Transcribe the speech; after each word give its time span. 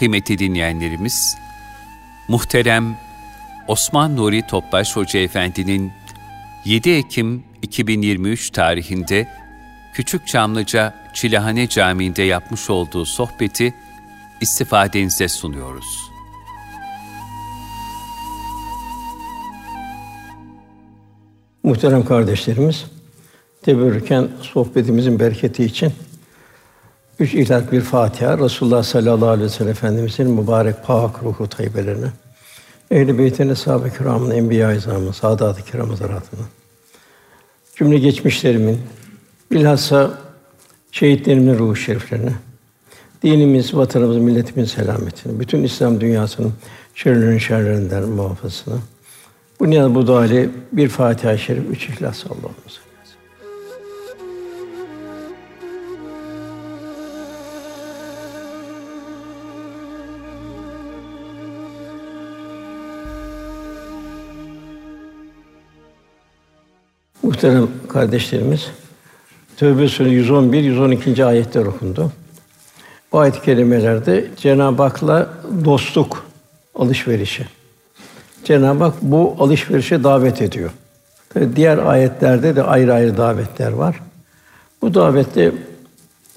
Kıymetli 0.00 0.38
dinleyenlerimiz, 0.38 1.36
muhterem 2.28 2.96
Osman 3.68 4.16
Nuri 4.16 4.46
Topbaş 4.46 4.96
Hoca 4.96 5.20
Efendi'nin 5.20 5.92
7 6.64 6.90
Ekim 6.90 7.44
2023 7.62 8.50
tarihinde 8.50 9.28
Küçük 9.94 10.26
Çamlıca 10.26 10.94
Çilehane 11.14 11.68
Camii'nde 11.68 12.22
yapmış 12.22 12.70
olduğu 12.70 13.04
sohbeti 13.04 13.74
istifadenize 14.40 15.28
sunuyoruz. 15.28 16.10
Muhterem 21.62 22.04
kardeşlerimiz, 22.04 22.84
teberrüken 23.62 24.28
sohbetimizin 24.42 25.20
bereketi 25.20 25.64
için 25.64 25.92
üç 27.20 27.34
ilat 27.34 27.72
bir 27.72 27.80
Fatiha, 27.80 28.38
Resulullah 28.38 28.82
sallallahu 28.82 29.28
aleyhi 29.28 29.44
ve 29.44 29.54
sellem 29.54 29.70
Efendimizin 29.70 30.30
mübarek 30.30 30.84
pak 30.84 31.22
ruhu 31.22 31.48
tayyibelerine, 31.48 32.06
Ehl-i 32.90 33.18
Beyt'in, 33.18 33.48
Eshab-ı 33.48 33.90
Kiram'ın, 33.98 34.30
Enbiya-i 34.30 34.76
İzam'ın, 34.76 35.12
Sadat-ı 35.12 35.62
Kiram 35.62 35.88
cümle 37.76 37.98
geçmişlerimin, 37.98 38.80
bilhassa 39.52 40.10
şehitlerimin 40.92 41.58
ruhu 41.58 41.76
şeriflerine, 41.76 42.32
dinimiz, 43.22 43.74
vatanımız, 43.74 44.16
milletimin 44.16 44.64
selametine, 44.64 45.40
bütün 45.40 45.62
İslam 45.62 46.00
dünyasının 46.00 46.52
şerlerin 46.94 47.38
şerlerinden 47.38 48.08
muhafazasına, 48.08 48.76
bu 49.60 49.70
niyaz 49.70 49.94
bu 49.94 50.06
dua 50.06 50.26
ile 50.26 50.48
bir 50.72 50.88
Fatiha-i 50.88 51.38
Şerif, 51.38 51.64
üç 51.70 51.88
İhlas 51.88 52.26
Allah'ımıza. 52.26 52.89
Muhterem 67.30 67.68
kardeşlerimiz, 67.88 68.70
Tövbe 69.56 69.88
Suresi 69.88 70.14
111 70.14 70.62
112. 70.62 71.24
ayetler 71.24 71.66
okundu. 71.66 72.12
Bu 73.12 73.18
ayet-i 73.18 73.42
kerimelerde 73.42 74.26
Cenab-ı 74.36 74.82
Hak'la 74.82 75.28
dostluk 75.64 76.26
alışverişi. 76.74 77.46
Cenab-ı 78.44 78.84
Hak 78.84 78.94
bu 79.02 79.36
alışverişe 79.38 80.04
davet 80.04 80.42
ediyor. 80.42 80.70
Diğer 81.56 81.78
ayetlerde 81.78 82.56
de 82.56 82.62
ayrı 82.62 82.94
ayrı 82.94 83.16
davetler 83.16 83.72
var. 83.72 84.00
Bu 84.82 84.94
davette 84.94 85.52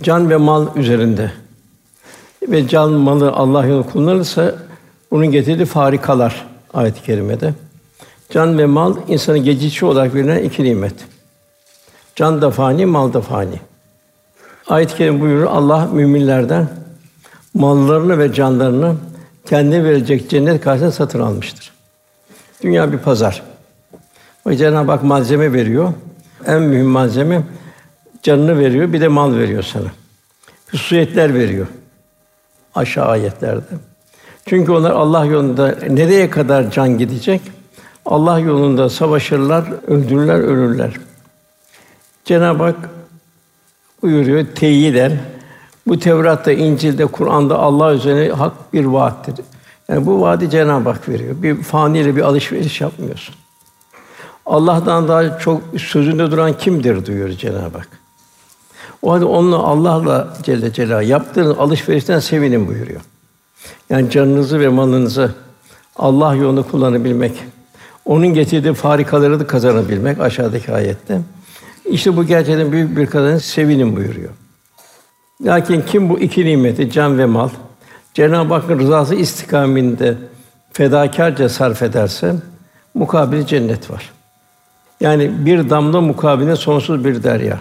can 0.02 0.30
ve 0.30 0.38
mal 0.38 0.68
üzerinde 0.76 1.32
ve 2.48 2.68
can 2.68 2.92
malı 2.92 3.32
Allah 3.32 3.66
yolunda 3.66 3.90
kullanılırsa 3.90 4.56
bunun 5.12 5.32
getirdiği 5.32 5.66
farikalar 5.66 6.46
ayet-i 6.74 7.04
kerimede. 7.04 7.54
Can 8.34 8.58
ve 8.58 8.66
mal 8.66 8.95
insanı 9.08 9.38
geçici 9.38 9.86
olarak 9.86 10.16
verilen 10.16 10.44
iki 10.44 10.64
nimet. 10.64 10.94
Can 12.16 12.42
da 12.42 12.52
fani, 12.52 12.86
mal 12.86 13.14
da 13.14 13.22
fani. 13.22 13.59
Ayet-i 14.67 15.22
buyuruyor 15.22 15.52
Allah 15.52 15.86
müminlerden 15.86 16.67
mallarını 17.53 18.20
ve 18.20 18.34
canlarını 18.34 18.95
kendi 19.45 19.84
verecek 19.84 20.30
cennet 20.30 20.62
karşısında 20.62 20.92
satın 20.92 21.20
almıştır. 21.20 21.72
Dünya 22.64 22.92
bir 22.92 22.98
pazar. 22.98 23.44
O 24.45 24.52
Cenab-ı 24.52 24.92
Hak 24.92 25.03
malzeme 25.03 25.53
veriyor. 25.53 25.94
En 26.45 26.62
mühim 26.62 26.88
malzeme 26.88 27.42
canını 28.23 28.59
veriyor, 28.59 28.94
bir 28.94 29.02
de 29.02 29.08
mal 29.08 29.36
veriyor 29.36 29.64
sana. 29.64 29.92
Hususiyetler 30.72 31.34
veriyor. 31.34 31.68
Aşağı 32.75 33.06
ayetlerde. 33.06 33.75
Çünkü 34.45 34.72
onlar 34.72 34.92
Allah 34.92 35.25
yolunda 35.25 35.78
nereye 35.90 36.29
kadar 36.29 36.72
can 36.72 36.97
gidecek? 36.97 37.41
Allah 38.06 38.40
yolunda 38.40 38.90
savaşırlar, 38.90 39.66
öldürürler, 39.88 40.40
ölürler. 40.40 40.94
Cenab-ı 42.25 42.64
Hak 42.64 42.90
buyuruyor 44.02 44.46
teyiden 44.56 45.19
bu 45.88 46.00
Tevrat'ta, 46.00 46.52
İncil'de, 46.52 47.06
Kur'an'da 47.06 47.59
Allah 47.59 47.94
üzerine 47.94 48.30
hak 48.30 48.74
bir 48.74 48.86
vaattir. 48.86 49.36
Yani 49.88 50.06
bu 50.06 50.22
vaadi 50.22 50.50
Cenab-ı 50.50 50.90
Hak 50.90 51.09
veriyor. 51.09 51.36
Bir 51.44 51.64
faniyle 51.64 52.16
bir 52.16 52.22
alışveriş 52.22 52.81
yapmıyorsun. 52.81 53.36
Allah'tan 54.46 55.08
daha 55.08 55.40
çok 55.40 55.62
sözünde 55.78 56.31
duran 56.31 56.58
kimdir 56.58 57.06
diyor 57.06 57.30
Cenab-ı 57.30 57.78
Hak. 57.78 57.88
O 59.02 59.12
halde 59.12 59.25
onunla 59.25 59.58
Allah'la 59.58 60.34
Celle 60.44 60.74
Celaluhu 60.74 61.08
yaptığınız 61.08 61.58
alışverişten 61.58 62.20
sevinin 62.20 62.68
buyuruyor. 62.68 63.02
Yani 63.90 64.09
canınızı 64.09 64.59
ve 64.59 64.68
malınızı 64.68 65.31
Allah 65.96 66.35
yolunda 66.35 66.62
kullanabilmek, 66.62 67.44
onun 68.06 68.28
getirdiği 68.28 68.74
farikaları 68.74 69.40
da 69.40 69.47
kazanabilmek 69.47 70.19
aşağıdaki 70.19 70.74
ayette. 70.74 71.22
İşte 71.86 72.18
bu 72.18 72.24
gerçekten 72.24 72.72
büyük 72.72 72.97
bir 72.97 73.06
kazanç 73.06 73.41
sevinin 73.41 73.96
buyuruyor. 73.96 74.30
Lakin 75.41 75.81
kim 75.81 76.09
bu 76.09 76.19
iki 76.19 76.46
nimeti 76.46 76.91
can 76.91 77.18
ve 77.18 77.25
mal 77.25 77.50
Cenab-ı 78.14 78.53
Hakk'ın 78.53 78.80
rızası 78.80 79.16
istikaminde 79.16 80.18
fedakarca 80.74 81.50
sarf 81.50 81.81
ederse 81.81 82.36
mukabili 82.94 83.47
cennet 83.47 83.91
var. 83.91 84.12
Yani 85.02 85.46
bir 85.46 85.70
damla 85.70 86.02
mukabile 86.02 86.56
sonsuz 86.56 87.06
bir 87.06 87.24
derya. 87.24 87.59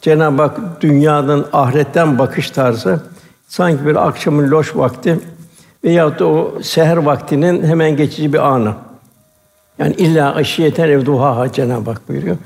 Cenab-ı 0.00 0.42
Hak 0.42 0.82
dünyanın 0.82 1.46
ahiretten 1.52 2.18
bakış 2.18 2.50
tarzı 2.50 3.02
sanki 3.48 3.86
bir 3.86 4.08
akşamın 4.08 4.50
loş 4.50 4.76
vakti 4.76 5.20
veyahut 5.84 6.20
da 6.20 6.26
o 6.26 6.62
seher 6.62 6.96
vaktinin 6.96 7.64
hemen 7.64 7.96
geçici 7.96 8.32
bir 8.32 8.48
anı. 8.48 8.74
Yani 9.78 9.94
illa 9.94 10.34
aşiyeten 10.34 10.88
evduha 10.88 11.52
Cenab-ı 11.52 11.90
Hak 11.90 12.08
buyuruyor. 12.08 12.36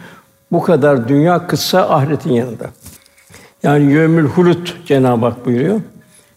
Bu 0.52 0.62
kadar 0.62 1.08
dünya 1.08 1.46
kısa 1.46 1.88
ahiretin 1.88 2.32
yanında. 2.32 2.70
Yani 3.62 3.92
yömül 3.92 4.26
hulut 4.26 4.86
Cenab-ı 4.86 5.26
Hak 5.26 5.46
buyuruyor. 5.46 5.80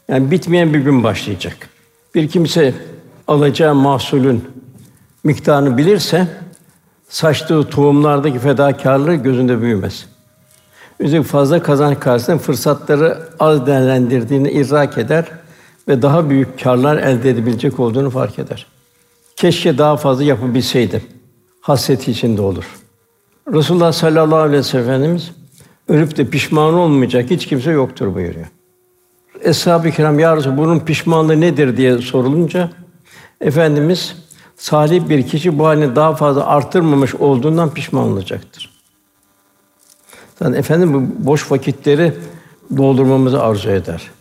Yani 0.08 0.32
bitmeyen 0.32 0.74
bir 0.74 0.80
gün 0.80 1.04
başlayacak. 1.04 1.58
Bir 2.16 2.28
kimse 2.28 2.74
alacağı 3.28 3.76
mahsulün 3.76 4.44
miktarını 5.24 5.78
bilirse 5.78 6.28
saçtığı 7.10 7.70
tohumlardaki 7.70 8.40
fedakarlığı 8.40 9.16
gözünde 9.16 9.62
büyümez. 9.62 10.06
Üstelik 11.00 11.26
fazla 11.26 11.64
kazanç 11.64 12.00
karşısında 12.00 12.38
fırsatları 12.38 13.18
az 13.40 13.68
değerlendirdiğini 13.68 14.52
idrak 14.52 14.98
eder 14.98 15.26
ve 15.88 16.02
daha 16.02 16.30
büyük 16.30 16.64
karlar 16.64 16.98
elde 16.98 17.30
edebilecek 17.30 17.80
olduğunu 17.80 18.10
fark 18.10 18.40
eder. 18.40 18.66
Keşke 19.36 19.78
daha 19.78 19.98
fazla 19.98 20.24
yapabilseydim. 20.24 21.02
Hasreti 21.62 22.12
içinde 22.12 22.42
olur. 22.42 22.66
Resulullah 23.54 23.92
sallallahu 23.92 24.40
aleyhi 24.40 24.60
ve 24.60 24.64
sellem 24.64 24.86
Efendimiz 24.86 25.32
ölüp 25.88 26.18
de 26.18 26.30
pişman 26.30 26.74
olmayacak 26.74 27.30
hiç 27.30 27.46
kimse 27.46 27.72
yoktur 27.72 28.16
buyuruyor. 28.16 28.46
Eshab-ı 29.42 29.92
Kiram 29.92 30.20
ya 30.20 30.58
bunun 30.58 30.80
pişmanlığı 30.80 31.42
nedir 31.42 31.78
diye 31.78 31.98
sorulunca 31.98 32.70
efendimiz 33.42 34.16
salih 34.56 35.10
bir 35.10 35.28
kişi 35.28 35.60
bu 35.60 35.66
halini 35.66 35.96
daha 35.96 36.16
fazla 36.16 36.46
artırmamış 36.46 37.16
olduğundan 37.16 37.74
pişman 37.74 38.04
olacaktır. 38.04 38.74
Zaten 40.40 40.54
efendim 40.54 40.94
bu 40.94 41.28
boş 41.28 41.52
vakitleri 41.52 42.14
doldurmamızı 42.78 43.44
arzu 43.44 43.70
eder. 43.70 44.12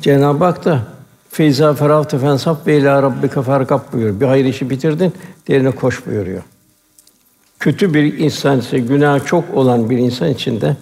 Cenab-ı 0.00 0.44
Hak 0.44 0.64
da 0.64 0.95
Feyza 1.36 1.74
ferahte 1.74 2.18
fensaf 2.18 2.66
ve 2.66 2.78
ila 2.78 3.02
rabbike 3.02 3.42
farkab 3.42 3.80
buyuruyor. 3.92 4.20
Bir 4.20 4.26
hayır 4.26 4.44
işi 4.44 4.70
bitirdin, 4.70 5.12
diğerine 5.46 5.70
koş 5.70 6.06
buyuruyor. 6.06 6.42
Kötü 7.58 7.94
bir 7.94 8.18
insan 8.18 8.58
ise, 8.58 8.78
günah 8.78 9.26
çok 9.26 9.54
olan 9.54 9.90
bir 9.90 9.98
insan 9.98 10.28
için 10.28 10.60
de 10.60 10.76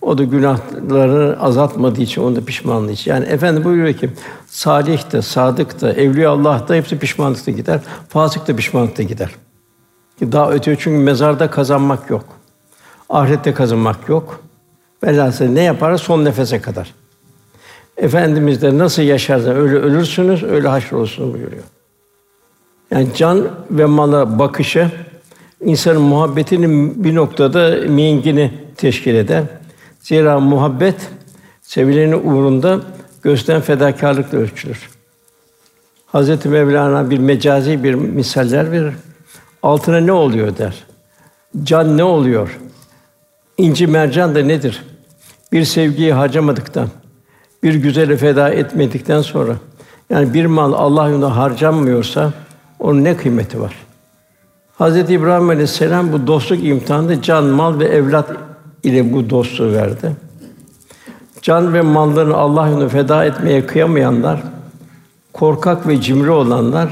o 0.00 0.18
da 0.18 0.24
günahları 0.24 1.40
azaltmadığı 1.40 2.00
için 2.00 2.22
onda 2.22 2.44
pişmanlığı 2.44 2.92
için. 2.92 3.10
Yani 3.10 3.26
efendi 3.26 3.64
buyuruyor 3.64 3.94
ki 3.94 4.10
salih 4.46 5.12
de, 5.12 5.22
sadık 5.22 5.80
da, 5.80 5.92
evliya 5.92 6.30
Allah 6.30 6.64
da 6.68 6.74
hepsi 6.74 6.98
pişmanlıkta 6.98 7.50
gider. 7.50 7.80
Fasık 8.08 8.48
da 8.48 8.56
pişmanlıkta 8.56 9.02
gider. 9.02 9.30
Daha 10.20 10.50
öteye 10.50 10.76
çünkü 10.80 10.98
mezarda 10.98 11.50
kazanmak 11.50 12.10
yok. 12.10 12.24
Ahirette 13.08 13.54
kazanmak 13.54 14.08
yok. 14.08 14.40
Velhâsıl 15.04 15.44
ne 15.44 15.62
yapar 15.62 15.96
son 15.96 16.24
nefese 16.24 16.60
kadar. 16.60 17.01
Efendimiz 17.96 18.62
de 18.62 18.78
nasıl 18.78 19.02
yaşarsa 19.02 19.50
öyle 19.50 19.76
ölürsünüz, 19.76 20.42
öyle 20.42 20.68
haşrolursunuz 20.68 21.34
buyuruyor. 21.34 21.62
Yani 22.90 23.08
can 23.16 23.48
ve 23.70 23.84
mala 23.84 24.38
bakışı 24.38 24.90
insanın 25.60 26.02
muhabbetinin 26.02 27.04
bir 27.04 27.14
noktada 27.14 27.76
mihingini 27.88 28.52
teşkil 28.76 29.14
eder. 29.14 29.42
Zira 30.00 30.40
muhabbet 30.40 30.96
sevilenin 31.62 32.12
uğrunda 32.12 32.80
gösteren 33.22 33.60
fedakarlıkla 33.60 34.38
ölçülür. 34.38 34.90
Hazreti 36.06 36.48
Mevlana 36.48 37.10
bir 37.10 37.18
mecazi 37.18 37.84
bir 37.84 37.94
misaller 37.94 38.72
verir. 38.72 38.94
Altına 39.62 40.00
ne 40.00 40.12
oluyor 40.12 40.58
der. 40.58 40.84
Can 41.62 41.98
ne 41.98 42.04
oluyor? 42.04 42.58
İnci 43.58 43.86
mercan 43.86 44.34
da 44.34 44.42
nedir? 44.42 44.82
Bir 45.52 45.64
sevgiyi 45.64 46.12
harcamadıktan, 46.12 46.88
bir 47.62 47.74
güzeli 47.74 48.16
feda 48.16 48.50
etmedikten 48.50 49.22
sonra 49.22 49.56
yani 50.10 50.34
bir 50.34 50.46
mal 50.46 50.72
Allah 50.72 51.08
yolunda 51.08 51.36
harcanmıyorsa 51.36 52.32
onun 52.78 53.04
ne 53.04 53.16
kıymeti 53.16 53.60
var? 53.60 53.74
Hazreti 54.78 55.12
İbrahim 55.12 55.48
Aleyhisselam 55.48 56.12
bu 56.12 56.26
dostluk 56.26 56.64
imtihanında 56.64 57.22
can, 57.22 57.44
mal 57.44 57.78
ve 57.78 57.84
evlat 57.84 58.30
ile 58.82 59.12
bu 59.12 59.30
dostluğu 59.30 59.72
verdi. 59.72 60.16
Can 61.42 61.74
ve 61.74 61.80
mallarını 61.80 62.36
Allah 62.36 62.68
yolunda 62.68 62.88
feda 62.88 63.24
etmeye 63.24 63.66
kıyamayanlar, 63.66 64.42
korkak 65.32 65.88
ve 65.88 66.00
cimri 66.00 66.30
olanlar 66.30 66.88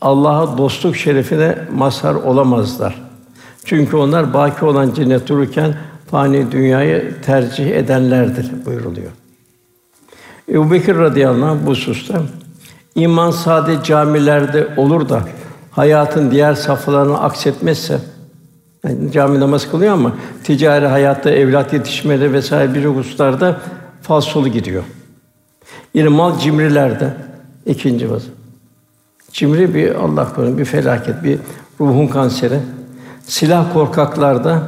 Allah'a 0.00 0.58
dostluk 0.58 0.96
şerefine 0.96 1.58
mazhar 1.74 2.14
olamazlar. 2.14 3.02
Çünkü 3.64 3.96
onlar 3.96 4.34
baki 4.34 4.64
olan 4.64 4.94
cennet 4.94 5.28
dururken 5.28 5.74
fani 6.10 6.52
dünyayı 6.52 7.14
tercih 7.22 7.70
edenlerdir 7.70 8.50
buyuruluyor. 8.66 9.10
Ebu 10.50 10.70
Bekir 10.70 10.96
radıyallahu 10.96 11.50
anh 11.50 11.66
bu 11.66 11.70
hususta 11.70 12.22
iman 12.94 13.30
sadece 13.30 13.82
camilerde 13.82 14.68
olur 14.76 15.08
da 15.08 15.22
hayatın 15.70 16.30
diğer 16.30 16.54
safhalarına 16.54 17.18
aksetmezse 17.18 17.98
yani 18.84 19.12
cami 19.12 19.40
namaz 19.40 19.70
kılıyor 19.70 19.92
ama 19.92 20.12
ticari 20.44 20.86
hayatta, 20.86 21.30
evlat 21.30 21.72
yetişmede 21.72 22.32
vesaire 22.32 22.74
birçok 22.74 22.96
hususlarda 22.96 23.60
falsolu 24.02 24.48
gidiyor. 24.48 24.84
Yine 25.94 26.08
mal 26.08 26.38
cimrilerde 26.38 27.14
ikinci 27.66 28.10
vazı. 28.10 28.28
Cimri 29.32 29.74
bir 29.74 29.94
Allah 29.94 30.34
korusun 30.34 30.58
bir 30.58 30.64
felaket, 30.64 31.24
bir 31.24 31.38
ruhun 31.80 32.06
kanseri. 32.06 32.60
Silah 33.26 33.72
korkaklarda, 33.72 34.62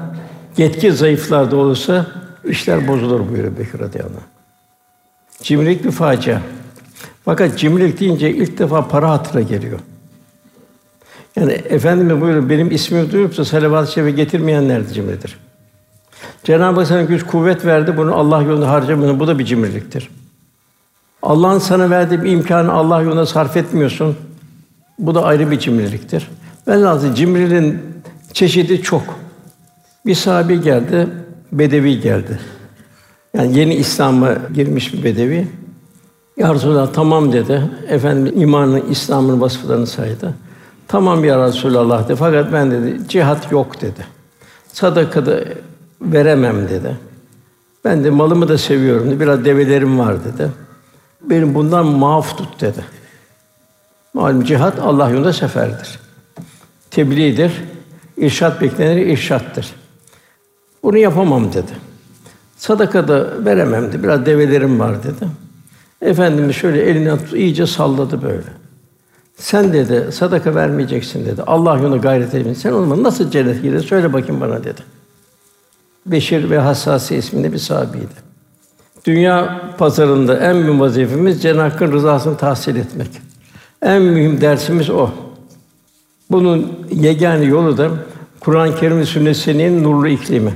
yetki 0.56 0.92
zayıflarda 0.92 1.56
olursa 1.56 2.06
işler 2.44 2.88
bozulur 2.88 3.28
buyuruyor 3.28 3.58
Bekir 3.58 3.78
radıyallahu 3.78 4.16
anh. 4.16 4.29
Cimrilik 5.42 5.84
bir 5.84 5.90
facia. 5.90 6.40
Fakat 7.24 7.58
cimrilik 7.58 8.00
deyince 8.00 8.30
ilk 8.30 8.58
defa 8.58 8.88
para 8.88 9.10
hatıra 9.10 9.40
geliyor. 9.40 9.80
Yani 11.36 11.52
efendimiz 11.52 12.20
buyuruyor 12.20 12.48
benim 12.48 12.70
ismimi 12.70 13.12
duyup 13.12 13.38
da 13.38 13.44
salavat-ı 13.44 13.92
şerife 13.92 14.10
getirmeyenler 14.10 14.88
de 14.88 14.92
cimridir. 14.92 15.38
Cenab-ı 16.44 16.80
Hak 16.80 16.88
sana 16.88 17.02
güç 17.02 17.26
kuvvet 17.26 17.66
verdi, 17.66 17.96
bunu 17.96 18.14
Allah 18.14 18.42
yolunda 18.42 18.70
harcamanın 18.70 19.20
bu 19.20 19.26
da 19.26 19.38
bir 19.38 19.44
cimriliktir. 19.44 20.08
Allah'ın 21.22 21.58
sana 21.58 21.90
verdiği 21.90 22.22
bir 22.22 22.30
imkanı 22.30 22.72
Allah 22.72 23.02
yolunda 23.02 23.26
sarf 23.26 23.56
etmiyorsun. 23.56 24.16
Bu 24.98 25.14
da 25.14 25.24
ayrı 25.24 25.50
bir 25.50 25.58
cimriliktir. 25.58 26.30
Ben 26.66 26.82
lazım 26.82 27.14
cimriliğin 27.14 27.78
çeşidi 28.32 28.82
çok. 28.82 29.18
Bir 30.06 30.14
sahabi 30.14 30.60
geldi, 30.60 31.08
bedevi 31.52 32.00
geldi. 32.00 32.38
Yani 33.34 33.58
yeni 33.58 33.74
İslam'a 33.74 34.34
girmiş 34.54 34.94
bir 34.94 35.04
bedevi. 35.04 35.48
Ya 36.36 36.54
Resulallah 36.54 36.92
tamam 36.92 37.32
dedi. 37.32 37.70
Efendim 37.88 38.32
imanın, 38.36 38.90
İslam'ın 38.90 39.40
vasıflarını 39.40 39.86
saydı. 39.86 40.34
Tamam 40.88 41.24
ya 41.24 41.46
Resulallah 41.46 42.04
dedi. 42.04 42.16
Fakat 42.16 42.52
ben 42.52 42.70
dedi 42.70 43.08
cihat 43.08 43.52
yok 43.52 43.80
dedi. 43.80 44.06
Sadaka 44.72 45.26
da 45.26 45.40
veremem 46.00 46.68
dedi. 46.68 46.96
Ben 47.84 48.04
de 48.04 48.10
malımı 48.10 48.48
da 48.48 48.58
seviyorum 48.58 49.06
dedi. 49.06 49.20
Biraz 49.20 49.44
develerim 49.44 49.98
var 49.98 50.24
dedi. 50.24 50.50
Benim 51.22 51.54
bundan 51.54 51.86
maaf 51.86 52.38
tut 52.38 52.60
dedi. 52.60 52.84
Malum 54.14 54.44
cihat 54.44 54.78
Allah 54.78 55.10
yolunda 55.10 55.32
seferdir. 55.32 55.98
Tebliğdir. 56.90 57.52
İrşat 58.16 58.60
beklenir, 58.60 59.06
irşattır. 59.06 59.72
Bunu 60.82 60.98
yapamam 60.98 61.52
dedi. 61.52 61.89
Sadaka 62.60 63.08
da 63.08 63.44
veremem 63.44 63.88
dedi. 63.88 64.02
Biraz 64.02 64.26
develerim 64.26 64.80
var 64.80 65.02
dedi. 65.02 65.28
Efendimiz 66.02 66.56
şöyle 66.56 66.82
elini 66.82 67.18
tut, 67.18 67.32
iyice 67.32 67.66
salladı 67.66 68.22
böyle. 68.22 68.46
Sen 69.36 69.72
dedi 69.72 70.12
sadaka 70.12 70.54
vermeyeceksin 70.54 71.26
dedi. 71.26 71.42
Allah 71.42 71.78
yolunda 71.78 71.96
gayret 71.96 72.34
edin. 72.34 72.54
Sen 72.54 72.72
olma 72.72 73.02
nasıl 73.02 73.30
cennet 73.30 73.62
girer? 73.62 73.80
Söyle 73.80 74.12
bakayım 74.12 74.40
bana 74.40 74.64
dedi. 74.64 74.80
Beşir 76.06 76.50
ve 76.50 76.58
Hassasi 76.58 77.16
isminde 77.16 77.52
bir 77.52 77.58
sahabiydi. 77.58 78.30
Dünya 79.04 79.60
pazarında 79.78 80.36
en 80.36 80.62
büyük 80.62 80.80
vazifemiz 80.80 81.42
Cenab-ı 81.42 81.60
Hakk'ın 81.60 81.92
rızasını 81.92 82.36
tahsil 82.36 82.76
etmek. 82.76 83.10
En 83.82 84.02
mühim 84.02 84.40
dersimiz 84.40 84.90
o. 84.90 85.10
Bunun 86.30 86.86
yegane 86.92 87.44
yolu 87.44 87.78
da 87.78 87.90
Kur'an-ı 88.40 88.76
Kerim 88.76 88.98
ve 88.98 89.34
sünnet 89.34 89.82
nurlu 89.82 90.08
iklimi. 90.08 90.54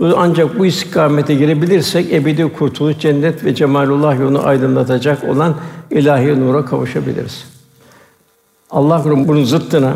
Ancak 0.00 0.58
bu 0.58 0.66
istikamete 0.66 1.34
girebilirsek 1.34 2.12
ebedi 2.12 2.52
kurtuluş, 2.52 2.98
cennet 2.98 3.44
ve 3.44 3.54
cemalullah 3.54 4.20
yolunu 4.20 4.46
aydınlatacak 4.46 5.24
olan 5.24 5.56
ilahi 5.90 6.40
nura 6.40 6.64
kavuşabiliriz. 6.64 7.44
Allah 8.70 9.02
bunun 9.04 9.44
zıttına 9.44 9.94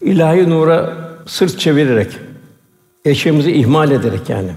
ilahi 0.00 0.50
nura 0.50 0.92
sırt 1.26 1.58
çevirerek, 1.58 2.18
eşyamızı 3.04 3.50
ihmal 3.50 3.90
ederek 3.90 4.28
yani 4.28 4.50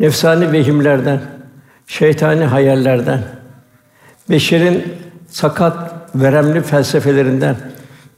nefsani 0.00 0.52
vehimlerden, 0.52 1.20
şeytani 1.86 2.44
hayallerden, 2.44 3.22
beşerin 4.30 4.84
sakat, 5.28 5.94
veremli 6.14 6.62
felsefelerinden 6.62 7.56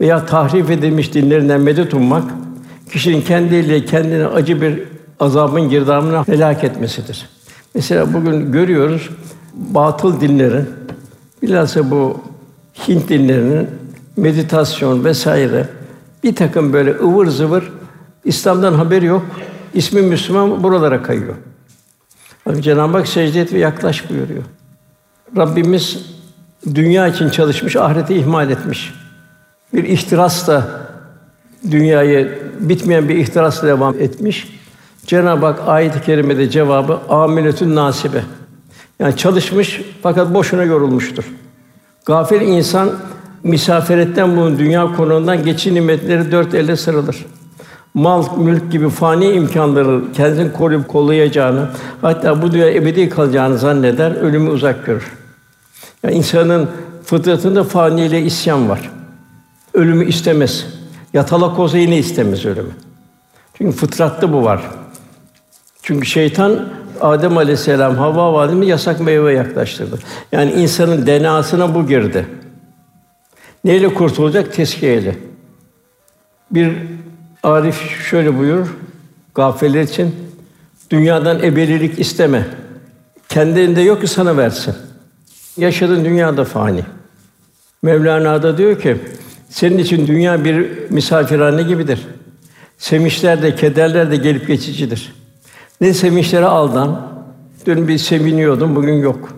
veya 0.00 0.26
tahrif 0.26 0.70
edilmiş 0.70 1.14
dinlerinden 1.14 1.61
medet 1.61 1.94
ummak, 1.94 2.25
kişinin 2.93 3.23
kendiyle 3.23 3.84
kendine 3.84 4.26
acı 4.26 4.62
bir 4.62 4.92
azabın 5.23 5.69
girdabına 5.69 6.29
helak 6.29 6.65
etmesidir. 6.65 7.29
Mesela 7.75 8.15
bugün 8.15 8.53
görüyoruz 8.53 9.11
batıl 9.55 10.21
dinlerin, 10.21 10.69
bilhassa 11.43 11.91
bu 11.91 12.21
Hint 12.89 13.09
dinlerinin 13.09 13.69
meditasyon 14.17 15.05
vesaire 15.05 15.69
bir 16.25 16.35
takım 16.35 16.73
böyle 16.73 16.91
ıvır 16.91 17.27
zıvır 17.27 17.73
İslam'dan 18.25 18.75
haberi 18.75 19.07
yok. 19.07 19.23
İsmi 19.75 20.03
Müslüman 20.03 20.63
buralara 20.63 21.03
kayıyor. 21.03 21.35
Bak 22.47 22.63
Cenab-ı 22.63 22.97
Hak 22.97 23.09
secde 23.09 23.41
et 23.41 23.53
ve 23.53 23.59
yaklaş 23.59 24.11
buyuruyor. 24.11 24.43
Rabbimiz 25.37 25.99
dünya 26.75 27.09
için 27.09 27.31
çalışmış, 27.31 27.77
ahireti 27.77 28.15
ihmal 28.15 28.51
etmiş. 28.51 28.95
Bir 29.75 29.85
ihtirasla 29.85 30.69
dünyayı 31.71 32.39
bitmeyen 32.61 33.09
bir 33.09 33.17
ihtirasla 33.17 33.69
devam 33.69 33.95
etmiş. 34.01 34.62
Cenab-ı 35.07 35.47
Hak 35.47 35.61
ayet-i 35.67 36.03
kerimede 36.03 36.51
cevabı 36.51 36.99
amiletün 37.09 37.77
nasibe. 37.77 38.23
Yani 38.99 39.17
çalışmış 39.17 39.81
fakat 40.03 40.35
boşuna 40.35 40.63
yorulmuştur. 40.63 41.25
Gafil 42.05 42.41
insan 42.41 42.91
misafiretten 43.43 44.37
bunun 44.37 44.59
dünya 44.59 44.93
konuğundan 44.97 45.44
geçi 45.44 45.75
nimetleri 45.75 46.32
dört 46.32 46.55
elle 46.55 46.77
sarılır. 46.77 47.27
Mal, 47.94 48.37
mülk 48.37 48.73
gibi 48.73 48.89
fani 48.89 49.31
imkanları 49.32 50.13
kendini 50.13 50.53
koruyup 50.53 50.89
kollayacağını, 50.89 51.69
hatta 52.03 52.43
bu 52.43 52.53
dünya 52.53 52.75
ebedi 52.75 53.09
kalacağını 53.09 53.59
zanneder, 53.59 54.11
ölümü 54.11 54.51
uzak 54.51 54.87
görür. 54.87 55.13
Yani 56.03 56.15
insanın 56.15 56.69
fıtratında 57.05 57.65
fani 57.65 58.06
ile 58.06 58.23
isyan 58.23 58.69
var. 58.69 58.91
Ölümü 59.75 60.05
istemez. 60.05 60.67
Yatalak 61.13 61.59
olsa 61.59 61.79
yine 61.79 61.99
istemez 61.99 62.44
ölümü. 62.47 62.73
Çünkü 63.55 63.77
fıtratta 63.77 64.32
bu 64.32 64.44
var. 64.44 64.63
Çünkü 65.82 66.06
şeytan 66.06 66.69
Adem 67.01 67.39
Aleyhisselam 67.39 67.96
Havva 67.96 68.32
validemi 68.32 68.67
yasak 68.67 69.01
meyve 69.01 69.32
yaklaştırdı. 69.32 69.98
Yani 70.32 70.53
insanın 70.53 71.06
DNA'sına 71.06 71.74
bu 71.74 71.86
girdi. 71.86 72.27
Neyle 73.65 73.94
kurtulacak? 73.94 74.53
Teskiyeyle. 74.53 75.17
Bir 76.51 76.72
Arif 77.43 78.01
şöyle 78.10 78.39
buyur, 78.39 78.67
gafiller 79.34 79.82
için 79.82 80.15
dünyadan 80.91 81.43
ebedilik 81.43 81.98
isteme. 81.98 82.46
Kendinde 83.29 83.81
yok 83.81 84.01
ki 84.01 84.06
sana 84.06 84.36
versin. 84.36 84.74
Yaşadığın 85.56 86.05
dünyada 86.05 86.44
fani. 86.44 86.84
Mevlana 87.82 88.43
da 88.43 88.58
diyor 88.58 88.81
ki, 88.81 88.96
senin 89.48 89.79
için 89.79 90.06
dünya 90.06 90.44
bir 90.44 90.91
misafirhane 90.91 91.62
gibidir. 91.62 92.06
Sevinçler 92.79 93.43
de, 93.43 93.55
kederler 93.55 94.10
de 94.10 94.17
gelip 94.17 94.46
geçicidir. 94.46 95.21
Ne 95.82 95.94
sevinçlere 95.94 96.46
aldan, 96.46 97.01
dün 97.67 97.89
bir 97.89 97.98
seviniyordum, 97.98 98.77
bugün 98.77 98.94
yok. 98.94 99.29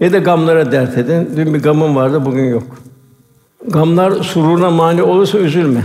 Ne 0.00 0.12
de 0.12 0.18
gamlara 0.18 0.72
dert 0.72 0.98
edin, 0.98 1.30
dün 1.36 1.54
bir 1.54 1.62
gamım 1.62 1.96
vardı, 1.96 2.24
bugün 2.24 2.44
yok. 2.44 2.62
Gamlar 3.68 4.12
sururuna 4.12 4.70
mani 4.70 5.02
olursa 5.02 5.38
üzülme. 5.38 5.84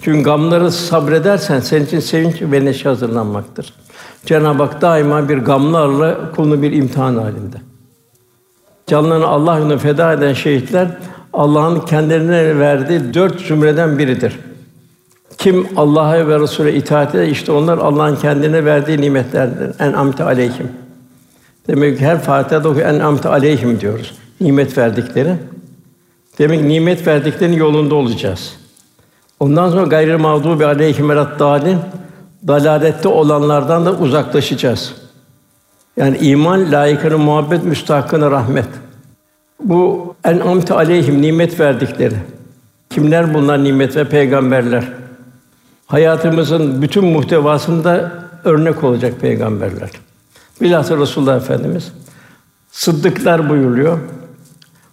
Çünkü 0.00 0.22
gamları 0.22 0.72
sabredersen 0.72 1.60
senin 1.60 1.86
için 1.86 2.00
sevinç 2.00 2.42
ve 2.42 2.64
neşe 2.64 2.88
hazırlanmaktır. 2.88 3.74
Cenab-ı 4.26 4.62
Hak 4.62 4.82
daima 4.82 5.28
bir 5.28 5.38
gamlarla 5.38 6.32
kulunu 6.36 6.62
bir 6.62 6.72
imtihan 6.72 7.16
halinde. 7.16 7.56
Canlarını 8.86 9.26
Allah 9.26 9.58
yolunda 9.58 9.78
feda 9.78 10.12
eden 10.12 10.32
şehitler 10.32 10.88
Allah'ın 11.32 11.80
kendilerine 11.80 12.58
verdiği 12.58 13.14
dört 13.14 13.40
zümreden 13.40 13.98
biridir. 13.98 14.38
Kim 15.38 15.68
Allah'a 15.76 16.28
ve 16.28 16.40
Resul'e 16.40 16.74
itaat 16.74 17.14
eder, 17.14 17.26
işte 17.26 17.52
onlar 17.52 17.78
Allah'ın 17.78 18.16
kendine 18.16 18.64
verdiği 18.64 19.00
nimetlerdir. 19.00 19.70
En 19.80 19.92
amte 19.92 20.24
aleyhim. 20.24 20.68
Demek 21.68 21.98
ki 21.98 22.06
her 22.06 22.20
Fatiha'da 22.20 22.68
oku 22.68 22.80
en 22.80 23.00
amte 23.00 23.28
aleyhim 23.28 23.80
diyoruz. 23.80 24.14
Nimet 24.40 24.78
verdikleri. 24.78 25.36
Demek 26.38 26.60
ki 26.60 26.68
nimet 26.68 27.06
verdiklerinin 27.06 27.56
yolunda 27.56 27.94
olacağız. 27.94 28.56
Ondan 29.40 29.70
sonra 29.70 29.86
gayrı 29.86 30.18
mağdubi 30.18 30.66
aleyhim 30.66 31.08
dalin 31.08 31.78
dalalette 32.46 33.08
olanlardan 33.08 33.86
da 33.86 33.92
uzaklaşacağız. 33.92 34.94
Yani 35.96 36.18
iman 36.18 36.72
layıkına 36.72 37.18
muhabbet, 37.18 37.64
müstahkına 37.64 38.30
rahmet. 38.30 38.68
Bu 39.60 40.14
en 40.24 40.38
amte 40.38 40.74
aleyhim 40.74 41.22
nimet 41.22 41.60
verdikleri. 41.60 42.14
Kimler 42.90 43.34
bunlar 43.34 43.64
nimet 43.64 43.96
ve 43.96 44.08
peygamberler? 44.08 44.84
Hayatımızın 45.94 46.82
bütün 46.82 47.04
muhtevasında 47.04 48.12
örnek 48.44 48.84
olacak 48.84 49.20
peygamberler. 49.20 49.90
Bilhassa 50.60 50.96
Resulullah 50.96 51.36
Efendimiz 51.36 51.92
sıddıklar 52.70 53.48
buyuruyor. 53.48 53.98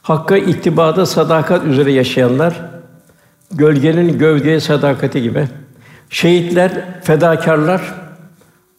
Hakka 0.02 0.38
ittibada 0.38 1.06
sadakat 1.06 1.66
üzere 1.66 1.92
yaşayanlar 1.92 2.62
gölgenin 3.52 4.20
gövdeye 4.20 4.60
sadakati 4.60 5.22
gibi. 5.22 5.48
Şehitler, 6.10 6.72
fedakarlar, 7.04 7.82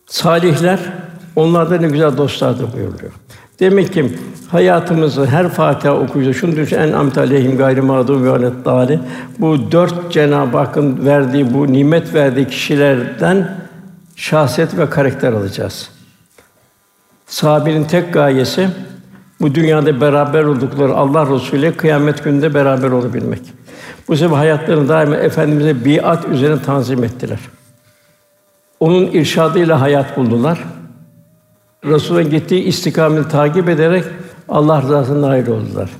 salihler 0.06 0.80
onlar 1.36 1.70
da 1.70 1.76
ne 1.76 1.88
güzel 1.88 2.16
dostlardır 2.16 2.72
buyuruyor. 2.72 3.12
Demek 3.62 3.92
ki 3.92 4.12
hayatımızı 4.48 5.26
her 5.26 5.48
Fatiha 5.48 5.94
okuyunca 5.94 6.32
şunu 6.32 6.56
düşün 6.56 6.78
en 6.78 6.92
amt 6.92 7.18
aleyhim 7.18 7.56
gayri 7.56 7.80
mağdûb 7.80 8.24
ve 8.24 8.64
dâli 8.64 9.00
bu 9.38 9.72
dört 9.72 10.12
Cenab-ı 10.12 10.56
Hakk'ın 10.56 11.06
verdiği 11.06 11.54
bu 11.54 11.72
nimet 11.72 12.14
verdiği 12.14 12.46
kişilerden 12.48 13.56
şahsiyet 14.16 14.78
ve 14.78 14.90
karakter 14.90 15.32
alacağız. 15.32 15.90
Sahabenin 17.26 17.84
tek 17.84 18.12
gayesi 18.12 18.68
bu 19.40 19.54
dünyada 19.54 20.00
beraber 20.00 20.44
oldukları 20.44 20.94
Allah 20.94 21.34
Resulü 21.34 21.60
ile 21.60 21.76
kıyamet 21.76 22.24
gününde 22.24 22.54
beraber 22.54 22.90
olabilmek. 22.90 23.42
Bu 24.08 24.16
sebeple 24.16 24.36
hayatlarını 24.36 24.88
daima 24.88 25.16
efendimize 25.16 25.84
biat 25.84 26.28
üzerine 26.28 26.62
tanzim 26.62 27.04
ettiler. 27.04 27.38
Onun 28.80 29.06
irşadıyla 29.06 29.80
hayat 29.80 30.16
buldular. 30.16 30.58
Resul'ün 31.84 32.30
gittiği 32.30 32.64
istikameti 32.64 33.28
takip 33.28 33.68
ederek 33.68 34.04
Allah 34.48 34.82
rızasına 34.82 35.28
nail 35.28 35.48
oldular. 35.48 35.90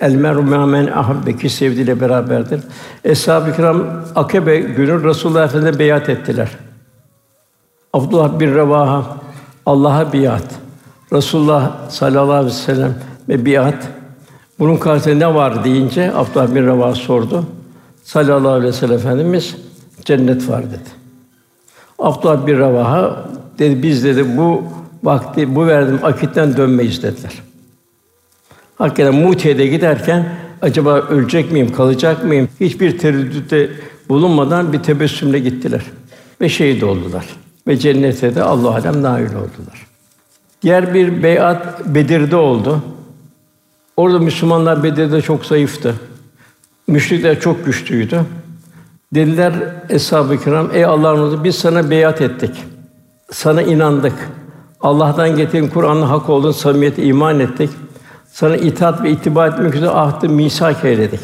El 0.00 0.14
meru 0.14 0.42
men 0.42 0.86
ahabbe 0.86 1.36
ki 1.36 1.50
sevdiğiyle 1.50 2.00
beraberdir. 2.00 2.60
Eshab-ı 3.04 3.56
Kiram 3.56 3.86
Akabe 4.14 4.58
günü 4.60 5.04
Resulullah 5.04 5.44
Efendimize 5.44 5.78
beyat 5.78 6.08
ettiler. 6.08 6.48
Abdullah 7.92 8.40
bin 8.40 8.54
Revaha 8.54 9.16
Allah'a 9.66 10.12
biat. 10.12 10.54
Resulullah 11.12 11.90
sallallahu 11.90 12.32
aleyhi 12.32 12.46
ve 12.46 12.50
sellem 12.50 12.94
ve 13.28 13.46
biat. 13.46 13.88
Bunun 14.58 14.76
karşısında 14.76 15.14
ne 15.14 15.34
var 15.34 15.64
deyince 15.64 16.12
Abdullah 16.14 16.54
bin 16.54 16.66
Revaha 16.66 16.94
sordu. 16.94 17.44
Sallallahu 18.04 18.52
aleyhi 18.52 18.68
ve 18.68 18.76
sellem 18.76 18.96
Efendimiz 18.96 19.56
cennet 20.04 20.48
var 20.48 20.64
dedi. 20.66 20.90
Abdullah 21.98 22.46
bin 22.46 22.58
Revaha 22.58 23.26
dedi 23.58 23.82
biz 23.82 24.04
dedi 24.04 24.36
bu 24.36 24.62
vakti 25.06 25.54
bu 25.54 25.66
verdim 25.66 25.98
akitten 26.02 26.56
dönmeyiz 26.56 27.02
dediler. 27.02 27.32
Hakikaten 28.78 29.14
Mute'de 29.14 29.66
giderken 29.66 30.28
acaba 30.62 30.98
ölecek 30.98 31.52
miyim, 31.52 31.72
kalacak 31.72 32.24
mıyım? 32.24 32.48
Hiçbir 32.60 32.98
tereddütte 32.98 33.70
bulunmadan 34.08 34.72
bir 34.72 34.82
tebessümle 34.82 35.38
gittiler 35.38 35.82
ve 36.40 36.48
şehit 36.48 36.82
oldular 36.82 37.26
ve 37.66 37.76
cennete 37.76 38.34
de 38.34 38.42
Allah 38.42 38.68
alem 38.68 39.02
nail 39.02 39.28
oldular. 39.28 39.86
Diğer 40.62 40.94
bir 40.94 41.22
beyat 41.22 41.86
Bedir'de 41.86 42.36
oldu. 42.36 42.82
Orada 43.96 44.18
Müslümanlar 44.18 44.82
Bedir'de 44.82 45.22
çok 45.22 45.46
zayıftı. 45.46 45.94
Müşrikler 46.86 47.40
çok 47.40 47.66
güçlüydü. 47.66 48.20
Dediler 49.14 49.52
eshab-ı 49.88 50.44
kiram, 50.44 50.70
ey 50.74 50.84
Allah'ın 50.84 51.44
biz 51.44 51.54
sana 51.56 51.90
beyat 51.90 52.20
ettik. 52.20 52.64
Sana 53.30 53.62
inandık. 53.62 54.12
Allah'tan 54.86 55.36
getirin 55.36 55.68
Kur'an'ın 55.68 56.02
hak 56.02 56.28
olduğunu 56.28 56.52
samimiyete 56.52 57.02
iman 57.02 57.40
ettik. 57.40 57.70
Sana 58.32 58.56
itaat 58.56 59.02
ve 59.02 59.10
itibar 59.10 59.48
etmek 59.48 59.74
üzere 59.74 59.90
ahdı 59.90 60.28
misak 60.28 60.84
eyledik. 60.84 61.20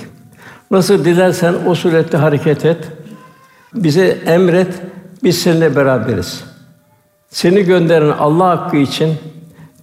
Nasıl 0.71 1.05
dilersen 1.05 1.55
o 1.67 1.75
surette 1.75 2.17
hareket 2.17 2.65
et. 2.65 2.89
Bize 3.75 4.19
emret, 4.27 4.83
biz 5.25 5.39
seninle 5.39 5.77
beraberiz. 5.77 6.45
Seni 7.31 7.63
gönderen 7.63 8.11
Allah 8.19 8.49
hakkı 8.49 8.77
için 8.77 9.15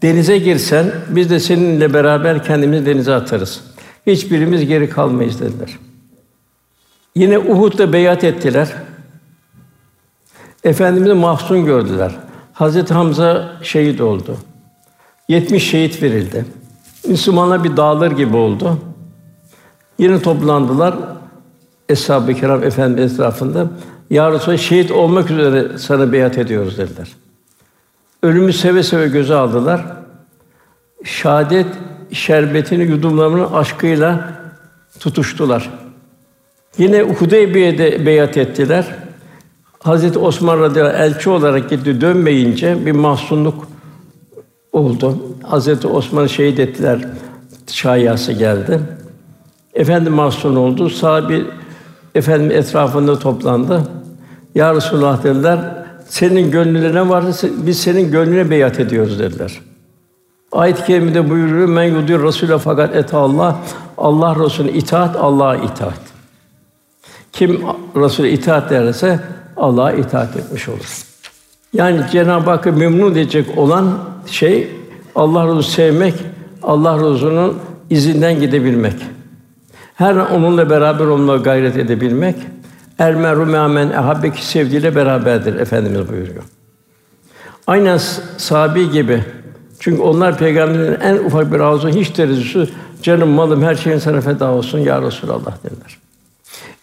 denize 0.01 0.37
girsen 0.37 0.91
biz 1.09 1.29
de 1.29 1.39
seninle 1.39 1.93
beraber 1.93 2.43
kendimizi 2.43 2.85
denize 2.85 3.13
atarız. 3.13 3.61
Hiçbirimiz 4.07 4.67
geri 4.67 4.89
kalmayız 4.89 5.39
dediler. 5.39 5.69
Yine 7.15 7.39
Uhud'da 7.39 7.93
beyat 7.93 8.23
ettiler. 8.23 8.67
Efendimiz'i 10.63 11.13
mahzun 11.13 11.65
gördüler. 11.65 12.11
Hazreti 12.59 12.93
Hamza 12.93 13.49
şehit 13.61 14.01
oldu. 14.01 14.37
70 15.27 15.69
şehit 15.69 16.03
verildi. 16.03 16.45
Müslümanlar 17.07 17.63
bir 17.63 17.77
dağılır 17.77 18.11
gibi 18.11 18.37
oldu. 18.37 18.79
Yine 19.99 20.21
toplandılar. 20.21 20.95
Eshab-ı 21.89 22.33
Kiram 22.33 22.63
Efendimiz 22.63 23.13
etrafında 23.13 23.67
ya 24.09 24.31
Resulallah, 24.31 24.57
şehit 24.57 24.91
olmak 24.91 25.31
üzere 25.31 25.77
sana 25.77 26.11
beyat 26.11 26.37
ediyoruz 26.37 26.77
dediler. 26.77 27.07
Ölümü 28.23 28.53
seve 28.53 28.83
seve 28.83 29.07
göze 29.07 29.35
aldılar. 29.35 29.85
Şahadet 31.03 31.67
şerbetini 32.11 32.83
yudumlamanın 32.83 33.53
aşkıyla 33.53 34.31
tutuştular. 34.99 35.69
Yine 36.77 37.01
Hudeybiye'de 37.01 38.05
beyat 38.05 38.37
ettiler. 38.37 39.08
Hazreti 39.83 40.19
Osman 40.19 40.59
radıyallahu 40.59 40.95
anh, 40.95 41.01
elçi 41.01 41.29
olarak 41.29 41.69
gitti 41.69 42.01
dönmeyince 42.01 42.85
bir 42.85 42.91
mahzunluk 42.91 43.67
oldu. 44.71 45.17
Hazreti 45.43 45.87
Osman'ı 45.87 46.29
şehit 46.29 46.59
ettiler. 46.59 46.99
Şayası 47.67 48.31
geldi. 48.31 48.79
Efendi 49.73 50.09
mahzun 50.09 50.55
oldu. 50.55 50.89
Sahabi 50.89 51.45
efendim 52.15 52.51
etrafında 52.51 53.19
toplandı. 53.19 53.83
Ya 54.55 54.75
Resulullah 54.75 55.23
dediler. 55.23 55.59
Senin 56.07 56.51
gönlünde 56.51 56.93
ne 56.93 57.09
varsa 57.09 57.47
biz 57.57 57.79
senin 57.79 58.11
gönlüne 58.11 58.49
beyat 58.49 58.79
ediyoruz 58.79 59.19
dediler. 59.19 59.61
Ayet-i 60.51 60.85
kerimede 60.85 61.29
buyuruyor 61.29 61.67
men 61.67 61.83
yudur 61.83 62.23
Rasûle 62.23 62.57
fakat 62.57 62.95
et 62.95 63.13
Allah 63.13 63.59
Allah 63.97 64.45
Resulüne 64.45 64.71
itaat 64.71 65.15
Allah'a 65.15 65.55
itaat. 65.55 65.99
Kim 67.33 67.61
Resul'e 67.95 68.29
itaat 68.29 68.71
ederse 68.71 69.19
Allah'a 69.59 69.91
itaat 69.91 70.37
etmiş 70.37 70.69
olur. 70.69 71.03
Yani 71.73 72.01
Cenab-ı 72.11 72.49
Hakk'ı 72.49 72.73
memnun 72.73 73.11
edecek 73.11 73.57
olan 73.57 73.99
şey 74.27 74.67
Allah 75.15 75.47
Resulü 75.47 75.63
sevmek, 75.63 76.13
Allah 76.63 76.95
Resulü'nün 76.95 77.53
izinden 77.89 78.39
gidebilmek. 78.39 78.95
Her 79.95 80.15
an 80.15 80.31
onunla 80.31 80.69
beraber 80.69 81.05
olmaya 81.05 81.37
gayret 81.37 81.77
edebilmek. 81.77 82.35
Er 82.99 83.15
meru 83.15 83.45
me'amen 83.45 83.89
ehabbeki 83.89 84.45
sevdiğiyle 84.45 84.95
beraberdir 84.95 85.55
efendimiz 85.55 86.09
buyuruyor. 86.09 86.43
Aynen 87.67 87.97
sahabi 88.37 88.91
gibi. 88.91 89.23
Çünkü 89.79 90.01
onlar 90.01 90.37
peygamberin 90.37 90.99
en 91.01 91.17
ufak 91.17 91.53
bir 91.53 91.59
arzu 91.59 91.89
hiç 91.89 92.09
tereddütsüz 92.09 92.69
canım 93.01 93.29
malım 93.29 93.63
her 93.63 93.75
şeyin 93.75 93.97
sana 93.97 94.21
feda 94.21 94.51
olsun 94.51 94.79
ya 94.79 95.01
Resulallah 95.01 95.63
dediler. 95.63 95.97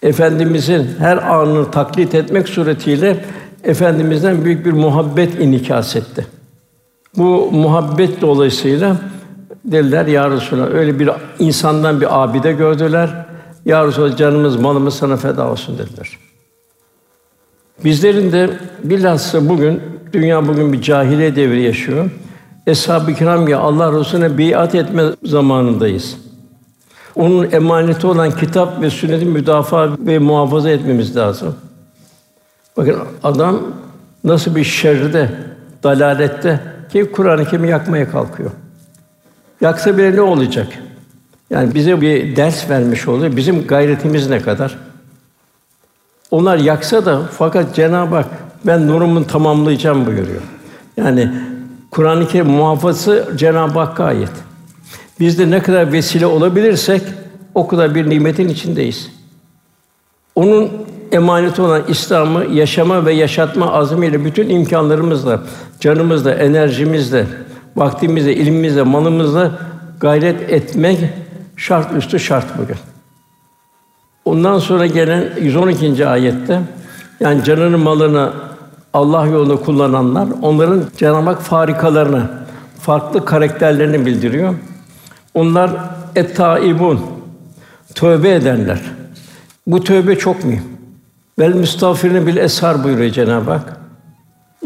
Efendimizin 0.02 0.88
her 0.98 1.16
anını 1.16 1.70
taklit 1.70 2.14
etmek 2.14 2.48
suretiyle 2.48 3.24
efendimizden 3.64 4.44
büyük 4.44 4.66
bir 4.66 4.72
muhabbet 4.72 5.40
inikas 5.40 5.96
etti. 5.96 6.26
Bu 7.16 7.50
muhabbet 7.52 8.20
dolayısıyla 8.20 8.96
dediler 9.64 10.06
ya 10.06 10.30
Resulallah 10.30 10.74
öyle 10.74 10.98
bir 10.98 11.10
insandan 11.38 12.00
bir 12.00 12.22
abide 12.22 12.52
gördüler. 12.52 13.26
Ya 13.64 13.86
Resulallah 13.86 14.16
canımız 14.16 14.56
malımız 14.56 14.94
sana 14.94 15.16
feda 15.16 15.50
olsun 15.50 15.78
dediler. 15.78 16.18
Bizlerin 17.84 18.32
de 18.32 18.50
bilhassa 18.84 19.48
bugün 19.48 19.82
dünya 20.12 20.48
bugün 20.48 20.72
bir 20.72 20.82
cahiliye 20.82 21.36
devri 21.36 21.62
yaşıyor. 21.62 22.10
Eshab-ı 22.66 23.14
kiram 23.14 23.48
ya 23.48 23.58
Allah 23.58 24.00
Resulüne 24.00 24.38
biat 24.38 24.74
etme 24.74 25.02
zamanındayız. 25.24 26.25
Onun 27.16 27.50
emaneti 27.50 28.06
olan 28.06 28.30
kitap 28.30 28.80
ve 28.80 28.90
sünneti 28.90 29.24
müdafaa 29.24 29.88
ve 29.98 30.18
muhafaza 30.18 30.70
etmemiz 30.70 31.16
lazım. 31.16 31.54
Bakın 32.76 32.96
adam 33.22 33.62
nasıl 34.24 34.56
bir 34.56 34.64
şerrde, 34.64 35.30
dalalette 35.82 36.60
ki 36.92 37.12
Kur'an-ı 37.12 37.44
Kerim'i 37.44 37.68
yakmaya 37.68 38.10
kalkıyor. 38.10 38.50
Yaksa 39.60 39.98
bile 39.98 40.16
ne 40.16 40.20
olacak? 40.20 40.66
Yani 41.50 41.74
bize 41.74 42.00
bir 42.00 42.36
ders 42.36 42.70
vermiş 42.70 43.08
oluyor. 43.08 43.36
Bizim 43.36 43.66
gayretimiz 43.66 44.30
ne 44.30 44.42
kadar? 44.42 44.78
Onlar 46.30 46.58
yaksa 46.58 47.06
da 47.06 47.22
fakat 47.32 47.74
Cenab-ı 47.74 48.14
Hak 48.14 48.26
ben 48.66 48.88
nurumu 48.88 49.26
tamamlayacağım 49.26 50.06
buyuruyor. 50.06 50.42
Yani 50.96 51.32
Kur'an-ı 51.90 52.28
Kerim 52.28 52.46
muhafazası 52.46 53.28
Cenab-ı 53.36 53.78
Hakk'a 53.78 54.04
ait. 54.04 54.45
Biz 55.20 55.38
de 55.38 55.50
ne 55.50 55.62
kadar 55.62 55.92
vesile 55.92 56.26
olabilirsek 56.26 57.02
o 57.54 57.66
kadar 57.66 57.94
bir 57.94 58.10
nimetin 58.10 58.48
içindeyiz. 58.48 59.10
Onun 60.34 60.72
emaneti 61.12 61.62
olan 61.62 61.82
İslam'ı 61.88 62.44
yaşama 62.44 63.06
ve 63.06 63.12
yaşatma 63.12 63.72
azmiyle 63.72 64.24
bütün 64.24 64.48
imkanlarımızla, 64.48 65.42
canımızla, 65.80 66.34
enerjimizle, 66.34 67.26
vaktimizle, 67.76 68.36
ilimimizle, 68.36 68.82
malımızla 68.82 69.58
gayret 70.00 70.52
etmek 70.52 70.98
şart 71.56 71.92
üstü 71.96 72.20
şart 72.20 72.58
bugün. 72.58 72.76
Ondan 74.24 74.58
sonra 74.58 74.86
gelen 74.86 75.24
112. 75.40 76.06
ayette 76.06 76.60
yani 77.20 77.44
canını 77.44 77.78
malını 77.78 78.32
Allah 78.92 79.26
yolunda 79.26 79.56
kullananlar 79.56 80.28
onların 80.42 80.84
Cenab-ı 80.96 81.34
farikalarını, 81.34 82.30
farklı 82.80 83.24
karakterlerini 83.24 84.06
bildiriyor. 84.06 84.54
Onlar 85.36 85.70
et-taibun 86.14 87.00
tövbe 87.94 88.30
edenler. 88.30 88.80
Bu 89.66 89.84
tövbe 89.84 90.18
çok 90.18 90.44
mühim. 90.44 90.64
Vel 91.38 91.54
müstağfirin 91.54 92.26
bil 92.26 92.36
eshar 92.36 92.84
buyuruyor 92.84 93.10
Cenab-ı 93.10 93.50
Hak. 93.50 93.76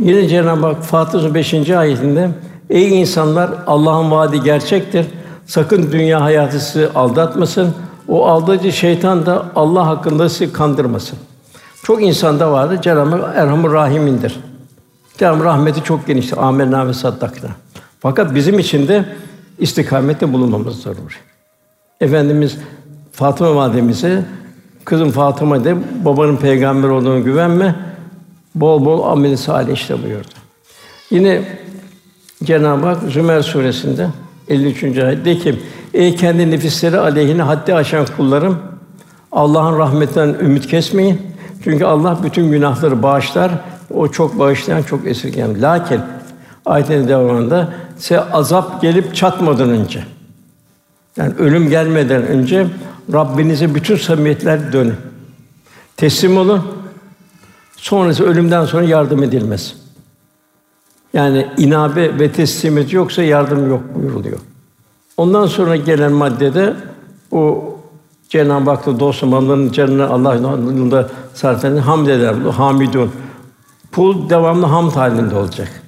Yine 0.01 0.29
Cenab-ı 0.29 0.67
Hak 0.67 0.83
Fatih 0.83 1.35
5. 1.35 1.71
ayetinde 1.71 2.31
Ey 2.71 3.01
insanlar 3.01 3.51
Allah'ın 3.67 4.11
vaadi 4.11 4.41
gerçektir. 4.41 5.07
Sakın 5.47 5.93
dünya 5.93 6.21
hayatı 6.21 6.61
sizi 6.61 6.89
aldatmasın. 6.89 7.75
O 8.09 8.27
aldatıcı 8.27 8.73
şeytan 8.73 9.27
da 9.27 9.47
Allah 9.57 9.87
hakkında 9.87 10.29
sizi 10.29 10.53
kandırmasın. 10.53 11.19
Çok 11.83 12.03
insanda 12.03 12.53
vardır. 12.53 12.83
Cenab-ı 12.83 13.17
Hak 13.17 13.37
Erhamur 13.37 13.73
Rahim'indir. 13.73 14.41
Cenab-ı 15.19 15.45
rahmeti 15.45 15.85
çok 15.85 16.07
geniştir. 16.07 16.47
Amenna 16.47 16.89
ve 16.89 16.95
saddakna. 16.95 17.49
Fakat 18.01 18.35
bizim 18.35 18.59
için 18.59 18.89
de 18.89 19.05
istikamette 19.61 20.33
bulunmamız 20.33 20.83
zaruri. 20.83 21.15
Efendimiz 22.01 22.59
Fatıma 23.13 23.57
validemize 23.57 24.25
kızım 24.85 25.11
Fatıma 25.11 25.65
de 25.65 25.77
babanın 26.05 26.37
peygamber 26.37 26.89
olduğunu 26.89 27.25
güvenme. 27.25 27.75
Bol 28.55 28.85
bol 28.85 29.03
amel 29.13 29.37
salih 29.37 29.73
işte 29.73 30.03
buyurdu. 30.03 30.29
Yine 31.11 31.43
Cenab-ı 32.45 32.87
Hak 32.87 33.03
Zümer 33.03 33.43
suresinde 33.43 34.09
53. 34.49 34.99
ayet 34.99 35.25
de 35.25 35.39
ki 35.39 35.55
ey 35.95 36.17
kendi 36.17 36.51
nefisleri 36.51 36.99
aleyhine 36.99 37.43
haddi 37.43 37.75
aşan 37.75 38.07
kullarım 38.17 38.59
Allah'ın 39.33 39.79
rahmetinden 39.79 40.37
ümit 40.41 40.67
kesmeyin. 40.67 41.21
Çünkü 41.65 41.85
Allah 41.85 42.19
bütün 42.23 42.51
günahları 42.51 43.03
bağışlar. 43.03 43.53
O 43.95 44.09
çok 44.09 44.39
bağışlayan, 44.39 44.83
çok 44.83 45.07
esirgeyen. 45.07 45.63
Lakin 45.63 46.01
ayetin 46.71 47.09
devamında 47.09 47.69
size 47.99 48.21
azap 48.21 48.83
gelip 48.83 49.15
çatmadan 49.15 49.71
önce 49.71 50.05
yani 51.17 51.35
ölüm 51.39 51.69
gelmeden 51.69 52.23
önce 52.27 52.67
Rabbinize 53.13 53.75
bütün 53.75 53.97
samimiyetler 53.97 54.73
dönün. 54.73 54.95
Teslim 55.97 56.37
olun. 56.37 56.63
Sonrası 57.77 58.25
ölümden 58.25 58.65
sonra 58.65 58.85
yardım 58.85 59.23
edilmez. 59.23 59.77
Yani 61.15 61.47
inabe 61.57 62.19
ve 62.19 62.33
teslimiyet 62.33 62.93
yoksa 62.93 63.23
yardım 63.23 63.71
yok 63.71 63.83
buyuruluyor. 63.95 64.39
Ondan 65.17 65.47
sonra 65.47 65.77
gelen 65.77 66.13
maddede 66.13 66.75
o 67.31 67.65
Cenab-ı 68.29 68.71
Hak'ta 68.71 69.01
dost 69.01 69.23
malların 69.23 69.73
canını 69.73 70.09
Allah 70.09 70.35
yolunda 70.35 71.09
sarf 71.35 71.65
eden 71.65 71.77
hamd 71.77 72.07
eder. 72.07 72.35
Hamidun. 72.35 73.11
Kul 73.95 74.31
devamlı 74.31 74.67
hamd 74.67 74.93
halinde 74.93 75.37
olacak. 75.37 75.83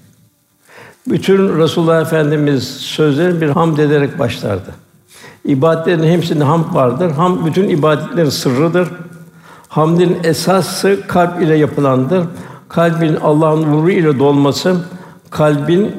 Bütün 1.06 1.58
Resulullah 1.58 2.02
Efendimiz 2.02 2.68
sözleri 2.68 3.40
bir 3.40 3.48
hamd 3.48 3.78
ederek 3.78 4.18
başlardı. 4.18 4.70
İbadetlerin 5.44 6.16
hepsinde 6.16 6.44
hamd 6.44 6.74
vardır. 6.74 7.10
Ham 7.10 7.46
bütün 7.46 7.68
ibadetlerin 7.68 8.28
sırrıdır. 8.28 8.88
Hamdin 9.68 10.18
esası 10.24 11.00
kalp 11.08 11.42
ile 11.42 11.56
yapılandır. 11.56 12.24
Kalbin 12.68 13.16
Allah'ın 13.16 13.72
nuru 13.72 13.90
ile 13.90 14.18
dolması, 14.18 14.76
kalbin 15.30 15.92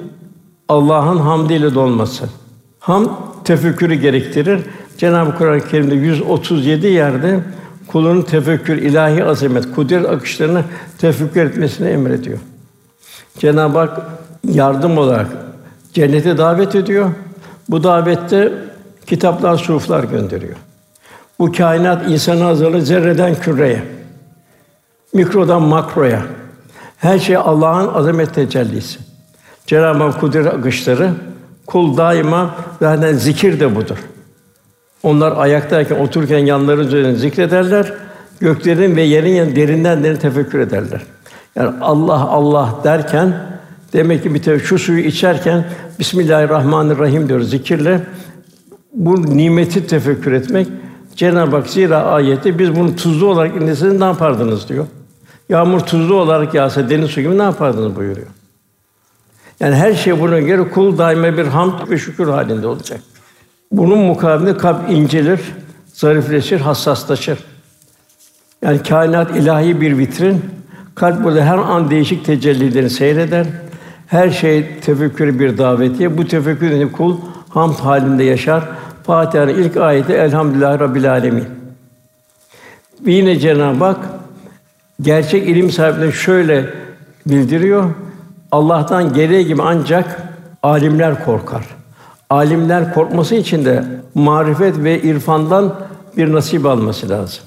Allah'ın 0.70 1.18
hamdiyle 1.18 1.76
dolması. 1.76 2.30
Ham 2.80 3.20
tefekkürü 3.44 3.94
gerektirir. 3.94 4.62
Cenab-ı 4.98 5.38
Kur'an-ı 5.38 5.68
Kerim'de 5.68 5.96
137 5.96 6.88
yerde 6.88 7.39
kulunun 7.88 8.22
tefekkür, 8.22 8.78
ilahi 8.78 9.26
azamet, 9.26 9.76
kudret 9.76 10.10
akışlarını 10.10 10.63
tefekkür 10.98 11.46
etmesini 11.46 11.89
emrediyor. 11.89 12.38
Cenab-ı 13.39 13.78
Hak 13.78 14.02
yardım 14.48 14.98
olarak 14.98 15.28
cennete 15.94 16.38
davet 16.38 16.76
ediyor. 16.76 17.10
Bu 17.70 17.84
davette 17.84 18.52
kitaplar, 19.06 19.58
suflar 19.58 20.04
gönderiyor. 20.04 20.56
Bu 21.40 21.52
kainat 21.52 22.10
insanı 22.10 22.44
hazırlı 22.44 22.82
zerreden 22.82 23.36
küreye, 23.36 23.84
mikrodan 25.14 25.62
makroya. 25.62 26.22
Her 26.98 27.20
şey 27.20 27.38
Allah'ın 27.38 27.94
azamet 27.94 28.36
tecellisi. 28.36 29.00
Cenab-ı 29.66 30.04
Hak 30.04 30.20
kudret 30.20 30.48
akışları 30.48 31.12
kul 31.66 31.98
daima 31.98 32.56
zaten 32.80 33.14
zikir 33.14 33.60
de 33.60 33.76
budur. 33.76 33.98
Onlar 35.04 35.38
ayaktayken, 35.38 35.96
otururken 36.00 36.38
yanları 36.38 36.82
üzerine 36.82 37.16
zikrederler. 37.16 37.94
Göklerin 38.40 38.96
ve 38.96 39.02
yerin 39.02 39.56
derinden 39.56 40.04
derin 40.04 40.16
tefekkür 40.16 40.60
ederler. 40.60 41.02
Yani 41.56 41.76
Allah 41.82 42.30
Allah 42.30 42.76
derken 42.84 43.53
demek 43.94 44.24
ki 44.24 44.34
bir 44.34 44.42
tefekkür, 44.42 44.68
şu 44.68 44.80
suyu 44.80 45.00
içerken 45.00 45.66
Bismillahirrahmanirrahim 46.00 47.30
diyoruz 47.30 47.50
zikirle. 47.50 48.02
Bu 48.94 49.38
nimeti 49.38 49.88
tefekkür 49.88 50.32
etmek 50.32 50.68
Cenab-ı 51.16 51.56
Hak 51.56 51.70
zira 51.70 52.04
ayette 52.04 52.60
biz 52.60 52.76
bunu 52.76 52.96
tuzlu 52.96 53.28
olarak 53.28 53.56
indirseniz 53.56 54.00
ne 54.00 54.06
yapardınız 54.06 54.70
diyor. 54.70 54.86
Yağmur 55.50 55.80
tuzlu 55.80 56.16
olarak 56.16 56.54
yağsa 56.54 56.90
deniz 56.90 57.10
su 57.10 57.22
gibi 57.22 57.38
ne 57.38 57.44
yapardınız 57.44 57.96
buyuruyor. 57.96 58.28
Yani 59.60 59.76
her 59.76 59.94
şey 59.94 60.20
buna 60.20 60.40
göre 60.40 60.70
kul 60.70 60.98
daima 60.98 61.38
bir 61.38 61.46
hamd 61.46 61.90
ve 61.90 61.98
şükür 61.98 62.28
halinde 62.28 62.68
olacak. 62.68 63.00
Bunun 63.72 63.98
mukabilinde 63.98 64.58
kalp 64.58 64.92
incelir, 64.92 65.40
zarifleşir, 65.94 66.60
hassaslaşır. 66.60 67.40
Yani 68.62 68.84
kainat 68.84 69.36
ilahi 69.36 69.82
bir 69.82 69.98
vitrin. 69.98 70.46
Kalp 70.96 71.24
burada 71.24 71.46
her 71.46 71.58
an 71.58 71.90
değişik 71.90 72.26
tecellilerini 72.26 72.90
seyreder. 72.90 73.48
Her 74.08 74.30
şey 74.30 74.80
tefekkürü 74.80 75.39
bir 75.39 75.58
davetiye. 75.58 76.18
Bu 76.18 76.28
tefekkürün 76.28 76.89
kul 76.89 77.18
hamd 77.50 77.76
halinde 77.76 78.24
yaşar. 78.24 78.63
Fatiha'nın 79.04 79.54
ilk 79.54 79.78
ayeti 79.78 80.13
Elhamdülillah 80.13 80.80
Rabbil 80.80 81.12
Alemin. 81.12 81.46
Ve 83.06 83.12
yine 83.12 83.39
Cenab-ı 83.39 83.84
Hak 83.86 84.00
gerçek 85.02 85.48
ilim 85.50 85.72
sahiplerine 85.72 86.12
şöyle 86.12 86.70
bildiriyor. 87.26 87.89
Allah'tan 88.52 89.13
gereği 89.13 89.46
gibi 89.46 89.62
ancak 89.62 90.22
alimler 90.63 91.26
korkar. 91.26 91.66
Alimler 92.30 92.94
korkması 92.94 93.36
için 93.36 93.66
de 93.66 93.84
marifet 94.16 94.78
ve 94.78 95.02
irfandan 95.02 95.76
bir 96.18 96.34
nasip 96.34 96.66
alması 96.66 97.10
lazım. 97.10 97.44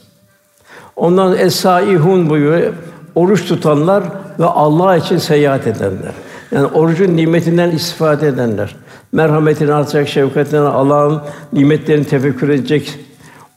Ondan 0.97 1.37
es-saihun 1.37 2.31
buyuruyor. 2.31 2.73
Oruç 3.15 3.49
tutanlar 3.49 4.05
ve 4.39 4.45
Allah 4.45 4.97
için 4.97 5.19
seyahat 5.19 5.67
edenler. 5.67 6.13
Yani 6.53 6.67
orucun 6.67 7.17
nimetinden 7.17 7.71
istifade 7.71 8.29
edenler. 8.29 8.77
Merhametini 9.13 9.73
artacak, 9.73 10.09
şefkatini 10.09 10.61
Allah'ın 10.61 11.23
nimetlerini 11.53 12.05
tefekkür 12.05 12.49
edecek. 12.49 12.95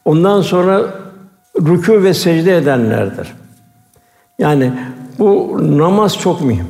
Ondan 0.05 0.41
sonra 0.41 0.81
rükû 1.55 2.03
ve 2.03 2.13
secde 2.13 2.57
edenlerdir. 2.57 3.27
Yani 4.39 4.73
bu 5.19 5.57
namaz 5.61 6.17
çok 6.17 6.41
mühim. 6.41 6.67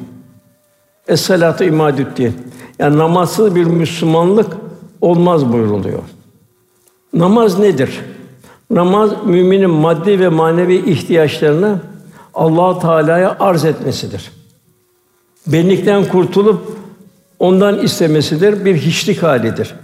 Es-salatu 1.08 1.64
imadüddin. 1.64 2.34
Yani 2.80 2.98
namazsız 2.98 3.56
bir 3.56 3.64
Müslümanlık 3.64 4.58
olmaz 5.02 5.54
buyuruluyor. 5.54 6.00
Namaz 7.14 7.60
nedir? 7.60 8.00
Namaz 8.70 9.12
müminin 9.26 9.70
maddi 9.70 10.20
ve 10.20 10.30
manevi 10.30 10.92
ihtiyaçlarını 10.92 11.80
Allah 12.34 12.80
Teala'ya 12.80 13.38
arz 13.40 13.66
etmesidir. 13.66 14.39
Benlikten 15.54 16.06
kurtulup 16.06 16.78
ondan 17.40 17.80
istemesidir, 17.80 18.66
bir 18.66 18.76
hiçlik 18.76 19.24
halidir. 19.24 19.76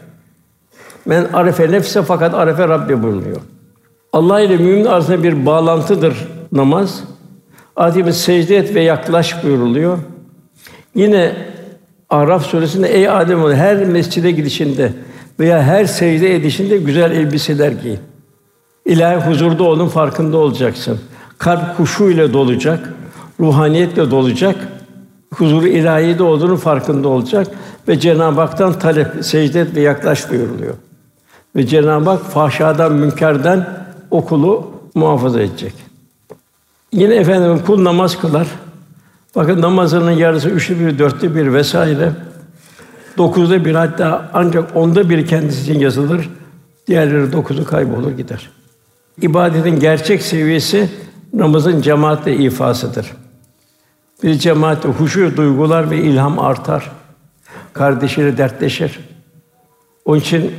Men 1.06 1.26
arefe 1.34 1.72
nefse 1.72 2.04
fakat 2.04 2.34
arefe 2.34 2.68
Rabbi 2.68 3.04
bulunuyor. 3.04 3.42
Allah 4.14 4.42
ile 4.42 4.58
mümin 4.58 4.86
arasında 4.86 5.24
bir 5.24 5.46
bağlantıdır 5.46 6.28
namaz. 6.52 7.04
Adem 7.76 8.14
secde 8.14 8.58
et 8.58 8.76
ve 8.76 8.82
yaklaş 8.82 9.44
buyuruluyor. 9.44 9.98
Yine 10.96 11.36
Araf 12.10 12.46
suresinde 12.46 12.88
ey 12.88 13.10
Adem 13.10 13.44
oğlu 13.44 13.54
her 13.54 13.86
mescide 13.86 14.32
gidişinde 14.32 14.94
veya 15.40 15.64
her 15.64 15.86
secde 15.86 16.36
edişinde 16.36 16.78
güzel 16.78 17.12
elbiseler 17.12 17.72
giy. 17.72 17.96
İlahi 18.86 19.30
huzurda 19.30 19.64
onun 19.64 19.88
farkında 19.88 20.38
olacaksın. 20.38 21.00
Kalp 21.38 21.80
huşu 21.80 22.10
ile 22.10 22.34
dolacak, 22.34 22.94
ruhaniyetle 23.40 24.12
dolacak. 24.12 24.56
Huzuru 25.34 25.68
ilahide 25.68 26.24
olduğunu 26.24 26.58
farkında 26.58 27.08
olacak 27.08 27.48
ve 27.88 28.00
Cenab-ı 28.00 28.42
Hak'tan 28.42 28.80
talep, 28.80 29.08
secde 29.26 29.62
et 29.62 29.76
ve 29.76 29.82
yaklaş 29.82 30.32
buyuruluyor. 30.32 30.74
Ve 31.56 31.68
Cenab-ı 31.68 32.10
Hak 32.10 32.24
fahşadan, 32.24 32.94
münkerden 32.94 33.68
o 34.12 34.26
kulu 34.26 34.72
muhafaza 34.96 35.42
edecek. 35.42 35.74
Yine 36.92 37.16
efendim 37.16 37.62
kul 37.66 37.84
namaz 37.84 38.20
kılar. 38.22 38.48
Bakın 39.36 39.62
namazının 39.62 40.12
yarısı 40.12 40.50
üçte 40.50 40.80
bir, 40.80 41.00
dörtte 41.00 41.36
bir 41.36 41.54
vesaire. 41.54 42.12
Dokuzda 43.18 43.66
bir 43.66 43.76
hatta 43.76 44.30
ancak 44.34 44.76
onda 44.76 45.10
bir 45.10 45.28
kendisi 45.28 45.62
için 45.62 45.80
yazılır. 45.80 46.30
Diğerleri 46.88 47.32
dokuzu 47.32 47.66
kaybolur 47.66 48.12
gider. 48.12 48.50
İbadetin 49.22 49.80
gerçek 49.80 50.22
seviyesi 50.22 50.90
namazın 51.34 51.82
cemaatle 51.82 52.36
ifasıdır. 52.36 53.12
Bir 54.24 54.34
cemaatte 54.34 54.90
huşu 54.90 55.38
duygular 55.38 55.92
ve 55.92 55.98
ilham 55.98 56.40
artar. 56.40 56.92
Kardeşiyle 57.74 58.38
dertleşir. 58.38 59.00
Onun 60.06 60.20
için 60.20 60.52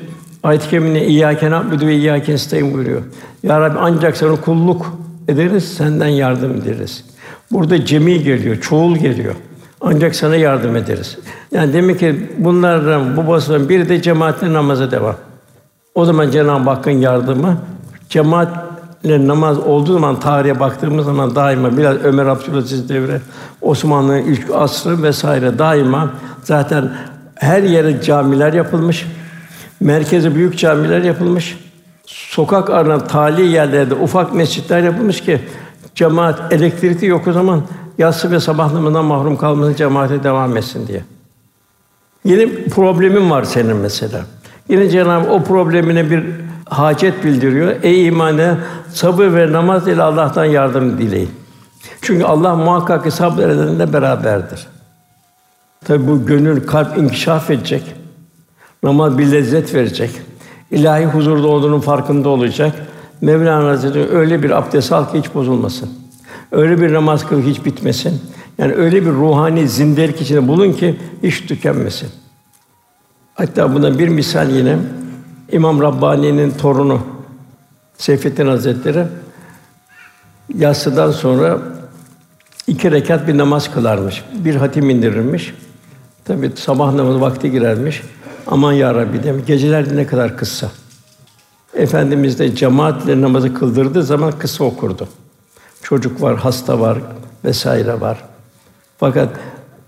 ayet-i 0.43 0.69
kerimede 0.69 1.07
İyyâke 1.07 1.51
na'budu 1.51 1.87
ve 1.87 1.95
İyyâke 1.95 2.33
nestaîn 2.33 2.75
buyuruyor. 2.75 3.03
Ya 3.43 3.61
Rabbi 3.61 3.79
ancak 3.79 4.17
sana 4.17 4.41
kulluk 4.41 4.99
ederiz, 5.29 5.77
senden 5.77 6.09
yardım 6.09 6.55
ederiz. 6.55 7.05
Burada 7.51 7.85
cemi 7.85 8.23
geliyor, 8.23 8.61
çoğul 8.61 8.97
geliyor. 8.97 9.35
Ancak 9.81 10.15
sana 10.15 10.37
yardım 10.37 10.77
ederiz. 10.77 11.19
Yani 11.53 11.73
demek 11.73 11.99
ki 11.99 12.31
bunlardan 12.39 13.17
bu 13.17 13.29
basının 13.29 13.69
biri 13.69 13.89
de 13.89 14.03
cemaatle 14.03 14.53
namaza 14.53 14.91
devam. 14.91 15.17
O 15.95 16.05
zaman 16.05 16.31
Cenab-ı 16.31 16.71
Hakk'ın 16.71 16.91
yardımı 16.91 17.59
cemaatle 19.07 19.29
namaz 19.29 19.59
olduğu 19.59 19.93
zaman 19.93 20.21
tarihe 20.21 20.61
baktığımız 20.61 21.05
zaman 21.05 21.35
daima 21.35 21.77
biraz 21.77 21.97
Ömer 22.05 22.27
Abdülaziz 22.27 22.89
devri, 22.89 23.21
Osmanlı'nın 23.63 24.23
ilk 24.23 24.51
asrı 24.55 25.03
vesaire 25.03 25.59
daima 25.59 26.11
zaten 26.43 26.91
her 27.35 27.63
yere 27.63 28.03
camiler 28.03 28.53
yapılmış. 28.53 29.07
Merkezi 29.81 30.35
büyük 30.35 30.59
camiler 30.59 31.03
yapılmış. 31.03 31.59
Sokak 32.07 32.71
aranan 32.71 33.07
tali 33.07 33.47
yerlerde 33.47 33.95
ufak 33.95 34.35
mescitler 34.35 34.83
yapılmış 34.83 35.21
ki 35.21 35.41
cemaat 35.95 36.53
elektrikli 36.53 37.07
yok 37.07 37.29
o 37.29 37.33
zaman 37.33 37.63
yatsı 37.99 38.31
ve 38.31 38.41
sabah 38.41 38.73
namazından 38.73 39.05
mahrum 39.05 39.37
kalmasın 39.37 39.75
cemaate 39.75 40.23
devam 40.23 40.57
etsin 40.57 40.87
diye. 40.87 41.05
Yine 42.25 42.65
problemin 42.65 43.31
var 43.31 43.45
senin 43.45 43.77
mesela. 43.77 44.25
Yine 44.69 44.91
Cenab-ı 44.91 45.31
o 45.31 45.43
problemine 45.43 46.11
bir 46.11 46.46
hacet 46.71 47.25
bildiriyor. 47.25 47.75
Ey 47.83 48.07
imane 48.07 48.57
sabır 48.93 49.35
ve 49.35 49.53
namaz 49.53 49.89
ile 49.89 50.03
Allah'tan 50.03 50.45
yardım 50.45 50.99
dileyin. 50.99 51.31
Çünkü 52.03 52.25
Allah 52.25 52.57
muhakkak 52.57 53.05
ki 53.05 53.11
sabredenle 53.11 53.93
beraberdir. 53.93 54.67
Tabi 55.85 56.07
bu 56.07 56.27
gönül, 56.27 56.67
kalp 56.67 56.99
inkişaf 56.99 57.51
edecek. 57.51 57.83
Namaz 58.83 59.19
bir 59.19 59.33
lezzet 59.33 59.75
verecek. 59.75 60.11
İlahi 60.71 61.05
huzurda 61.05 61.47
olduğunun 61.47 61.81
farkında 61.81 62.29
olacak. 62.29 62.75
Mevlana 63.21 63.69
Hazretleri 63.69 64.09
öyle 64.17 64.43
bir 64.43 64.51
abdest 64.51 64.93
al 64.93 65.13
ki 65.13 65.19
hiç 65.19 65.35
bozulmasın. 65.35 65.91
Öyle 66.53 66.81
bir 66.81 66.93
namaz 66.93 67.29
kıl 67.29 67.43
hiç 67.43 67.65
bitmesin. 67.65 68.23
Yani 68.59 68.75
öyle 68.75 69.03
bir 69.03 69.11
ruhani 69.11 69.69
zindelik 69.69 70.21
içinde 70.21 70.49
bulun 70.49 70.73
ki 70.73 70.97
hiç 71.23 71.47
tükenmesin. 71.47 72.09
Hatta 73.35 73.75
buna 73.75 73.99
bir 73.99 74.09
misal 74.09 74.51
yine 74.51 74.77
İmam 75.53 75.83
Rabbani'nin 75.83 76.51
torunu 76.51 77.01
Seyfettin 77.99 78.47
Hazretleri 78.47 79.07
yatsıdan 80.55 81.11
sonra 81.11 81.59
iki 82.67 82.93
rekat 82.93 83.29
bir 83.29 83.39
namaz 83.39 83.75
kılarmış. 83.75 84.25
Bir 84.35 84.55
hatim 84.55 84.91
indirirmiş. 84.91 85.55
Tabi 86.25 86.53
sabah 86.55 86.95
namazı 86.95 87.21
vakti 87.21 87.51
girermiş. 87.51 88.03
Aman 88.47 88.73
ya 88.73 88.95
Rabbi 88.95 89.23
demiş. 89.23 89.45
Geceler 89.47 89.97
ne 89.97 90.07
kadar 90.07 90.37
kısa. 90.37 90.71
Efendimiz 91.75 92.39
de 92.39 92.57
cemaatle 92.57 93.21
namazı 93.21 93.55
kıldırdığı 93.55 94.03
zaman 94.03 94.33
kısa 94.39 94.65
okurdu. 94.65 95.09
Çocuk 95.83 96.23
var, 96.23 96.37
hasta 96.37 96.81
var 96.81 96.99
vesaire 97.45 98.01
var. 98.01 98.25
Fakat 98.99 99.29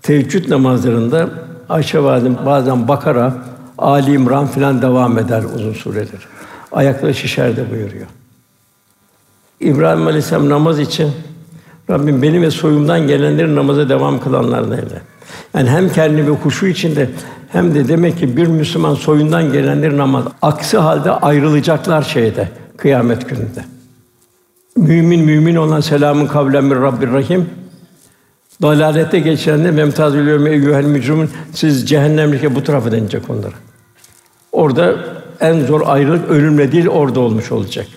teheccüd 0.01 0.49
namazlarında 0.49 1.29
Ayşe 1.69 2.03
validem 2.03 2.37
bazen 2.45 2.87
Bakara, 2.87 3.33
Ali 3.81 4.13
İmran 4.13 4.47
filan 4.47 4.81
devam 4.81 5.17
eder 5.17 5.43
uzun 5.55 5.73
süredir. 5.73 6.27
Ayakları 6.71 7.13
şişer 7.13 7.57
de 7.57 7.71
buyuruyor. 7.71 8.07
İbrahim 9.59 10.07
Aleyhisselam 10.07 10.49
namaz 10.49 10.79
için 10.79 11.11
Rabbim 11.89 12.21
benim 12.21 12.41
ve 12.41 12.51
soyumdan 12.51 13.07
gelenlerin 13.07 13.55
namaza 13.55 13.89
devam 13.89 14.19
kılanlardan 14.19 14.71
eyle. 14.71 15.01
Yani 15.53 15.69
hem 15.69 15.89
kendi 15.89 16.27
ve 16.27 16.31
huşu 16.31 16.67
içinde 16.67 17.09
hem 17.51 17.75
de 17.75 17.87
demek 17.87 18.19
ki 18.19 18.37
bir 18.37 18.47
Müslüman 18.47 18.95
soyundan 18.95 19.51
gelenlerin 19.51 19.97
namaz. 19.97 20.25
Aksi 20.41 20.77
halde 20.77 21.11
ayrılacaklar 21.11 22.01
şeyde 22.01 22.49
kıyamet 22.77 23.29
gününde. 23.29 23.65
Mümin 24.77 25.25
mümin 25.25 25.55
olan 25.55 25.81
selamın 25.81 26.27
kavlen 26.27 26.63
min 26.63 26.81
Rabbir 26.81 27.11
Rahim. 27.11 27.49
Dalalette 28.61 29.19
geçenler 29.19 29.71
memtazül 29.71 30.27
yevme 30.27 30.49
eyyuhel 30.49 30.85
mücrimun 30.85 31.29
siz 31.53 31.89
cehennemlike 31.89 32.55
bu 32.55 32.63
tarafa 32.63 32.91
denecek 32.91 33.29
onlara. 33.29 33.68
Orada 34.59 34.95
en 35.39 35.65
zor 35.65 35.81
ayrılık 35.85 36.29
ölümle 36.29 36.71
değil 36.71 36.87
orada 36.87 37.19
olmuş 37.19 37.51
olacak. 37.51 37.87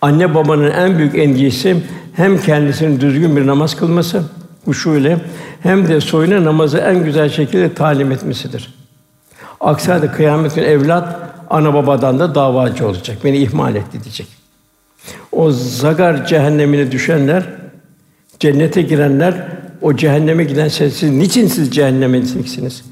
Anne 0.00 0.34
babanın 0.34 0.70
en 0.70 0.98
büyük 0.98 1.18
endişesi 1.18 1.76
hem 2.16 2.38
kendisinin 2.40 3.00
düzgün 3.00 3.36
bir 3.36 3.46
namaz 3.46 3.76
kılması, 3.76 4.22
huşu 4.64 4.96
ile 4.96 5.18
hem 5.62 5.88
de 5.88 6.00
soyuna 6.00 6.44
namazı 6.44 6.78
en 6.78 7.04
güzel 7.04 7.28
şekilde 7.28 7.74
talim 7.74 8.12
etmesidir. 8.12 8.74
Aksi 9.60 9.92
halde 9.92 10.12
kıyamet 10.12 10.54
günü 10.54 10.64
evlat 10.64 11.16
ana 11.50 11.74
babadan 11.74 12.18
da 12.18 12.34
davacı 12.34 12.86
olacak. 12.86 13.18
Beni 13.24 13.36
ihmal 13.38 13.74
etti 13.74 14.04
diyecek. 14.04 14.26
O 15.32 15.50
zagar 15.50 16.26
cehennemine 16.26 16.92
düşenler, 16.92 17.44
cennete 18.40 18.82
girenler, 18.82 19.48
o 19.82 19.96
cehenneme 19.96 20.44
giden 20.44 20.68
siz 20.68 21.02
niçin 21.02 21.46
siz 21.46 21.70
cehenneme 21.70 22.18
gitsiniz? 22.18 22.89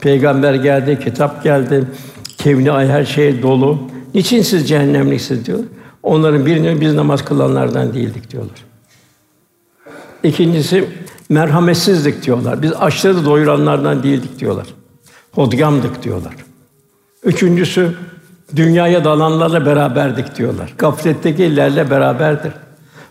Peygamber 0.00 0.54
geldi, 0.54 0.98
kitap 1.04 1.44
geldi, 1.44 1.84
kevni 2.38 2.72
ay 2.72 2.88
her 2.88 3.04
şey 3.04 3.42
dolu. 3.42 3.78
Niçin 4.14 4.42
siz 4.42 4.68
cehennemliksiniz 4.68 5.46
diyor. 5.46 5.58
Onların 6.02 6.46
birinin 6.46 6.80
biz 6.80 6.94
namaz 6.94 7.24
kılanlardan 7.24 7.94
değildik 7.94 8.30
diyorlar. 8.30 8.64
İkincisi 10.22 10.88
merhametsizlik 11.28 12.26
diyorlar. 12.26 12.62
Biz 12.62 12.72
açları 12.72 13.24
doyuranlardan 13.24 14.02
değildik 14.02 14.38
diyorlar. 14.38 14.66
Hodgamdık 15.32 16.02
diyorlar. 16.02 16.34
Üçüncüsü 17.24 17.94
dünyaya 18.56 19.04
dalanlarla 19.04 19.66
beraberdik 19.66 20.36
diyorlar. 20.36 20.74
Gafletteki 20.78 21.44
illerle 21.44 21.90
beraberdir. 21.90 22.52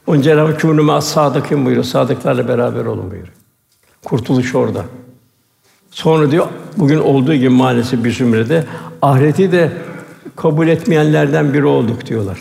Onun 0.08 0.22
Cenab-ı 0.22 0.52
Kûnûme 0.52 1.02
sadıkın 1.02 1.66
buyuruyor. 1.66 1.86
Sadıklarla 1.86 2.48
beraber 2.48 2.86
olun 2.86 3.12
buyuruyor. 3.12 3.34
Kurtuluş 4.06 4.56
orada. 4.56 4.86
Sonra 5.92 6.32
diyor 6.32 6.48
bugün 6.78 7.00
olduğu 7.00 7.34
gibi 7.34 7.50
maalesef 7.50 8.04
bir 8.04 8.12
zümrede 8.12 8.66
ahireti 9.02 9.52
de 9.52 9.72
kabul 10.36 10.68
etmeyenlerden 10.68 11.54
biri 11.54 11.66
olduk 11.66 12.06
diyorlar. 12.06 12.40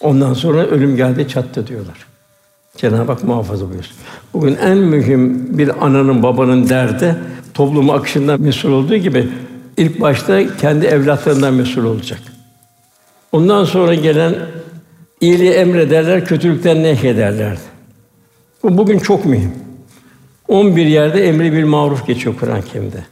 Ondan 0.00 0.34
sonra 0.34 0.66
ölüm 0.66 0.96
geldi 0.96 1.28
çattı 1.28 1.66
diyorlar. 1.66 2.06
Cenab-ı 2.76 3.12
Hak 3.12 3.24
muhafaza 3.24 3.70
buyursun. 3.70 3.96
Bugün 4.34 4.56
en 4.56 4.78
mühim 4.78 5.58
bir 5.58 5.86
ananın 5.86 6.22
babanın 6.22 6.68
derdi 6.68 7.16
toplumu 7.54 7.92
akışından 7.92 8.40
mesul 8.40 8.72
olduğu 8.72 8.96
gibi 8.96 9.28
ilk 9.76 10.00
başta 10.00 10.56
kendi 10.56 10.86
evlatlarından 10.86 11.54
mesul 11.54 11.84
olacak. 11.84 12.18
Ondan 13.32 13.64
sonra 13.64 13.94
gelen 13.94 14.34
iyiliği 15.20 15.50
emrederler, 15.50 16.26
kötülükten 16.26 16.82
nehyederler. 16.82 17.58
Bu 18.62 18.78
bugün 18.78 18.98
çok 18.98 19.24
mühim. 19.24 19.52
11 20.48 20.86
yerde 20.86 21.28
emri 21.28 21.52
bir 21.52 21.64
maruf 21.64 22.06
geçiyor 22.06 22.34
Kur'an-ı 22.40 22.62
Kerim'de. 22.62 23.04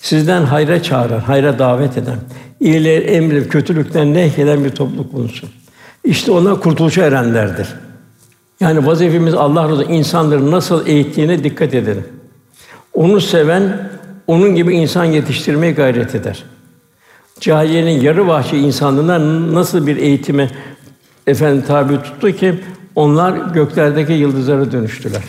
Sizden 0.00 0.42
hayra 0.42 0.82
çağıran, 0.82 1.20
hayra 1.20 1.58
davet 1.58 1.98
eden, 1.98 2.18
iyiliği 2.60 2.98
emri, 2.98 3.48
kötülükten 3.48 4.14
nehyeden 4.14 4.64
bir 4.64 4.70
topluluk 4.70 5.12
bulunsun. 5.12 5.48
İşte 6.04 6.32
ona 6.32 6.60
kurtuluşa 6.60 7.02
erenlerdir. 7.02 7.68
Yani 8.60 8.86
vazifemiz 8.86 9.34
Allah 9.34 9.68
razı 9.68 9.84
insanları 9.84 10.50
nasıl 10.50 10.86
eğittiğine 10.86 11.44
dikkat 11.44 11.74
edelim. 11.74 12.04
Onu 12.94 13.20
seven, 13.20 13.90
onun 14.26 14.54
gibi 14.54 14.74
insan 14.74 15.04
yetiştirmeye 15.04 15.72
gayret 15.72 16.14
eder. 16.14 16.44
Cahiliyenin 17.40 18.00
yarı 18.00 18.28
vahşi 18.28 18.56
insanlığına 18.56 19.54
nasıl 19.54 19.86
bir 19.86 19.96
eğitime 19.96 20.50
efendim 21.26 21.64
tabi 21.66 22.02
tuttu 22.02 22.32
ki 22.32 22.54
onlar 22.94 23.32
göklerdeki 23.32 24.12
yıldızlara 24.12 24.72
dönüştüler. 24.72 25.22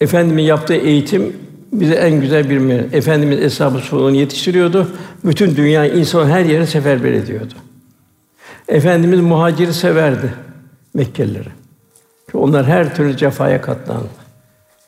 Efendimin 0.00 0.42
yaptığı 0.42 0.74
eğitim 0.74 1.36
bize 1.72 1.94
en 1.94 2.20
güzel 2.20 2.50
bir 2.50 2.58
mir. 2.58 2.92
Efendimiz 2.92 3.40
eshab-ı 3.40 3.96
onu 3.96 4.16
yetiştiriyordu. 4.16 4.88
Bütün 5.24 5.56
dünya 5.56 5.86
insan 5.86 6.28
her 6.28 6.44
yere 6.44 6.66
seferber 6.66 7.12
ediyordu. 7.12 7.54
Efendimiz 8.68 9.20
muhaciri 9.20 9.74
severdi 9.74 10.34
Mekkelileri. 10.94 11.48
Çünkü 12.26 12.38
onlar 12.38 12.66
her 12.66 12.96
türlü 12.96 13.16
cefaya 13.16 13.60
katlandı. 13.62 14.08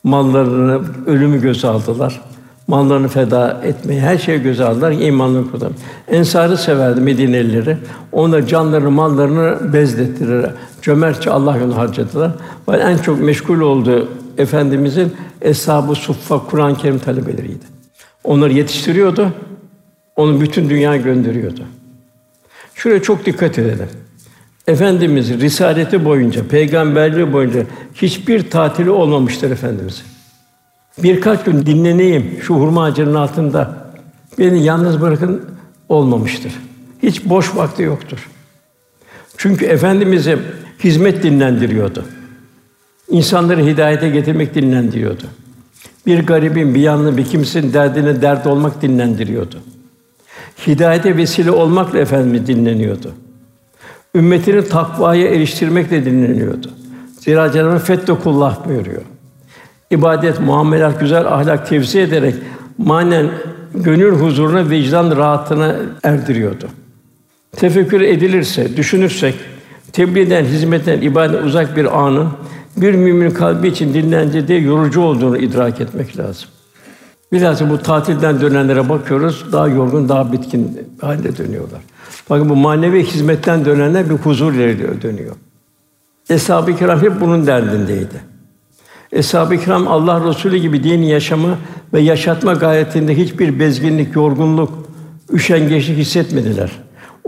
mallarını, 0.05 0.81
ölümü 1.07 1.41
göze 1.41 1.69
aldılar. 1.69 2.21
Mallarını 2.67 3.09
feda 3.09 3.61
etmeyi, 3.65 4.01
her 4.01 4.19
şeyi 4.19 4.43
göze 4.43 4.65
aldılar, 4.65 4.93
imanını 4.93 5.51
kurdular. 5.51 5.73
Ensarı 6.09 6.57
severdi 6.57 7.01
Medinelileri. 7.01 7.77
Onlar 8.13 8.47
canlarını, 8.47 8.91
mallarını 8.91 9.73
bezlettiler. 9.73 10.51
Cömertçe 10.83 11.31
Allah 11.31 11.57
yolunda 11.57 11.77
harcadılar. 11.77 12.31
En 12.69 12.99
çok 12.99 13.21
meşgul 13.21 13.61
olduğu 13.61 14.09
Efendimizin 14.39 15.17
Eshab-ı 15.43 15.95
Suffa 15.95 16.47
Kur'an-ı 16.47 16.77
Kerim 16.77 16.99
talebeleriydi. 16.99 17.65
Onları 18.25 18.53
yetiştiriyordu. 18.53 19.33
Onu 20.17 20.41
bütün 20.41 20.71
dünya 20.71 20.97
gönderiyordu. 20.97 21.61
Şuraya 22.75 23.03
çok 23.03 23.27
dikkat 23.27 23.59
edelim. 23.59 23.89
Efendimiz 24.67 25.41
risaleti 25.41 26.05
boyunca, 26.05 26.49
peygamberliği 26.49 27.33
boyunca 27.33 27.67
hiçbir 27.95 28.51
tatili 28.51 28.91
olmamıştır 28.91 29.51
efendimiz. 29.51 30.05
Birkaç 30.99 31.45
gün 31.45 31.67
dinleneyim 31.67 32.39
şu 32.43 32.55
hurma 32.55 32.85
ağacının 32.85 33.15
altında. 33.15 33.89
Beni 34.39 34.65
yalnız 34.65 35.01
bırakın 35.01 35.43
olmamıştır. 35.89 36.53
Hiç 37.03 37.25
boş 37.25 37.57
vakti 37.57 37.83
yoktur. 37.83 38.29
Çünkü 39.37 39.65
efendimizi 39.65 40.39
hizmet 40.85 41.23
dinlendiriyordu. 41.23 42.05
İnsanları 43.11 43.67
hidayete 43.67 44.09
getirmek 44.09 44.55
dinlendiriyordu. 44.55 45.23
Bir 46.07 46.27
garibin, 46.27 46.75
bir 46.75 46.81
yanlı 46.81 47.17
bir 47.17 47.25
kimsenin 47.25 47.73
derdine 47.73 48.23
dert 48.23 48.47
olmak 48.47 48.83
dinlendiriyordu. 48.83 49.57
Hidayete 50.67 51.17
vesile 51.17 51.51
olmakla 51.51 51.99
Efendimiz 51.99 52.47
dinleniyordu. 52.47 53.13
Ümmetinin 54.15 54.63
takvaya 54.63 55.29
eriştirmekle 55.29 56.05
dinleniyordu. 56.05 56.71
Zira 57.21 57.53
Cenab-ı 57.53 57.79
Fettekullah 57.79 58.69
buyuruyor. 58.69 59.03
İbadet, 59.91 60.41
muamelat, 60.41 61.01
güzel 61.01 61.27
ahlak 61.27 61.69
tevzi 61.69 62.01
ederek 62.01 62.35
manen 62.79 63.31
gönül 63.75 64.13
huzuruna, 64.13 64.71
vicdan 64.71 65.17
rahatına 65.17 65.77
erdiriyordu. 66.03 66.69
Tefekkür 67.53 68.01
edilirse, 68.01 68.77
düşünürsek, 68.77 69.35
tebliğden, 69.93 70.45
hizmetten, 70.45 71.01
ibadet 71.01 71.45
uzak 71.45 71.77
bir 71.77 71.99
anın 71.99 72.29
bir 72.81 72.95
mümin 72.95 73.31
kalbi 73.31 73.69
için 73.69 73.95
dinlendirdiği 73.95 74.63
yorucu 74.63 75.01
olduğunu 75.01 75.39
idrak 75.39 75.81
etmek 75.81 76.19
lazım. 76.19 76.49
Bilhassa 77.33 77.71
bu 77.71 77.79
tatilden 77.79 78.41
dönenlere 78.41 78.89
bakıyoruz, 78.89 79.53
daha 79.53 79.69
yorgun, 79.69 80.09
daha 80.09 80.33
bitkin 80.33 80.79
halde 81.01 81.37
dönüyorlar. 81.37 81.81
Bakın 82.31 82.49
bu 82.49 82.57
manevi 82.57 83.05
hizmetten 83.05 83.65
dönenler 83.65 84.11
bir 84.11 84.15
huzur 84.15 84.53
ile 84.55 85.03
dönüyor. 85.03 85.37
Eshab-ı 86.31 86.77
Kiram 86.77 87.03
hep 87.03 87.21
bunun 87.21 87.47
derdindeydi. 87.47 88.21
Eshab-ı 89.13 89.57
Kiram 89.57 89.89
Allah 89.89 90.29
Resulü 90.29 90.57
gibi 90.57 90.85
dini 90.85 91.11
yaşama 91.11 91.59
ve 91.93 92.01
yaşatma 92.01 92.53
gayretinde 92.53 93.17
hiçbir 93.17 93.61
bezginlik, 93.61 94.17
yorgunluk, 94.17 94.89
üşengeçlik 95.33 95.99
hissetmediler. 95.99 96.71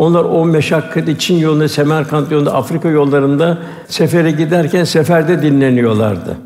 Onlar 0.01 0.25
o 0.25 0.45
meşakkatli 0.45 1.19
Çin 1.19 1.39
yolunda, 1.39 1.69
Semerkant 1.69 2.33
yolunda, 2.33 2.55
Afrika 2.55 2.89
yollarında 2.89 3.59
sefere 3.89 4.31
giderken 4.31 4.85
seferde 4.85 5.43
dinleniyorlardı. 5.43 6.37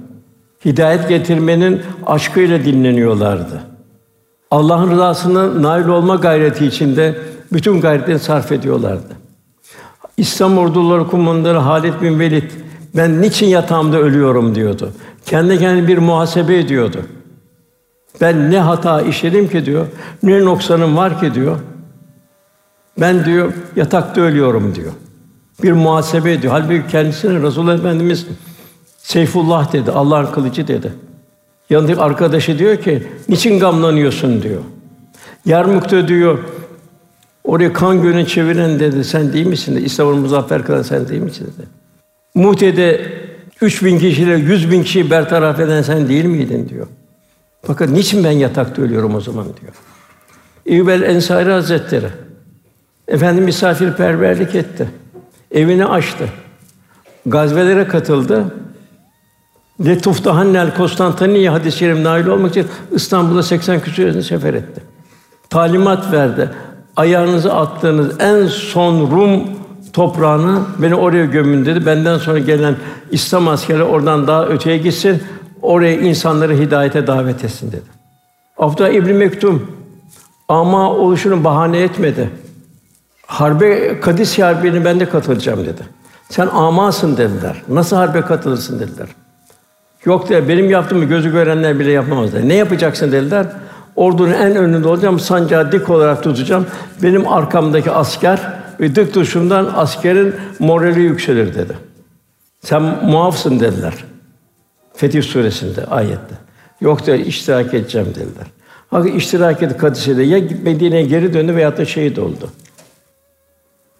Hidayet 0.64 1.08
getirmenin 1.08 1.82
aşkıyla 2.06 2.64
dinleniyorlardı. 2.64 3.62
Allah'ın 4.50 4.90
rızasına 4.90 5.62
nail 5.62 5.88
olma 5.88 6.16
gayreti 6.16 6.66
içinde 6.66 7.18
bütün 7.52 7.80
gayretlerini 7.80 8.20
sarf 8.20 8.52
ediyorlardı. 8.52 9.16
İslam 10.16 10.58
orduları 10.58 11.06
kumandanı 11.06 11.58
Halid 11.58 11.94
bin 12.02 12.20
Velid 12.20 12.50
ben 12.96 13.22
niçin 13.22 13.46
yatağımda 13.46 13.98
ölüyorum 13.98 14.54
diyordu. 14.54 14.90
Kendi 15.26 15.58
kendine 15.58 15.88
bir 15.88 15.98
muhasebe 15.98 16.58
ediyordu. 16.58 16.98
Ben 18.20 18.50
ne 18.50 18.60
hata 18.60 19.00
işledim 19.02 19.48
ki 19.48 19.66
diyor, 19.66 19.86
ne 20.22 20.44
noksanım 20.44 20.96
var 20.96 21.20
ki 21.20 21.34
diyor. 21.34 21.58
Ben 23.00 23.24
diyor 23.24 23.52
yatakta 23.76 24.20
ölüyorum 24.20 24.74
diyor. 24.74 24.92
Bir 25.62 25.72
muhasebe 25.72 26.32
ediyor. 26.32 26.52
Halbuki 26.52 26.90
kendisine 26.90 27.42
Resulullah 27.42 27.74
Efendimiz 27.74 28.26
Seyfullah 28.98 29.72
dedi, 29.72 29.90
Allah'ın 29.90 30.32
kılıcı 30.32 30.68
dedi. 30.68 30.92
Yanındaki 31.70 32.00
arkadaşı 32.00 32.58
diyor 32.58 32.76
ki, 32.76 33.06
niçin 33.28 33.58
gamlanıyorsun 33.58 34.42
diyor. 34.42 34.60
Yarmuk'ta 35.46 36.08
diyor, 36.08 36.38
oraya 37.44 37.72
kan 37.72 38.02
gölünü 38.02 38.26
çeviren 38.26 38.80
dedi, 38.80 39.04
sen 39.04 39.32
değil 39.32 39.46
misin? 39.46 39.76
Dedi. 39.76 39.84
İslam'ı 39.84 40.14
muzaffer 40.14 40.64
kılan 40.64 40.82
sen 40.82 41.08
değil 41.08 41.22
misin? 41.22 41.52
dedi. 41.56 41.66
Muhte'de 42.34 43.12
üç 43.60 43.84
bin 43.84 43.98
kişiyle 43.98 44.34
yüz 44.34 44.70
bin 44.70 44.82
kişiyi 44.82 45.10
bertaraf 45.10 45.60
eden 45.60 45.82
sen 45.82 46.08
değil 46.08 46.24
miydin 46.24 46.68
diyor. 46.68 46.86
Fakat 47.62 47.88
niçin 47.88 48.24
ben 48.24 48.30
yatakta 48.30 48.82
ölüyorum 48.82 49.14
o 49.14 49.20
zaman 49.20 49.44
diyor. 49.44 49.72
İbel 50.66 51.02
Ensari 51.02 51.50
Hazretleri 51.50 52.08
efendim 53.08 53.44
misafirperverlik 53.44 54.54
etti. 54.54 54.88
Evini 55.50 55.86
açtı. 55.86 56.28
Gazvelere 57.26 57.88
katıldı. 57.88 58.44
Letuf'ta 59.84 60.36
Hannel 60.36 60.74
Konstantiniye 60.74 61.50
hadis-i 61.50 61.78
şerif 61.78 61.98
nail 61.98 62.26
olmak 62.26 62.50
için 62.50 62.66
İstanbul'a 62.90 63.42
80 63.42 63.80
küsur 63.80 64.22
sefer 64.22 64.54
etti. 64.54 64.82
Talimat 65.50 66.12
verdi. 66.12 66.50
Ayağınızı 66.96 67.54
attığınız 67.54 68.20
en 68.20 68.46
son 68.46 69.10
Rum 69.10 69.42
toprağını 69.92 70.62
beni 70.78 70.94
oraya 70.94 71.24
gömün 71.24 71.66
dedi. 71.66 71.86
Benden 71.86 72.18
sonra 72.18 72.38
gelen 72.38 72.76
İslam 73.10 73.48
askeri 73.48 73.82
oradan 73.82 74.26
daha 74.26 74.46
öteye 74.46 74.78
gitsin. 74.78 75.22
Oraya 75.62 76.00
insanları 76.00 76.54
hidayete 76.56 77.06
davet 77.06 77.44
etsin 77.44 77.72
dedi. 77.72 77.82
Abdullah 78.58 78.90
İbn 78.90 79.12
Mektum 79.12 79.70
ama 80.48 80.90
oluşunu 80.90 81.44
bahane 81.44 81.78
etmedi. 81.78 82.30
Harbe 83.26 84.00
Kadis 84.00 84.38
Harbi'ne 84.38 84.84
ben 84.84 85.00
de 85.00 85.08
katılacağım 85.08 85.66
dedi. 85.66 85.82
Sen 86.30 86.46
amasın 86.46 87.16
dediler. 87.16 87.62
Nasıl 87.68 87.96
harbe 87.96 88.20
katılırsın 88.20 88.80
dediler. 88.80 89.08
Yok 90.04 90.28
dedi, 90.28 90.48
benim 90.48 90.70
yaptığımı 90.70 91.04
gözü 91.04 91.32
görenler 91.32 91.78
bile 91.78 91.90
yapamaz 91.92 92.32
dedi. 92.32 92.48
Ne 92.48 92.54
yapacaksın 92.54 93.12
dediler. 93.12 93.46
Ordunun 93.96 94.32
en 94.32 94.56
önünde 94.56 94.88
olacağım, 94.88 95.20
sancağı 95.20 95.72
dik 95.72 95.90
olarak 95.90 96.22
tutacağım. 96.22 96.66
Benim 97.02 97.28
arkamdaki 97.28 97.90
asker 97.90 98.40
ve 98.80 98.94
dik 98.96 99.14
duruşumdan 99.14 99.70
askerin 99.74 100.34
morali 100.58 101.00
yükselir 101.00 101.54
dedi. 101.54 101.78
Sen 102.60 102.82
muafsın 102.82 103.60
dediler. 103.60 103.94
Fetih 104.94 105.22
suresinde 105.22 105.84
ayette. 105.84 106.34
Yok 106.80 107.06
dedi, 107.06 107.22
iştirak 107.22 107.74
edeceğim 107.74 108.08
dediler. 108.08 108.46
Hakikaten 108.90 109.18
iştirak 109.18 109.62
etti 109.62 109.76
Kadise'de. 109.76 110.22
Ya 110.22 110.40
Medine'ye 110.62 111.02
geri 111.02 111.34
döndü 111.34 111.54
veya 111.54 111.76
da 111.76 111.84
şehit 111.84 112.18
oldu. 112.18 112.50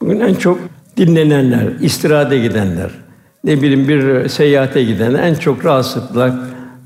Bugün 0.01 0.21
en 0.21 0.35
çok 0.35 0.59
dinlenenler, 0.97 1.67
istirahate 1.81 2.39
gidenler, 2.39 2.91
ne 3.45 3.63
bileyim 3.63 3.89
bir 3.89 4.29
seyahate 4.29 4.85
giden 4.85 5.15
en 5.15 5.35
çok 5.35 5.65
rahatsızlıklar 5.65 6.33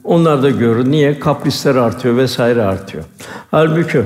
onlar 0.05 0.43
da 0.43 0.51
görür. 0.51 0.91
Niye? 0.91 1.21
Kaprisler 1.21 1.75
artıyor 1.75 2.17
vesaire 2.17 2.63
artıyor. 2.63 3.05
Halbuki 3.51 4.03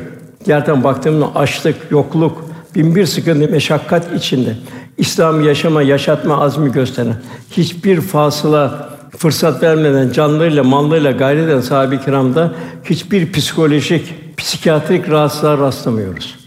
gerçekten 0.47 0.85
baktığımda 0.85 1.35
açlık, 1.35 1.77
yokluk, 1.91 2.45
bin 2.75 2.95
bir 2.95 3.07
sıkıntı, 3.07 3.53
meşakkat 3.53 4.15
içinde 4.15 4.57
İslam 4.99 5.45
yaşama, 5.45 5.83
yaşatma 5.83 6.41
azmi 6.41 6.73
gösteren, 6.73 7.15
hiçbir 7.51 8.01
fasıla 8.01 8.91
fırsat 9.17 9.63
vermeden 9.63 10.13
canlarıyla, 10.13 10.65
mallarıyla 10.65 11.11
gayret 11.11 11.49
eden 11.49 11.61
sahabe-i 11.61 12.01
kiramda 12.01 12.53
hiçbir 12.85 13.33
psikolojik, 13.33 14.15
psikiyatrik 14.37 15.11
rahatsızlığa 15.11 15.59
rastlamıyoruz. 15.59 16.42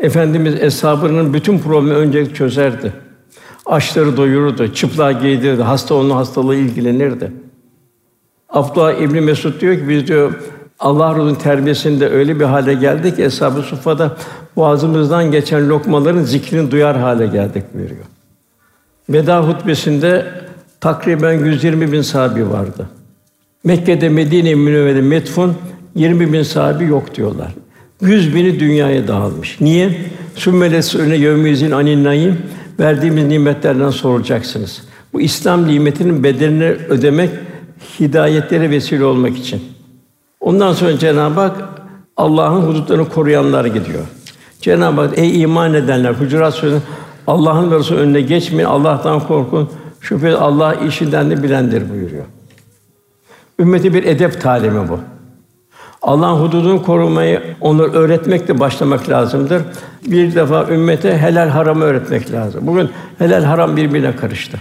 Efendimiz 0.00 0.54
eshabının 0.54 1.34
bütün 1.34 1.58
problemi 1.58 1.94
önce 1.94 2.34
çözerdi. 2.34 2.92
Açları 3.66 4.16
doyururdu, 4.16 4.74
çıplak 4.74 5.22
giydirirdi, 5.22 5.62
hasta 5.62 5.94
onun 5.94 6.10
hastalığı 6.10 6.56
ilgilenirdi. 6.56 7.32
Abdullah 8.48 8.92
İbn 8.92 9.22
Mesud 9.22 9.60
diyor 9.60 9.74
ki 9.74 9.88
biz 9.88 10.06
diyor 10.06 10.32
Allah 10.78 11.14
Resulü'nün 11.14 11.34
terbiyesinde 11.34 12.08
öyle 12.08 12.40
bir 12.40 12.44
hale 12.44 12.74
geldik 12.74 13.16
ki 13.16 13.24
Eshab-ı 13.24 13.62
Suffa'da 13.62 14.16
boğazımızdan 14.56 15.30
geçen 15.30 15.68
lokmaların 15.68 16.22
zikrini 16.22 16.70
duyar 16.70 16.98
hale 16.98 17.26
geldik 17.26 17.64
buyuruyor. 17.74 18.04
Veda 19.08 19.48
hutbesinde 19.48 20.26
takriben 20.80 21.32
120 21.32 21.92
bin 21.92 22.02
sahabi 22.02 22.50
vardı. 22.50 22.88
Mekke'de 23.64 24.08
Medine-i 24.08 24.56
Münevvere 24.56 25.00
metfun 25.00 25.54
20 25.94 26.32
bin 26.32 26.42
sahabi 26.42 26.84
yok 26.84 27.14
diyorlar. 27.14 27.54
100 28.00 28.34
bini 28.34 28.60
dünyaya 28.60 29.08
dağılmış. 29.08 29.60
Niye? 29.60 30.00
Sümmeles 30.34 30.94
öne 30.94 31.16
yevmizin 31.16 31.70
anin 31.70 32.04
naim 32.04 32.38
verdiğimiz 32.80 33.24
nimetlerden 33.26 33.90
sorulacaksınız. 33.90 34.82
Bu 35.12 35.20
İslam 35.20 35.66
nimetinin 35.66 36.24
bedelini 36.24 36.64
ödemek, 36.64 37.30
hidayetlere 38.00 38.70
vesile 38.70 39.04
olmak 39.04 39.38
için. 39.38 39.62
Ondan 40.40 40.72
sonra 40.72 40.98
Cenab-ı 40.98 41.40
Hak 41.40 41.56
Allah'ın 42.16 42.62
hudutlarını 42.62 43.08
koruyanlar 43.08 43.64
gidiyor. 43.64 44.04
Cenab-ı 44.60 45.00
Hak 45.00 45.18
ey 45.18 45.42
iman 45.42 45.74
edenler 45.74 46.12
Hucurat 46.12 46.54
Suresi'nde 46.54 46.80
Allah'ın 47.26 47.70
ve 47.70 47.94
önüne 47.94 48.20
geçmeyin, 48.20 48.68
Allah'tan 48.68 49.20
korkun. 49.20 49.70
Şüphesiz 50.00 50.34
Allah 50.34 50.74
işinden 50.74 51.30
de 51.30 51.42
bilendir 51.42 51.90
buyuruyor. 51.90 52.24
Ümmeti 53.58 53.94
bir 53.94 54.04
edep 54.04 54.40
talimi 54.40 54.88
bu. 54.88 54.98
Allah'ın 56.02 56.40
hududunu 56.40 56.82
korumayı 56.82 57.42
onları 57.60 57.92
öğretmekle 57.92 58.60
başlamak 58.60 59.08
lazımdır. 59.08 59.62
Bir 60.06 60.34
defa 60.34 60.66
ümmete 60.70 61.18
helal 61.18 61.48
haramı 61.48 61.84
öğretmek 61.84 62.32
lazım. 62.32 62.66
Bugün 62.66 62.90
helal 63.18 63.42
haram 63.44 63.76
birbirine 63.76 64.16
karıştı. 64.16 64.60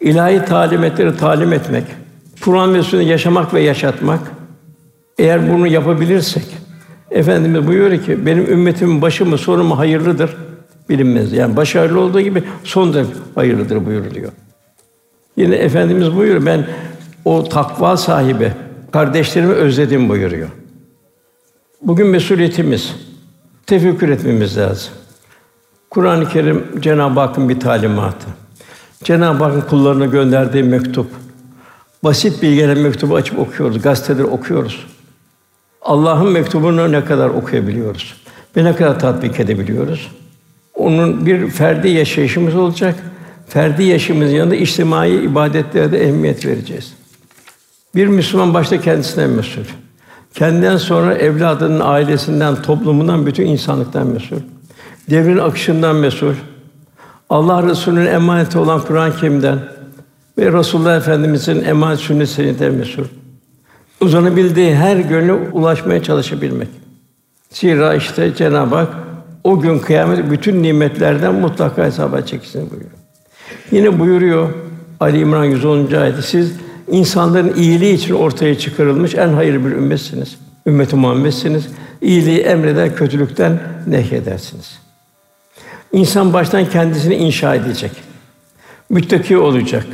İlahi 0.00 0.44
talimetleri 0.44 1.16
talim 1.16 1.52
etmek, 1.52 1.84
Kur'an 2.40 2.74
ve 2.74 2.82
sünnet 2.82 3.06
yaşamak 3.06 3.54
ve 3.54 3.60
yaşatmak. 3.60 4.20
Eğer 5.18 5.52
bunu 5.52 5.66
yapabilirsek, 5.66 6.44
Efendimiz 7.10 7.66
buyuruyor 7.66 8.02
ki 8.02 8.26
benim 8.26 8.52
ümmetimin 8.52 9.02
başı 9.02 9.26
mı 9.26 9.38
sonu 9.38 9.64
mu 9.64 9.78
hayırlıdır 9.78 10.36
bilinmez. 10.88 11.32
Yani 11.32 11.56
başarılı 11.56 12.00
olduğu 12.00 12.20
gibi 12.20 12.42
son 12.64 12.94
da 12.94 13.04
hayırlıdır 13.34 13.86
buyuruluyor. 13.86 14.32
Yine 15.36 15.56
Efendimiz 15.56 16.16
buyuruyor 16.16 16.46
ben 16.46 16.66
o 17.24 17.44
takva 17.44 17.96
sahibi 17.96 18.52
kardeşlerimi 18.92 19.52
özledim 19.52 20.08
buyuruyor. 20.08 20.48
Bugün 21.82 22.06
mesuliyetimiz 22.06 22.94
tefekkür 23.66 24.08
etmemiz 24.08 24.58
lazım. 24.58 24.92
Kur'an-ı 25.90 26.28
Kerim 26.28 26.80
Cenab-ı 26.80 27.20
Hakk'ın 27.20 27.48
bir 27.48 27.60
talimatı. 27.60 28.26
Cenab-ı 29.04 29.44
Hakk'ın 29.44 29.60
kullarına 29.60 30.06
gönderdiği 30.06 30.62
mektup. 30.62 31.06
Basit 32.04 32.42
bilgiler 32.42 32.76
mektubu 32.76 33.14
açıp 33.14 33.38
okuyoruz, 33.38 33.82
gazeteleri 33.82 34.26
okuyoruz. 34.26 34.86
Allah'ın 35.82 36.32
mektubunu 36.32 36.92
ne 36.92 37.04
kadar 37.04 37.28
okuyabiliyoruz 37.28 38.14
ve 38.56 38.64
ne 38.64 38.76
kadar 38.76 39.00
tatbik 39.00 39.40
edebiliyoruz? 39.40 40.10
Onun 40.74 41.26
bir 41.26 41.50
ferdi 41.50 41.88
yaşayışımız 41.88 42.54
olacak. 42.54 42.94
Ferdi 43.48 43.82
yaşamımızın 43.82 44.34
yanında 44.34 44.56
içtimai 44.56 45.22
ibadetlere 45.22 45.92
de 45.92 46.04
ehemmiyet 46.04 46.46
vereceğiz. 46.46 46.97
Bir 47.94 48.06
Müslüman 48.06 48.54
başta 48.54 48.80
kendisinden 48.80 49.30
mesul. 49.30 49.62
Kendinden 50.34 50.76
sonra 50.76 51.14
evladının, 51.14 51.80
ailesinden, 51.80 52.62
toplumundan, 52.62 53.26
bütün 53.26 53.46
insanlıktan 53.46 54.06
mesul. 54.06 54.36
Devrin 55.10 55.38
akışından 55.38 55.96
mesul. 55.96 56.34
Allah 57.30 57.62
Resulü'nün 57.62 58.06
emaneti 58.06 58.58
olan 58.58 58.80
Kur'an-ı 58.80 59.16
Kerim'den 59.16 59.58
ve 60.38 60.52
Resulullah 60.52 60.96
Efendimizin 60.96 61.64
emanet 61.64 61.98
sünnet 61.98 62.28
senedinden 62.28 62.74
mesul. 62.74 63.04
Uzanabildiği 64.00 64.74
her 64.74 64.96
gönle 64.96 65.32
ulaşmaya 65.32 66.02
çalışabilmek. 66.02 66.68
Zira 67.50 67.94
işte 67.94 68.34
Cenab-ı 68.34 68.74
Hak 68.74 68.88
o 69.44 69.60
gün 69.60 69.78
kıyamet 69.78 70.30
bütün 70.30 70.62
nimetlerden 70.62 71.34
mutlaka 71.34 71.84
hesaba 71.84 72.20
çeksin 72.20 72.70
buyuruyor. 72.70 72.90
Yine 73.70 73.98
buyuruyor 73.98 74.48
Ali 75.00 75.18
İmran 75.18 75.44
110. 75.44 75.92
ayette 75.92 76.22
siz 76.22 76.52
insanların 76.90 77.54
iyiliği 77.54 77.94
için 77.94 78.14
ortaya 78.14 78.58
çıkarılmış 78.58 79.14
en 79.14 79.28
hayırlı 79.28 79.66
bir 79.66 79.70
ümmetsiniz. 79.70 80.38
Ümmet-i 80.66 80.96
Muhammed'siniz. 80.96 81.68
İyiliği 82.00 82.38
emreder, 82.38 82.96
kötülükten 82.96 83.60
nehyedersiniz. 83.86 84.78
İnsan 85.92 86.32
baştan 86.32 86.70
kendisini 86.70 87.14
inşa 87.14 87.54
edecek. 87.54 87.92
Müttaki 88.90 89.38
olacak. 89.38 89.86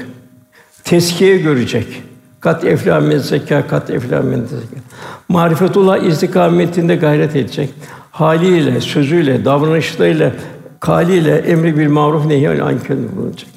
Teskiye 0.84 1.36
görecek. 1.36 2.02
Kat 2.40 2.64
eflâ 2.64 3.00
men 3.00 3.18
zekâ, 3.18 3.66
kat 3.66 3.90
eflâ 3.90 4.22
men 4.22 4.40
zekâ. 4.40 4.82
Marifetullah 5.28 5.98
istikametinde 5.98 6.96
gayret 6.96 7.36
edecek. 7.36 7.70
Haliyle, 8.10 8.80
sözüyle, 8.80 9.44
davranışlarıyla, 9.44 10.32
kaliyle 10.80 11.36
emri 11.36 11.78
bir 11.78 11.86
maruf 11.86 12.26
nehy 12.26 12.48
ankar 12.48 12.96
bulunacak. 13.16 13.50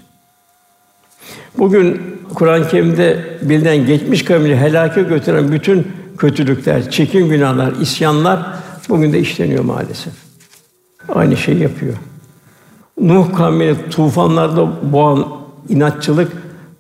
Bugün 1.58 2.17
Kur'an-ı 2.34 2.68
Kerim'de 2.68 3.38
bilinen 3.42 3.86
geçmiş 3.86 4.26
kavmini 4.26 4.56
helake 4.56 5.04
götüren 5.04 5.52
bütün 5.52 5.88
kötülükler, 6.18 6.92
çekin 6.92 7.30
günahlar, 7.30 7.74
isyanlar 7.82 8.46
bugün 8.90 9.14
de 9.14 9.20
işleniyor 9.20 9.64
maalesef. 9.64 10.14
Aynı 11.10 11.38
şeyi 11.38 11.60
yapıyor. 11.60 11.94
Nuh 13.02 13.36
kavmini 13.38 13.90
tufanlarda 13.90 14.92
boğan 14.94 15.28
inatçılık 15.70 16.32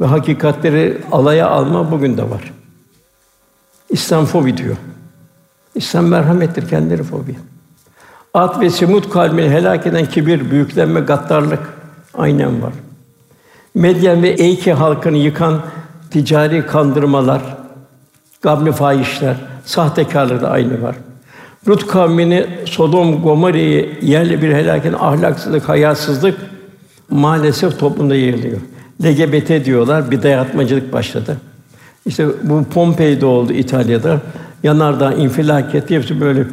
ve 0.01 0.05
hakikatleri 0.05 0.97
alaya 1.11 1.49
alma 1.49 1.91
bugün 1.91 2.17
de 2.17 2.23
var. 2.23 2.53
İslam 3.89 4.25
fobi 4.25 4.57
diyor. 4.57 4.75
İslam 5.75 6.05
merhamettir, 6.05 6.69
kendileri 6.69 7.03
fobi. 7.03 7.35
At 8.33 8.59
ve 8.59 8.69
Semud 8.69 9.09
kavmini 9.09 9.49
helak 9.49 9.87
eden 9.87 10.05
kibir, 10.05 10.51
büyüklenme, 10.51 10.99
gaddarlık 10.99 11.73
aynen 12.13 12.61
var. 12.61 12.73
Medyen 13.77 14.23
ve 14.23 14.29
Eyke 14.29 14.73
halkını 14.73 15.17
yıkan 15.17 15.61
ticari 16.11 16.65
kandırmalar, 16.65 17.41
gabni 18.41 18.71
fahişler, 18.71 19.35
sahtekarlık 19.65 20.41
da 20.41 20.49
aynı 20.49 20.81
var. 20.81 20.95
Lut 21.67 21.87
kavmini 21.87 22.47
Sodom 22.65 23.21
Gomorre'yi 23.21 23.99
yerle 24.01 24.41
bir 24.41 24.53
helak 24.53 24.85
eden 24.85 24.97
ahlaksızlık, 24.99 25.69
hayasızlık 25.69 26.37
maalesef 27.09 27.79
toplumda 27.79 28.15
yayılıyor. 28.15 28.57
LGBT 29.03 29.65
diyorlar, 29.65 30.11
bir 30.11 30.23
dayatmacılık 30.23 30.93
başladı. 30.93 31.37
İşte 32.05 32.27
bu 32.43 32.63
Pompei'de 32.63 33.25
oldu 33.25 33.53
İtalya'da. 33.53 34.21
Yanardağ 34.63 35.13
infilak 35.13 35.75
etti. 35.75 35.95
Hepsi 35.95 36.21
böyle 36.21 36.43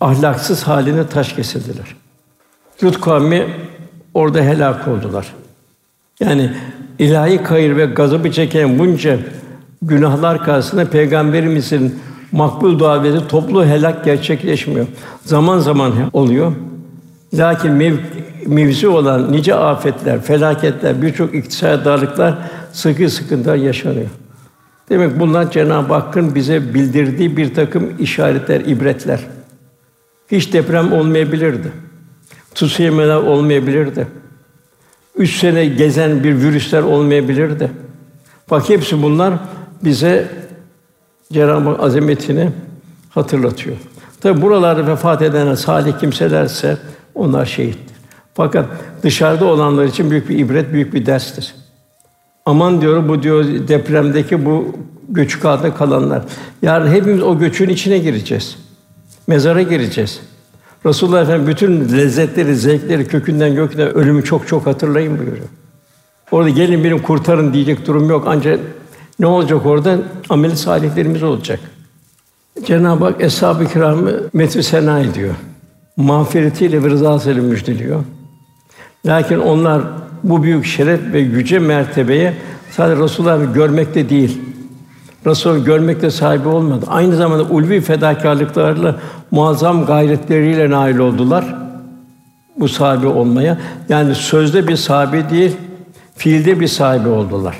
ahlaksız 0.00 0.62
haline 0.62 1.06
taş 1.06 1.32
kesildiler. 1.32 1.96
Lut 2.82 3.00
kavmi 3.00 3.46
orada 4.14 4.40
helak 4.40 4.88
oldular. 4.88 5.26
Yani 6.20 6.50
ilahi 6.98 7.42
kayır 7.42 7.76
ve 7.76 7.84
gazabı 7.86 8.32
çeken 8.32 8.78
bunca 8.78 9.18
günahlar 9.82 10.44
karşısında 10.44 10.90
peygamberimizin 10.90 11.98
makbul 12.32 12.78
duası 12.78 13.28
toplu 13.28 13.64
helak 13.64 14.04
gerçekleşmiyor. 14.04 14.86
Zaman 15.24 15.58
zaman 15.58 15.92
oluyor. 16.12 16.52
Lakin 17.34 17.72
mev, 17.72 17.94
mevzi 18.46 18.88
olan 18.88 19.32
nice 19.32 19.54
afetler, 19.54 20.22
felaketler, 20.22 21.02
birçok 21.02 21.34
iktisadi 21.34 21.84
darlıklar 21.84 22.38
sıkı 22.72 23.10
sıkıntılar 23.10 23.56
yaşanıyor. 23.56 24.08
Demek 24.88 25.20
bunlar 25.20 25.50
Cenab-ı 25.50 25.94
Hakk'ın 25.94 26.34
bize 26.34 26.74
bildirdiği 26.74 27.36
bir 27.36 27.54
takım 27.54 27.92
işaretler, 27.98 28.60
ibretler. 28.60 29.20
Hiç 30.30 30.52
deprem 30.52 30.92
olmayabilirdi. 30.92 31.72
Tsunami'ler 32.54 33.16
olmayabilirdi. 33.16 34.06
Üç 35.18 35.36
sene 35.36 35.66
gezen 35.66 36.24
bir 36.24 36.34
virüsler 36.34 36.82
olmayabilirdi. 36.82 37.70
Bak 38.50 38.68
hepsi 38.68 39.02
bunlar 39.02 39.34
bize 39.84 40.28
Cenab-ı 41.32 41.82
azametini 41.82 42.50
hatırlatıyor. 43.10 43.76
Tabi 44.20 44.42
buralarda 44.42 44.86
vefat 44.86 45.22
eden 45.22 45.54
salih 45.54 45.98
kimselerse 45.98 46.76
onlar 47.14 47.46
şehittir. 47.46 47.96
Fakat 48.34 48.66
dışarıda 49.02 49.44
olanlar 49.44 49.84
için 49.84 50.10
büyük 50.10 50.28
bir 50.28 50.38
ibret, 50.38 50.72
büyük 50.72 50.94
bir 50.94 51.06
derstir. 51.06 51.54
Aman 52.46 52.80
diyor 52.80 53.08
bu 53.08 53.22
diyor 53.22 53.44
depremdeki 53.44 54.44
bu 54.44 54.76
göçük 55.08 55.44
altında 55.44 55.74
kalanlar. 55.74 56.22
Yarın 56.62 56.90
hepimiz 56.90 57.22
o 57.22 57.38
göçün 57.38 57.68
içine 57.68 57.98
gireceğiz. 57.98 58.56
Mezara 59.26 59.62
gireceğiz. 59.62 60.20
Resulullah 60.88 61.22
Efendimiz 61.22 61.48
bütün 61.48 61.98
lezzetleri, 61.98 62.56
zevkleri 62.56 63.06
kökünden 63.06 63.54
gökünden 63.54 63.94
ölümü 63.94 64.24
çok 64.24 64.48
çok 64.48 64.66
hatırlayın 64.66 65.18
buyuruyor. 65.18 65.46
Orada 66.30 66.48
gelin 66.48 66.84
benim 66.84 67.02
kurtarın 67.02 67.52
diyecek 67.52 67.86
durum 67.86 68.10
yok. 68.10 68.24
Ancak 68.26 68.60
ne 69.18 69.26
olacak 69.26 69.66
orada? 69.66 69.98
Ameli 70.28 70.56
salihlerimiz 70.56 71.22
olacak. 71.22 71.60
Cenab-ı 72.64 73.04
Hak 73.04 73.24
eshab-ı 73.24 73.66
kiramı 73.66 74.12
metü 74.32 74.62
sena 74.62 75.00
ediyor. 75.00 75.34
Mağfiretiyle 75.96 76.84
ve 76.84 76.90
rızasıyla 76.90 77.42
müjdeliyor. 77.42 78.04
Lakin 79.06 79.38
onlar 79.38 79.82
bu 80.22 80.42
büyük 80.42 80.64
şeref 80.64 81.12
ve 81.12 81.18
yüce 81.18 81.58
mertebeye 81.58 82.34
sadece 82.70 83.02
Resulullah'ı 83.02 83.52
görmekte 83.52 84.08
değil, 84.08 84.40
Resul 85.26 85.64
görmekte 85.64 86.10
sahibi 86.10 86.48
olmadı. 86.48 86.84
Aynı 86.88 87.16
zamanda 87.16 87.42
ulvi 87.42 87.80
fedakarlıklarla 87.80 88.96
muazzam 89.30 89.86
gayretleriyle 89.86 90.70
nail 90.70 90.98
oldular 90.98 91.44
bu 92.56 92.68
sahibi 92.68 93.06
olmaya. 93.06 93.58
Yani 93.88 94.14
sözde 94.14 94.68
bir 94.68 94.76
sahibi 94.76 95.30
değil, 95.30 95.56
fiilde 96.16 96.60
bir 96.60 96.66
sahibi 96.68 97.08
oldular. 97.08 97.56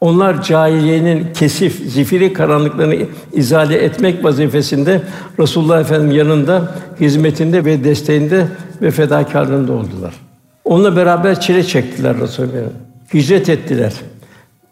Onlar 0.00 0.42
cahiliyenin 0.42 1.32
kesif, 1.34 1.92
zifiri 1.92 2.32
karanlıklarını 2.32 2.96
izale 3.32 3.76
etmek 3.76 4.24
vazifesinde 4.24 5.02
Resulullah 5.38 5.80
Efendimiz 5.80 6.16
yanında, 6.16 6.74
hizmetinde 7.00 7.64
ve 7.64 7.84
desteğinde 7.84 8.46
ve 8.82 8.90
fedakarlığında 8.90 9.72
oldular. 9.72 10.14
Onunla 10.64 10.96
beraber 10.96 11.40
çile 11.40 11.62
çektiler 11.62 12.20
Resulullah. 12.20 12.50
Hicret 13.14 13.48
ettiler. 13.48 13.92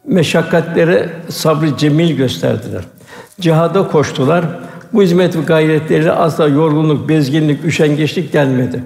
Meşakkatlere 0.06 1.10
sabrı 1.28 1.76
cemil 1.76 2.16
gösterdiler. 2.16 2.84
Cihada 3.40 3.88
koştular. 3.88 4.44
Bu 4.92 5.02
hizmet 5.02 5.36
ve 5.36 5.40
gayretleriyle 5.40 6.12
asla 6.12 6.48
yorgunluk, 6.48 7.08
bezginlik, 7.08 7.64
üşengeçlik 7.64 8.32
gelmedi. 8.32 8.84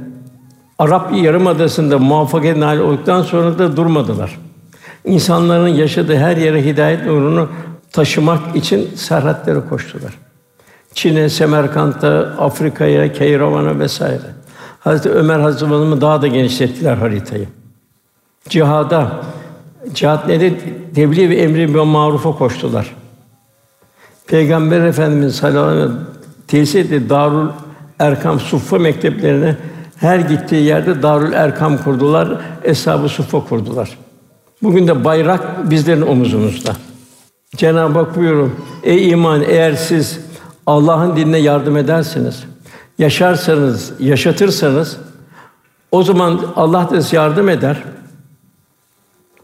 Arap 0.78 1.16
Yarımadası'nda 1.16 1.98
muvaffakiyet 1.98 2.56
nail 2.56 2.78
olduktan 2.78 3.22
sonra 3.22 3.58
da 3.58 3.76
durmadılar. 3.76 4.38
İnsanların 5.04 5.68
yaşadığı 5.68 6.16
her 6.16 6.36
yere 6.36 6.64
hidayet 6.64 7.06
nurunu 7.06 7.48
taşımak 7.92 8.56
için 8.56 8.90
serhatlere 8.94 9.60
koştular. 9.68 10.18
Çin'e, 10.94 11.28
Semerkant'a, 11.28 12.08
Afrika'ya, 12.38 13.12
Keyravan'a 13.12 13.78
vesaire. 13.78 14.22
Hazreti 14.80 15.10
Ömer 15.10 15.40
Hanım'ı 15.40 16.00
daha 16.00 16.22
da 16.22 16.26
genişlettiler 16.26 16.96
haritayı. 16.96 17.48
Cihada, 18.48 19.12
cihat 19.94 20.28
nedir? 20.28 20.54
Tebliğ 20.94 21.30
ve 21.30 21.36
emri 21.36 21.74
ve 21.74 21.84
marufa 21.84 22.32
koştular. 22.32 22.94
Peygamber 24.26 24.80
Efendimiz 24.80 25.36
sallallahu 25.36 25.64
aleyhi 25.64 25.84
ve 25.84 25.88
sellem 25.88 26.06
tesis 26.48 26.74
ettiği 26.74 27.10
Darul 27.10 27.48
Erkam 27.98 28.40
Suffa 28.40 28.78
mekteplerine 28.78 29.56
her 29.96 30.18
gittiği 30.18 30.62
yerde 30.62 31.02
Darül 31.02 31.32
Erkam 31.32 31.78
kurdular, 31.78 32.28
Eshab-ı 32.64 33.08
Suffa 33.08 33.44
kurdular. 33.44 33.98
Bugün 34.62 34.88
de 34.88 35.04
bayrak 35.04 35.70
bizlerin 35.70 36.02
omuzumuzda. 36.02 36.76
Cenab-ı 37.56 37.98
Hak 37.98 38.16
buyuruyor, 38.16 38.50
ey 38.82 39.10
iman 39.10 39.42
eğer 39.48 39.72
siz 39.72 40.20
Allah'ın 40.66 41.16
dinine 41.16 41.38
yardım 41.38 41.76
ederseniz, 41.76 42.44
yaşarsanız, 42.98 43.92
yaşatırsanız 44.00 44.96
o 45.92 46.02
zaman 46.02 46.40
Allah 46.56 46.90
da 46.90 47.02
size 47.02 47.16
yardım 47.16 47.48
eder. 47.48 47.82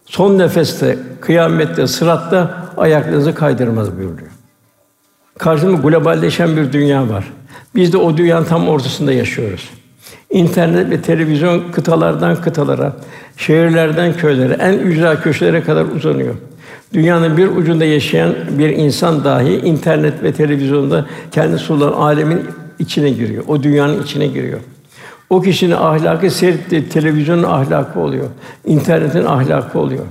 Son 0.07 0.39
nefeste, 0.39 0.99
kıyamette, 1.21 1.87
sıratta 1.87 2.67
ayaklarınızı 2.77 3.35
kaydırmaz 3.35 3.99
buyuruyor. 3.99 4.31
Karşımızda 5.39 5.89
globalleşen 5.89 6.57
bir 6.57 6.73
dünya 6.73 7.09
var. 7.09 7.33
Biz 7.75 7.93
de 7.93 7.97
o 7.97 8.17
dünyanın 8.17 8.45
tam 8.45 8.69
ortasında 8.69 9.13
yaşıyoruz. 9.13 9.71
İnternet 10.31 10.91
ve 10.91 11.03
televizyon 11.03 11.73
kıtalardan 11.73 12.41
kıtalara, 12.41 12.97
şehirlerden 13.37 14.13
köylere, 14.13 14.53
en 14.53 14.73
ücra 14.73 15.21
köşelere 15.21 15.63
kadar 15.63 15.85
uzanıyor. 15.85 16.35
Dünyanın 16.93 17.37
bir 17.37 17.47
ucunda 17.49 17.85
yaşayan 17.85 18.35
bir 18.59 18.69
insan 18.69 19.25
dahi 19.25 19.53
internet 19.53 20.23
ve 20.23 20.33
televizyonda 20.33 21.07
kendi 21.33 21.59
sulan 21.59 21.93
alemin 21.93 22.43
içine 22.79 23.11
giriyor. 23.11 23.45
O 23.49 23.63
dünyanın 23.63 24.03
içine 24.03 24.27
giriyor. 24.27 24.61
O 25.31 25.41
kişinin 25.41 25.73
ahlakı 25.73 26.31
seyrettiği 26.31 26.89
televizyonun 26.89 27.43
ahlakı 27.43 28.01
oluyor. 28.01 28.27
internetin 28.67 29.25
ahlakı 29.25 29.79
oluyor. 29.79 30.05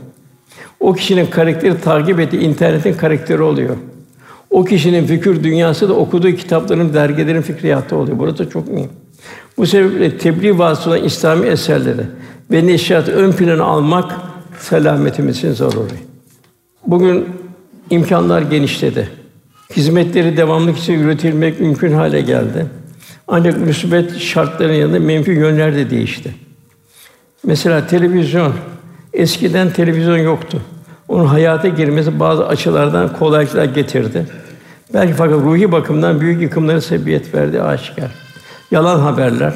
O 0.80 0.94
kişinin 0.94 1.26
karakteri 1.26 1.82
takip 1.82 2.20
ettiği 2.20 2.42
internetin 2.42 2.94
karakteri 2.94 3.42
oluyor. 3.42 3.76
O 4.50 4.64
kişinin 4.64 5.06
fikir 5.06 5.44
dünyası 5.44 5.90
da 5.90 5.94
okuduğu 5.94 6.32
kitapların, 6.32 6.94
dergilerin 6.94 7.42
fikriyatı 7.42 7.96
oluyor. 7.96 8.20
Burası 8.20 8.50
çok 8.50 8.68
mühim. 8.68 8.90
Bu 9.58 9.66
sebeple 9.66 10.18
tebliğ 10.18 10.58
vasıtasıyla 10.58 10.98
İslami 10.98 11.48
eserleri 11.48 12.02
ve 12.52 12.68
neşriyatı 12.68 13.12
ön 13.12 13.32
plana 13.32 13.64
almak 13.64 14.12
selametimiz 14.60 15.38
için 15.38 15.52
zaruri. 15.52 15.94
Bugün 16.88 17.26
imkanlar 17.90 18.42
genişledi. 18.42 19.10
Hizmetleri 19.76 20.38
devamlı 20.38 20.72
için 20.72 21.00
üretilmek 21.00 21.60
mümkün 21.60 21.92
hale 21.92 22.22
geldi. 22.22 22.66
Ancak 23.28 23.58
müsbet 23.58 24.18
şartların 24.20 24.74
yanında 24.74 25.00
menfi 25.00 25.32
yönler 25.32 25.76
de 25.76 25.90
değişti. 25.90 26.36
Mesela 27.44 27.88
televizyon, 27.88 28.54
eskiden 29.14 29.70
televizyon 29.70 30.18
yoktu. 30.18 30.62
Onun 31.08 31.26
hayata 31.26 31.68
girmesi 31.68 32.20
bazı 32.20 32.48
açılardan 32.48 33.14
kolaylıklar 33.14 33.66
getirdi. 33.66 34.26
Belki 34.94 35.14
fakat 35.14 35.36
ruhi 35.36 35.72
bakımdan 35.72 36.22
büyük 36.22 36.42
yıkımlara 36.42 36.82
sebebiyet 36.82 37.36
verdi 37.36 37.62
aşikar. 37.62 38.12
Yalan 38.72 39.00
haberler, 39.00 39.54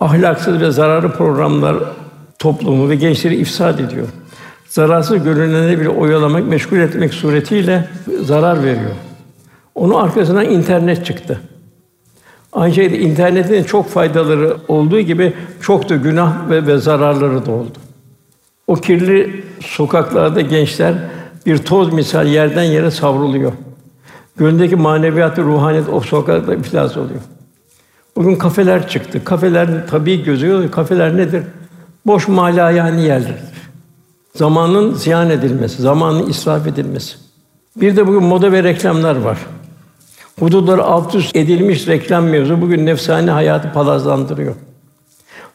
ahlaksız 0.00 0.60
ve 0.60 0.70
zararlı 0.70 1.12
programlar 1.12 1.76
toplumu 2.38 2.88
ve 2.88 2.96
gençleri 2.96 3.36
ifsad 3.36 3.78
ediyor. 3.78 4.06
Zararsız 4.68 5.24
görünenleri 5.24 5.80
bile 5.80 5.88
oyalamak, 5.88 6.48
meşgul 6.48 6.78
etmek 6.78 7.14
suretiyle 7.14 7.88
zarar 8.22 8.64
veriyor. 8.64 8.90
Onun 9.74 9.94
arkasından 9.94 10.44
internet 10.44 11.06
çıktı. 11.06 11.40
Aynı 12.52 12.74
şekilde 12.74 12.98
internetin 12.98 13.64
çok 13.64 13.88
faydaları 13.88 14.56
olduğu 14.68 15.00
gibi 15.00 15.32
çok 15.60 15.88
da 15.88 15.96
günah 15.96 16.50
ve, 16.50 16.66
ve 16.66 16.78
zararları 16.78 17.46
da 17.46 17.50
oldu. 17.50 17.78
O 18.66 18.74
kirli 18.74 19.44
sokaklarda 19.60 20.40
gençler 20.40 20.94
bir 21.46 21.58
toz 21.58 21.92
misal 21.92 22.26
yerden 22.26 22.62
yere 22.62 22.90
savruluyor. 22.90 23.52
Gönlündeki 24.36 24.76
maneviyat 24.76 25.38
ve 25.38 25.42
ruhaniyet 25.42 25.88
o 25.88 26.00
sokakta 26.00 26.54
iflas 26.54 26.96
oluyor. 26.96 27.20
Bugün 28.16 28.36
kafeler 28.36 28.88
çıktı. 28.88 29.24
Kafeler 29.24 29.86
tabii 29.86 30.24
gözüyor. 30.24 30.70
Kafeler 30.70 31.16
nedir? 31.16 31.42
Boş 32.06 32.28
malayani 32.28 33.02
yerlerdir. 33.02 33.60
Zamanın 34.34 34.94
ziyan 34.94 35.30
edilmesi, 35.30 35.82
zamanın 35.82 36.28
israf 36.28 36.66
edilmesi. 36.66 37.16
Bir 37.76 37.96
de 37.96 38.06
bugün 38.06 38.22
moda 38.22 38.52
ve 38.52 38.62
reklamlar 38.62 39.16
var. 39.16 39.38
Hudutları 40.38 40.84
alt 40.84 41.14
üst 41.14 41.36
edilmiş 41.36 41.88
reklam 41.88 42.24
mevzu 42.24 42.60
bugün 42.60 42.86
nefsani 42.86 43.30
hayatı 43.30 43.72
palazlandırıyor. 43.72 44.54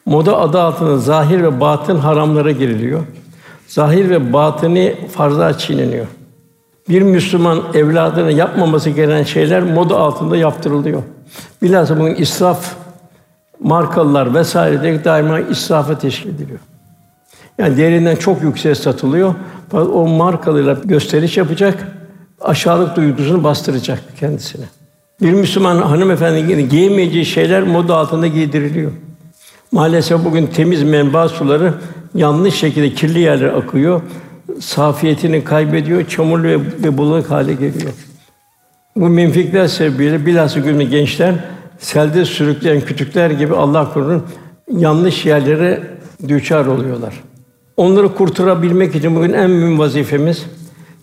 Moda 0.06 0.38
adı 0.38 0.60
altında 0.60 0.98
zahir 0.98 1.42
ve 1.42 1.60
batın 1.60 1.96
haramlara 1.96 2.50
giriliyor. 2.50 3.00
Zahir 3.66 4.10
ve 4.10 4.32
batını 4.32 4.92
farzlar 5.12 5.58
çiğneniyor. 5.58 6.06
Bir 6.88 7.02
Müslüman 7.02 7.62
evladına 7.74 8.30
yapmaması 8.30 8.90
gereken 8.90 9.22
şeyler 9.22 9.62
moda 9.62 9.96
altında 9.96 10.36
yaptırılıyor. 10.36 11.02
Bilhassa 11.62 12.00
bugün 12.00 12.14
israf 12.14 12.74
markalılar 13.60 14.34
vesaire 14.34 14.82
de 14.82 15.04
daima 15.04 15.40
israfa 15.40 15.98
teşkil 15.98 16.30
ediliyor. 16.30 16.58
Yani 17.58 17.76
değerinden 17.76 18.16
çok 18.16 18.42
yüksek 18.42 18.76
satılıyor. 18.76 19.34
O 19.72 20.08
markalıyla 20.08 20.76
gösteriş 20.84 21.36
yapacak, 21.36 21.95
aşağılık 22.40 22.96
duygusunu 22.96 23.44
bastıracak 23.44 24.02
kendisine. 24.20 24.64
Bir 25.22 25.32
Müslüman 25.32 25.76
hanımefendi 25.76 26.68
giyemeyeceği 26.68 27.24
şeyler 27.24 27.62
moda 27.62 27.96
altında 27.96 28.26
giydiriliyor. 28.26 28.92
Maalesef 29.72 30.24
bugün 30.24 30.46
temiz 30.46 30.82
menba 30.82 31.28
suları 31.28 31.74
yanlış 32.14 32.54
şekilde 32.54 32.94
kirli 32.94 33.18
yerlere 33.20 33.52
akıyor. 33.52 34.00
Safiyetini 34.60 35.44
kaybediyor, 35.44 36.08
çamurlu 36.08 36.48
ve, 36.84 36.98
bulanık 36.98 37.30
hale 37.30 37.52
geliyor. 37.52 37.92
Bu 38.96 39.08
menfikler 39.08 39.66
sebebiyle 39.66 40.26
bilhassa 40.26 40.60
günümüz 40.60 40.90
gençler 40.90 41.34
selde 41.78 42.24
sürükleyen 42.24 42.80
kütükler 42.80 43.30
gibi 43.30 43.54
Allah 43.54 43.92
korusun 43.92 44.22
yanlış 44.72 45.26
yerlere 45.26 45.82
düçar 46.28 46.66
oluyorlar. 46.66 47.14
Onları 47.76 48.14
kurtarabilmek 48.14 48.94
için 48.94 49.16
bugün 49.16 49.32
en 49.32 49.50
mühim 49.50 49.78
vazifemiz 49.78 50.46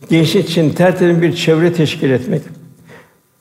gençlik 0.09 0.49
için 0.49 0.69
tertemiz 0.69 1.21
bir 1.21 1.35
çevre 1.35 1.73
teşkil 1.73 2.11
etmek. 2.11 2.41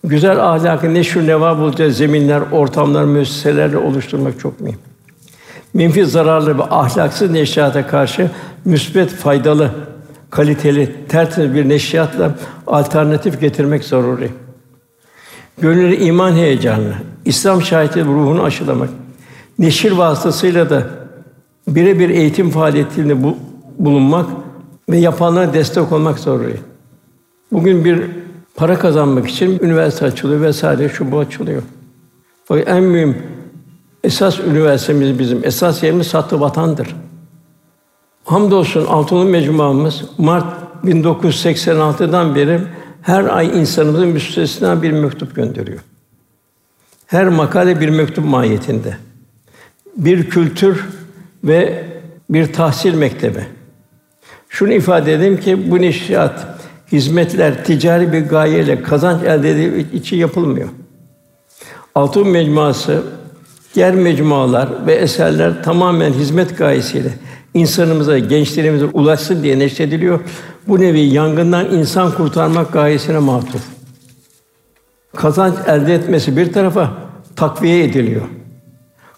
Güzel 0.04 0.44
ahlakı 0.44 0.94
neşr 0.94 1.26
neva 1.26 1.58
bulacağı 1.58 1.90
zeminler, 1.90 2.40
ortamlar, 2.52 3.04
müesseselerle 3.04 3.76
oluşturmak 3.76 4.40
çok 4.40 4.60
mühim. 4.60 4.78
Menfi 5.74 6.06
zararlı 6.06 6.58
ve 6.58 6.62
ahlaksız 6.62 7.30
neşriyata 7.30 7.86
karşı 7.86 8.30
müsbet, 8.64 9.10
faydalı, 9.10 9.70
kaliteli, 10.30 10.94
tertemiz 11.08 11.54
bir 11.54 11.68
neşriyatla 11.68 12.34
alternatif 12.66 13.40
getirmek 13.40 13.84
zaruri. 13.84 14.30
Gönülleri 15.60 16.04
iman 16.04 16.32
heyecanı, 16.32 16.94
İslam 17.24 17.62
şahitliği 17.62 18.04
ruhunu 18.04 18.42
aşılamak, 18.42 18.88
neşir 19.58 19.92
vasıtasıyla 19.92 20.70
da 20.70 20.86
birebir 21.68 22.10
eğitim 22.10 22.50
faaliyetinde 22.50 23.22
bu, 23.22 23.36
bulunmak 23.78 24.26
ve 24.92 24.98
yapanlara 24.98 25.54
destek 25.54 25.92
olmak 25.92 26.18
zaruri. 26.18 26.56
Bugün 27.52 27.84
bir 27.84 28.02
para 28.56 28.78
kazanmak 28.78 29.28
için 29.28 29.58
üniversite 29.62 30.06
açılıyor 30.06 30.40
vesaire 30.40 30.88
şu 30.88 31.12
bu 31.12 31.18
açılıyor. 31.18 31.62
Fakat 32.44 32.68
en 32.68 32.82
mühim 32.82 33.16
esas 34.04 34.40
üniversitemiz 34.40 35.18
bizim 35.18 35.44
esas 35.44 35.82
yerimiz 35.82 36.06
Satı 36.06 36.40
Vatan'dır. 36.40 36.96
Hamdolsun 38.24 38.86
Altınoluk 38.86 39.30
Mecmuamız 39.30 40.04
Mart 40.18 40.46
1986'dan 40.84 42.34
beri 42.34 42.60
her 43.02 43.24
ay 43.24 43.60
insanımızın 43.60 44.08
müstesna 44.08 44.82
bir 44.82 44.90
mektup 44.90 45.34
gönderiyor. 45.34 45.80
Her 47.06 47.28
makale 47.28 47.80
bir 47.80 47.88
mektup 47.88 48.24
mahiyetinde. 48.24 48.96
Bir 49.96 50.30
kültür 50.30 50.84
ve 51.44 51.84
bir 52.30 52.52
tahsil 52.52 52.94
mektebi. 52.94 53.46
Şunu 54.52 54.72
ifade 54.72 55.12
edeyim 55.12 55.40
ki 55.40 55.70
bu 55.70 55.80
neşriyat, 55.80 56.46
hizmetler 56.92 57.64
ticari 57.64 58.12
bir 58.12 58.20
gayeyle 58.20 58.82
kazanç 58.82 59.22
elde 59.22 59.50
edilmek 59.50 59.94
için 59.94 60.16
yapılmıyor. 60.16 60.68
Altın 61.94 62.28
mecmuası, 62.28 63.02
diğer 63.74 63.94
mecmualar 63.94 64.86
ve 64.86 64.94
eserler 64.94 65.62
tamamen 65.62 66.12
hizmet 66.12 66.58
gayesiyle 66.58 67.08
insanımıza, 67.54 68.18
gençlerimize 68.18 68.84
ulaşsın 68.84 69.42
diye 69.42 69.58
neşrediliyor. 69.58 70.20
Bu 70.68 70.80
nevi 70.80 71.00
yangından 71.00 71.70
insan 71.74 72.14
kurtarmak 72.14 72.72
gayesine 72.72 73.18
matuf. 73.18 73.62
Kazanç 75.16 75.54
elde 75.66 75.94
etmesi 75.94 76.36
bir 76.36 76.52
tarafa 76.52 76.92
takviye 77.36 77.84
ediliyor. 77.84 78.24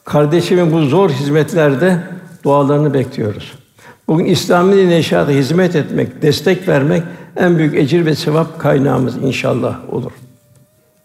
Kardeşimin 0.04 0.72
bu 0.72 0.82
zor 0.82 1.10
hizmetlerde 1.10 1.98
dualarını 2.44 2.94
bekliyoruz. 2.94 3.63
Bugün 4.08 4.24
İslami 4.24 4.88
neşata 4.88 5.32
hizmet 5.32 5.76
etmek, 5.76 6.22
destek 6.22 6.68
vermek 6.68 7.02
en 7.36 7.58
büyük 7.58 7.74
ecir 7.74 8.06
ve 8.06 8.14
sevap 8.14 8.60
kaynağımız 8.60 9.16
inşallah 9.16 9.94
olur. 9.94 10.12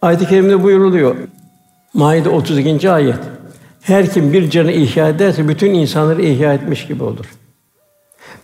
Ayet-i 0.02 0.28
kerimede 0.28 0.64
buyuruluyor. 0.64 1.16
Maide 1.94 2.30
32. 2.30 2.92
ayet. 2.92 3.20
Her 3.82 4.14
kim 4.14 4.34
bir 4.34 4.50
canı 4.50 4.72
ihya 4.72 5.10
ederse 5.10 5.48
bütün 5.48 5.74
insanları 5.74 6.22
ihya 6.22 6.54
etmiş 6.54 6.88
gibi 6.88 7.04
olur. 7.04 7.26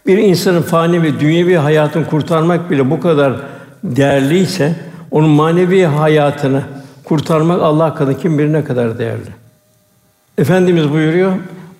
Bir 0.07 0.17
insanın 0.17 0.61
fani 0.61 1.03
ve 1.03 1.19
dünyevi 1.19 1.55
hayatını 1.55 2.07
kurtarmak 2.07 2.71
bile 2.71 2.91
bu 2.91 2.99
kadar 2.99 3.33
değerliyse 3.83 4.75
onun 5.11 5.29
manevi 5.29 5.85
hayatını 5.85 6.63
kurtarmak 7.03 7.61
Allah 7.61 7.95
katında 7.95 8.17
kim 8.17 8.39
bilir 8.39 8.53
ne 8.53 8.63
kadar 8.63 8.99
değerli. 8.99 9.29
Efendimiz 10.37 10.91
buyuruyor. 10.91 11.33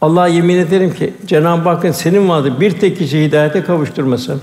Allah'a 0.06 0.28
yemin 0.28 0.58
ederim 0.58 0.93
ki 0.93 1.14
Cenab-ı 1.26 1.70
Hakk'ın 1.70 1.91
senin 1.91 2.30
vardı 2.30 2.60
bir 2.60 2.72
tek 2.72 2.97
kişi 2.97 3.24
hidayete 3.24 3.64
kavuşturması. 3.64 4.38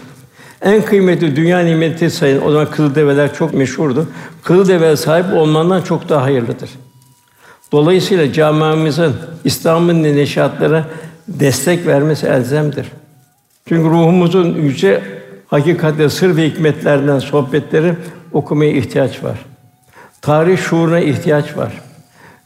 En 0.62 0.82
kıymetli 0.82 1.36
dünya 1.36 1.58
nimeti 1.58 2.10
sayın. 2.10 2.42
O 2.42 2.50
zaman 2.50 2.70
kızıl 2.70 2.94
develer 2.94 3.34
çok 3.34 3.54
meşhurdu. 3.54 4.08
Kızıl 4.42 4.68
deveye 4.68 4.96
sahip 4.96 5.34
olmandan 5.34 5.82
çok 5.82 6.08
daha 6.08 6.22
hayırlıdır. 6.22 6.70
Dolayısıyla 7.72 8.32
camiamızın 8.32 9.16
İslam'ın 9.44 10.02
neşatlara 10.02 10.84
destek 11.28 11.86
vermesi 11.86 12.26
elzemdir. 12.26 12.86
Çünkü 13.68 13.90
ruhumuzun 13.90 14.54
yüce 14.54 15.02
hakikatle 15.46 16.08
sır 16.08 16.36
ve 16.36 16.48
hikmetlerden 16.48 17.18
sohbetleri 17.18 17.94
okumaya 18.32 18.70
ihtiyaç 18.70 19.24
var. 19.24 19.38
Tarih 20.22 20.58
şuuruna 20.58 21.00
ihtiyaç 21.00 21.56
var. 21.56 21.72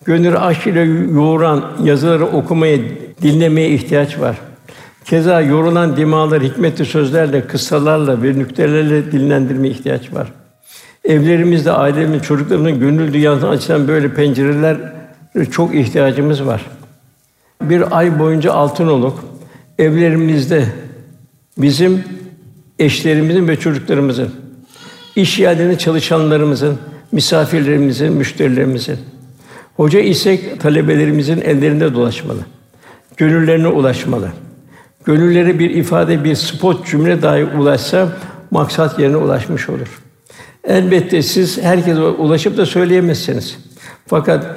Gönül 0.06 0.36
aşk 0.36 0.66
ile 0.66 0.80
yoğuran 1.14 1.64
yazıları 1.82 2.26
okumaya, 2.26 2.78
dinlemeye 3.22 3.70
ihtiyaç 3.70 4.18
var. 4.18 4.36
Keza 5.04 5.40
yorulan 5.40 5.96
dimaları 5.96 6.44
hikmetli 6.44 6.84
sözlerle, 6.84 7.46
kıssalarla 7.46 8.22
ve 8.22 8.38
nüktelerle 8.38 9.12
dinlendirmeye 9.12 9.74
ihtiyaç 9.74 10.12
var. 10.12 10.32
Evlerimizde, 11.04 11.72
ailemizin, 11.72 12.20
çocuklarımızın 12.20 12.80
gönül 12.80 13.12
dünyasına 13.12 13.48
açılan 13.48 13.88
böyle 13.88 14.14
pencereler 14.14 14.76
çok 15.50 15.74
ihtiyacımız 15.74 16.46
var. 16.46 16.66
Bir 17.62 17.98
ay 17.98 18.18
boyunca 18.18 18.52
altın 18.52 18.86
oluk 18.86 19.24
evlerimizde 19.78 20.66
bizim 21.58 22.04
eşlerimizin 22.78 23.48
ve 23.48 23.56
çocuklarımızın, 23.60 24.30
iş 25.16 25.38
yerlerinde 25.38 25.78
çalışanlarımızın, 25.78 26.78
misafirlerimizin, 27.12 28.12
müşterilerimizin, 28.12 28.98
hoca 29.76 30.00
isek 30.00 30.60
talebelerimizin 30.60 31.40
ellerinde 31.40 31.94
dolaşmalı. 31.94 32.40
Gönüllerine 33.16 33.68
ulaşmalı. 33.68 34.28
Gönülleri 35.04 35.58
bir 35.58 35.70
ifade, 35.70 36.24
bir 36.24 36.34
spot 36.34 36.86
cümle 36.86 37.22
dahi 37.22 37.44
ulaşsa 37.44 38.08
maksat 38.50 38.98
yerine 38.98 39.16
ulaşmış 39.16 39.68
olur. 39.68 40.00
Elbette 40.64 41.22
siz 41.22 41.62
herkese 41.62 42.00
ulaşıp 42.00 42.56
da 42.56 42.66
söyleyemezsiniz. 42.66 43.58
Fakat 44.06 44.56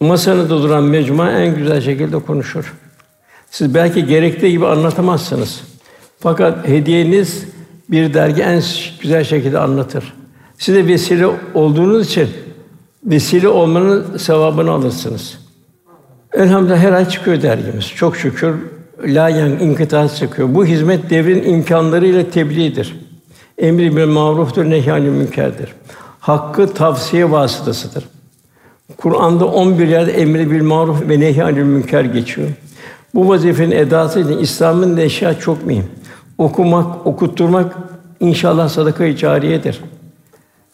masanızda 0.00 0.62
duran 0.62 0.84
mecmua 0.84 1.30
en 1.30 1.56
güzel 1.56 1.80
şekilde 1.80 2.18
konuşur. 2.18 2.74
Siz 3.50 3.74
belki 3.74 4.06
gerektiği 4.06 4.50
gibi 4.50 4.66
anlatamazsınız. 4.66 5.60
Fakat 6.20 6.68
hediyeniz 6.68 7.44
bir 7.90 8.14
dergi 8.14 8.42
en 8.42 8.62
güzel 9.02 9.24
şekilde 9.24 9.58
anlatır. 9.58 10.14
Size 10.58 10.86
vesile 10.86 11.26
olduğunuz 11.54 12.06
için 12.06 12.28
vesile 13.04 13.48
olmanın 13.48 14.16
sevabını 14.16 14.70
alırsınız. 14.70 15.38
Elhamdülillah 16.32 16.78
her 16.78 16.92
ay 16.92 17.08
çıkıyor 17.08 17.42
dergimiz. 17.42 17.86
Çok 17.86 18.16
şükür 18.16 18.54
la 19.04 19.28
yan 19.28 19.50
inkıta 19.50 20.08
çıkıyor. 20.08 20.54
Bu 20.54 20.66
hizmet 20.66 21.10
devrin 21.10 21.52
imkanlarıyla 21.52 22.30
tebliğdir. 22.30 22.96
Emri 23.58 23.96
bil 23.96 24.06
maruftur, 24.06 24.64
nehyanül 24.64 25.10
münkerdir. 25.10 25.74
Hakkı 26.20 26.74
tavsiye 26.74 27.30
vasıtasıdır. 27.30 28.04
Kur'an'da 28.96 29.46
11 29.46 29.88
yerde 29.88 30.12
emri 30.12 30.50
bil 30.50 30.62
maruf 30.62 31.08
ve 31.08 31.20
nehyanül 31.20 31.64
münker 31.64 32.04
geçiyor. 32.04 32.48
Bu 33.14 33.28
vazifenin 33.28 33.70
edası 33.70 34.20
için 34.20 34.38
İslam'ın 34.38 34.96
neşa 34.96 35.38
çok 35.38 35.66
mühim. 35.66 35.86
Okumak, 36.38 37.06
okutturmak 37.06 37.76
inşallah 38.20 38.68
sadaka-i 38.68 39.16
cariyedir. 39.16 39.80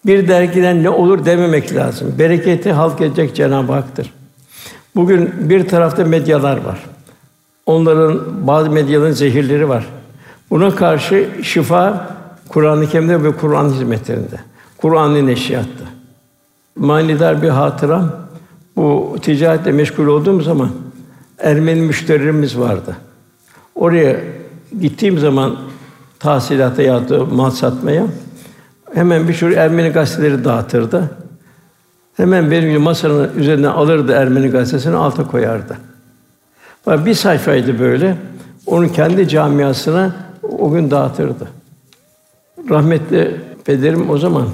Bir 0.06 0.28
dergiden 0.28 0.82
ne 0.82 0.90
olur 0.90 1.24
dememek 1.24 1.74
lazım. 1.74 2.14
Bereketi 2.18 2.72
halk 2.72 3.00
edecek 3.00 3.36
Cenab-ı 3.36 3.72
Hak'tır. 3.72 4.12
Bugün 4.96 5.34
bir 5.40 5.68
tarafta 5.68 6.04
medyalar 6.04 6.56
var. 6.56 6.84
Onların 7.66 8.46
bazı 8.46 8.70
medyaların 8.70 9.12
zehirleri 9.12 9.68
var. 9.68 9.86
Buna 10.50 10.74
karşı 10.74 11.28
şifa 11.42 12.16
Kur'an-ı 12.48 12.88
Kerim'de 12.88 13.24
ve 13.24 13.32
Kur'an 13.36 13.68
hizmetlerinde. 13.68 14.40
Kur'an-ı 14.76 15.26
neşriyatta. 15.26 15.84
Manidar 16.76 17.42
bir 17.42 17.48
hatıram. 17.48 18.12
Bu 18.76 19.16
ticaretle 19.22 19.72
meşgul 19.72 20.06
olduğum 20.06 20.40
zaman 20.40 20.70
Ermeni 21.38 21.80
müşterilerimiz 21.80 22.58
vardı. 22.58 22.96
Oraya 23.74 24.16
gittiğim 24.80 25.18
zaman 25.18 25.56
tahsilata 26.18 26.82
ya 26.82 27.08
da 27.08 27.24
mal 27.24 27.50
satmaya 27.50 28.06
hemen 28.94 29.28
bir 29.28 29.34
sürü 29.34 29.54
Ermeni 29.54 29.88
gazeteleri 29.88 30.44
dağıtırdı. 30.44 31.10
Hemen 32.16 32.50
benim 32.50 32.82
masanın 32.82 33.30
üzerine 33.36 33.68
alırdı 33.68 34.12
Ermeni 34.12 34.48
gazetesini 34.48 34.96
alta 34.96 35.26
koyardı. 35.26 35.76
Bir 36.86 37.14
sayfaydı 37.14 37.78
böyle. 37.78 38.16
Onun 38.66 38.88
kendi 38.88 39.28
camiasına 39.28 40.16
o 40.58 40.70
gün 40.70 40.90
dağıtırdı. 40.90 41.48
Rahmetli 42.70 43.40
pederim 43.64 44.10
o 44.10 44.18
zaman 44.18 44.46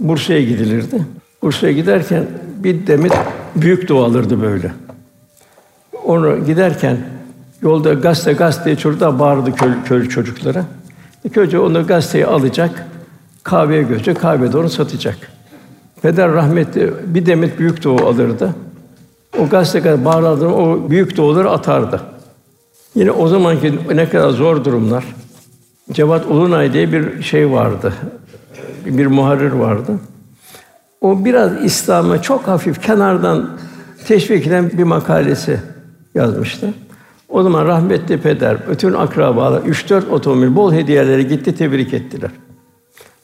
Bursa'ya 0.00 0.42
gidilirdi. 0.42 1.06
Bursa'ya 1.42 1.72
giderken 1.72 2.26
bir 2.56 2.86
demet 2.86 3.12
büyük 3.56 3.88
dua 3.88 4.04
alırdı 4.04 4.42
böyle. 4.42 4.72
Onu 6.04 6.46
giderken 6.46 6.96
yolda 7.62 7.94
gazete 7.94 8.32
gazete 8.32 8.76
çocuklar 8.76 9.18
bağırdı 9.18 9.54
köy, 9.54 9.72
köy 9.84 10.08
çocuklara. 10.08 10.64
Köyce 11.32 11.58
onu 11.58 11.86
gazeteyi 11.86 12.26
alacak, 12.26 12.86
kahveye 13.42 13.82
götürecek, 13.82 14.20
kahvede 14.20 14.58
onu 14.58 14.68
satacak. 14.68 15.16
Peder 16.02 16.32
rahmetli 16.32 16.92
bir 17.06 17.26
demet 17.26 17.58
büyük 17.58 17.84
doğu 17.84 18.06
alırdı. 18.06 18.54
O 19.38 19.48
gazete 19.48 19.80
kadar 19.80 20.04
bağırdı, 20.04 20.46
o 20.46 20.90
büyük 20.90 21.16
doğuları 21.16 21.50
atardı. 21.50 22.00
Yine 22.94 23.10
o 23.10 23.28
zamanki 23.28 23.78
ne 23.94 24.08
kadar 24.08 24.30
zor 24.30 24.64
durumlar. 24.64 25.04
Cevat 25.92 26.26
Ulunay 26.26 26.72
diye 26.72 26.92
bir 26.92 27.22
şey 27.22 27.50
vardı. 27.50 27.94
Bir 28.86 29.06
muharrir 29.06 29.52
vardı. 29.52 29.92
O 31.00 31.24
biraz 31.24 31.64
İslam'a 31.64 32.22
çok 32.22 32.48
hafif 32.48 32.82
kenardan 32.82 33.50
teşvik 34.06 34.46
eden 34.46 34.70
bir 34.70 34.84
makalesi 34.84 35.60
yazmıştı. 36.14 36.74
O 37.28 37.42
zaman 37.42 37.66
rahmetli 37.66 38.18
peder, 38.18 38.56
bütün 38.70 38.92
akrabalar, 38.92 39.62
üç 39.62 39.90
dört 39.90 40.10
otomobil, 40.10 40.56
bol 40.56 40.72
hediyeleri 40.72 41.28
gitti, 41.28 41.54
tebrik 41.54 41.94
ettiler. 41.94 42.30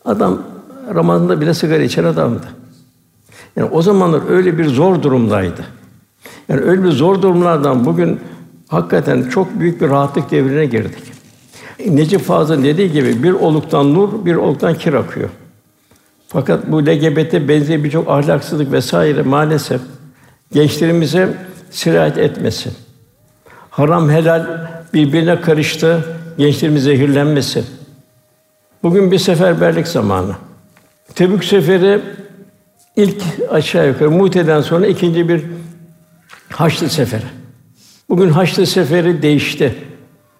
Adam 0.06 0.42
Ramazan'da 0.94 1.40
bile 1.40 1.54
sigara 1.54 1.82
içen 1.82 2.04
adamdı. 2.04 2.46
Yani 3.56 3.70
o 3.70 3.82
zamanlar 3.82 4.30
öyle 4.30 4.58
bir 4.58 4.68
zor 4.68 5.02
durumdaydı. 5.02 5.64
Yani 6.48 6.60
öyle 6.60 6.84
bir 6.84 6.90
zor 6.90 7.22
durumlardan 7.22 7.84
bugün 7.84 8.20
hakikaten 8.68 9.22
çok 9.22 9.60
büyük 9.60 9.80
bir 9.80 9.88
rahatlık 9.88 10.30
devrine 10.30 10.66
girdik. 10.66 11.12
Necip 11.86 12.20
Fazıl'ın 12.20 12.64
dediği 12.64 12.92
gibi 12.92 13.22
bir 13.22 13.32
oluktan 13.32 13.94
nur, 13.94 14.24
bir 14.24 14.34
oluktan 14.34 14.74
kir 14.74 14.92
akıyor. 14.92 15.28
Fakat 16.28 16.72
bu 16.72 16.86
LGBT 16.86 17.48
benzeri 17.48 17.84
birçok 17.84 18.08
ahlaksızlık 18.08 18.72
vesaire 18.72 19.22
maalesef 19.22 19.80
gençlerimize 20.52 21.34
sirayet 21.70 22.18
etmesin. 22.18 22.72
Haram 23.70 24.10
helal 24.10 24.46
birbirine 24.94 25.40
karıştı, 25.40 26.04
gençlerimiz 26.38 26.82
zehirlenmesin. 26.82 27.64
Bugün 28.82 29.10
bir 29.10 29.18
seferberlik 29.18 29.88
zamanı. 29.88 30.32
Tebük 31.14 31.44
seferi 31.44 32.00
ilk 32.96 33.22
aşağı 33.50 33.88
yukarı 33.88 34.10
Mute'den 34.10 34.60
sonra 34.60 34.86
ikinci 34.86 35.28
bir 35.28 35.44
Haçlı 36.48 36.90
seferi. 36.90 37.22
Bugün 38.08 38.28
Haçlı 38.28 38.66
seferi 38.66 39.22
değişti. 39.22 39.74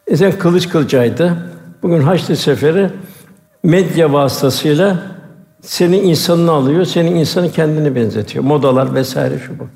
Eskiden 0.06 0.38
kılıç 0.38 0.68
kılıcaydı. 0.68 1.36
Bugün 1.82 2.00
Haçlı 2.00 2.36
seferi 2.36 2.90
medya 3.62 4.12
vasıtasıyla 4.12 5.02
senin 5.60 6.02
insanını 6.02 6.50
alıyor, 6.50 6.84
senin 6.84 7.16
insanı 7.16 7.52
kendini 7.52 7.94
benzetiyor. 7.94 8.44
Modalar 8.44 8.94
vesaire 8.94 9.38
şu 9.46 9.58
bu. 9.58 9.68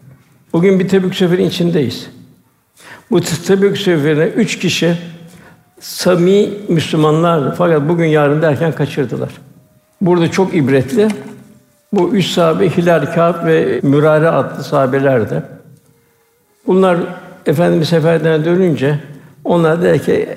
Bugün 0.53 0.81
bir 0.81 0.89
Tebük 0.89 1.15
seferin 1.15 1.49
içindeyiz. 1.49 2.07
Bu 3.11 3.21
Tebük 3.21 3.79
seferine 3.79 4.25
üç 4.25 4.59
kişi 4.59 4.99
sami 5.81 6.49
Müslümanlar 6.69 7.57
fakat 7.57 7.89
bugün 7.89 8.07
yarın 8.07 8.43
derken 8.43 8.73
kaçırdılar. 8.73 9.31
Burada 10.01 10.31
çok 10.31 10.55
ibretli. 10.55 11.09
Bu 11.93 12.11
üç 12.11 12.27
sahabe 12.27 12.71
Hilal 12.71 13.07
Kâb 13.15 13.47
ve 13.47 13.81
Mürare 13.83 14.29
adlı 14.29 14.65
sahabelerdi. 14.65 15.43
Bunlar 16.67 16.99
Efendimiz 17.47 17.89
seferden 17.89 18.45
dönünce 18.45 18.99
onlar 19.45 19.83
der 19.83 20.03
ki 20.03 20.29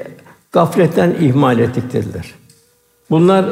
gafletten 0.51 1.15
ihmal 1.21 1.59
ettik 1.59 1.93
dediler. 1.93 2.25
Bunlar 3.09 3.45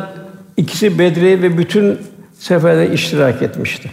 İkisi 0.58 1.00
Bedre 1.00 1.42
ve 1.42 1.58
bütün 1.58 2.00
seferlere 2.40 2.94
iştirak 2.94 3.42
etmişti. 3.42 3.92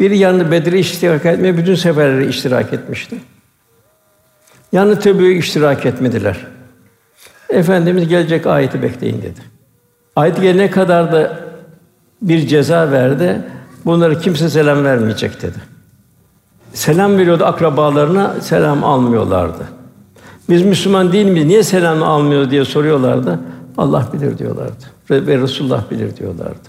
Biri 0.00 0.18
yanında 0.18 0.50
Bedre 0.50 0.78
iştirak 0.78 1.26
etmeye 1.26 1.56
bütün 1.56 1.74
seferlere 1.74 2.26
iştirak 2.26 2.72
etmişti. 2.72 3.16
Yanı 4.72 4.98
Tebük'e 4.98 5.32
iştirak 5.32 5.86
etmediler. 5.86 6.46
Efendimiz 7.50 8.08
gelecek 8.08 8.46
ayeti 8.46 8.82
bekleyin 8.82 9.22
dedi. 9.22 9.40
Ayet 10.16 10.40
gelene 10.40 10.70
kadar 10.70 11.12
da 11.12 11.40
bir 12.22 12.46
ceza 12.46 12.90
verdi. 12.90 13.42
Bunları 13.84 14.20
kimse 14.20 14.48
selam 14.48 14.84
vermeyecek 14.84 15.42
dedi. 15.42 15.58
Selam 16.72 17.18
veriyordu 17.18 17.44
akrabalarına, 17.44 18.34
selam 18.40 18.84
almıyorlardı. 18.84 19.64
Biz 20.48 20.62
Müslüman 20.62 21.12
değil 21.12 21.26
miyiz? 21.26 21.46
Niye 21.46 21.62
selam 21.62 22.02
almıyor 22.02 22.50
diye 22.50 22.64
soruyorlardı. 22.64 23.38
Allah 23.78 24.08
bilir 24.12 24.38
diyorlardı. 24.38 24.84
Ve 25.10 25.38
Resulullah 25.38 25.90
bilir 25.90 26.16
diyorlardı. 26.16 26.68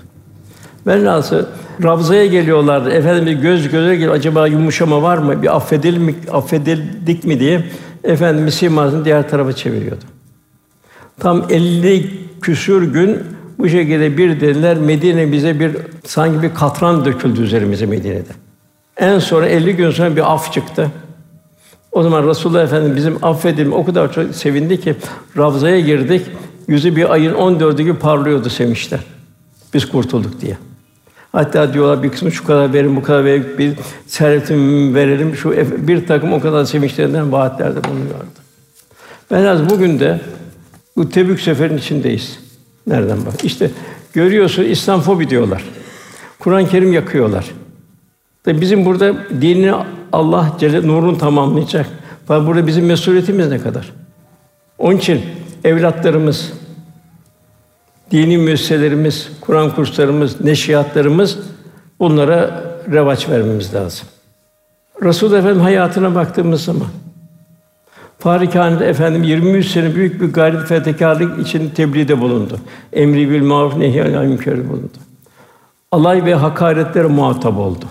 Ben 0.88 1.06
nasıl 1.06 1.46
Ravza'ya 1.84 2.26
geliyorlardı. 2.26 2.90
Efendimiz 2.90 3.42
göz 3.42 3.70
göze 3.70 3.96
geliyor. 3.96 4.14
Acaba 4.14 4.48
yumuşama 4.48 5.02
var 5.02 5.18
mı? 5.18 5.42
Bir 5.42 5.56
affedil 5.56 5.98
mi, 5.98 6.16
affedildik 6.32 7.24
mi 7.24 7.40
diye 7.40 7.64
Efendimiz 8.04 8.54
simasını 8.54 9.06
diğer 9.06 9.30
tarafa 9.30 9.54
çeviriyordu. 9.54 10.06
Tam 11.20 11.46
50 11.50 12.10
küsür 12.42 12.94
gün 12.94 13.20
bu 13.60 13.70
şekilde 13.70 14.18
bir 14.18 14.42
dediler 14.42 14.78
Medine 14.78 15.32
bize 15.32 15.60
bir 15.60 15.72
sanki 16.06 16.42
bir 16.42 16.54
katran 16.54 17.06
döküldü 17.06 17.42
üzerimize 17.42 17.86
Medine'de. 17.86 18.32
En 18.98 19.20
sonra 19.20 19.48
50 19.48 19.76
gün 19.76 19.92
sonra 19.92 20.16
bir 20.16 20.34
af 20.34 20.54
çıktı. 20.54 20.92
O 21.92 22.04
zaman 22.04 22.28
Resulullah 22.28 22.64
Efendimiz 22.64 22.98
bizim 22.98 23.26
affedilme 23.26 23.76
o 23.76 23.86
kadar 23.86 24.14
çok 24.14 24.36
sevindi 24.36 24.82
ki 24.82 24.96
Ravza'ya 25.38 25.80
girdik. 25.80 26.26
Yüzü 26.68 26.96
bir 26.96 27.14
ayın 27.14 27.34
14'ü 27.34 27.82
gibi 27.82 27.94
parlıyordu 27.94 28.50
sevinçten. 28.50 29.00
Biz 29.74 29.86
kurtulduk 29.90 30.42
diye. 30.42 30.58
Hatta 31.32 31.74
diyorlar 31.74 32.04
bir 32.04 32.10
kısmı 32.10 32.32
şu 32.32 32.46
kadar 32.46 32.74
verin, 32.74 32.96
bu 32.96 33.04
kadar 33.04 33.26
verin, 33.26 33.46
bir 33.58 33.74
servetimi 34.08 34.96
verelim. 34.96 35.36
Şu 35.36 35.52
bir 35.88 36.08
takım 36.08 36.34
o 36.34 36.40
kadar 36.40 36.66
sevinçlerinden 36.66 37.32
vaatlerde 37.32 37.84
bulunuyordu. 37.84 38.42
Ben 39.32 39.44
az 39.44 39.70
bugün 39.70 40.00
de 40.00 40.22
bu 40.98 41.10
Tebük 41.10 41.42
seferin 41.42 41.78
içindeyiz. 41.78 42.40
Nereden 42.88 43.26
bak? 43.26 43.44
İşte 43.44 43.72
görüyorsun 44.14 44.64
İslam 44.64 45.02
fobi 45.02 45.30
diyorlar. 45.30 45.64
Kur'an-ı 46.40 46.68
Kerim 46.68 46.94
yakıyorlar. 46.94 47.52
Tabi 48.44 48.62
bizim 48.62 48.86
burada 48.86 49.14
dinini 49.42 49.74
Allah 50.12 50.56
Celle 50.60 50.88
nurun 50.88 51.16
tamamlayacak. 51.16 51.86
Fakat 52.26 52.48
burada 52.48 52.68
bizim 52.68 52.86
mesuliyetimiz 52.86 53.48
ne 53.50 53.60
kadar? 53.60 53.94
Onun 54.78 54.98
için 54.98 55.22
evlatlarımız, 55.64 56.54
dini 58.12 58.38
müesseselerimiz, 58.38 59.30
Kur'an 59.42 59.76
kurslarımız, 59.76 60.42
neşriyatlarımız 60.42 61.40
bunlara 62.00 62.64
revaç 62.92 63.30
vermemiz 63.30 63.74
lazım. 63.74 64.08
Resul 65.04 65.34
Efendim 65.34 65.62
hayatına 65.62 66.16
baktığımız 66.16 66.64
zaman 66.64 66.88
Farikhanede 68.22 68.86
efendim 68.86 69.24
23 69.24 69.68
sene 69.68 69.96
büyük 69.96 70.22
bir 70.22 70.34
gayret 70.34 70.68
fedakarlık 70.68 71.48
için 71.48 71.70
tebliğde 71.70 72.22
bulundu. 72.22 72.60
Emri 72.94 73.30
bil 73.30 73.42
maruf 73.42 73.78
nehy 73.78 74.02
anil 74.02 74.28
münker 74.28 74.70
bulundu. 74.70 74.98
Alay 75.92 76.26
ve 76.26 76.36
hakaretlere 76.36 77.08
muhatap 77.08 77.58
oldu. 77.58 77.86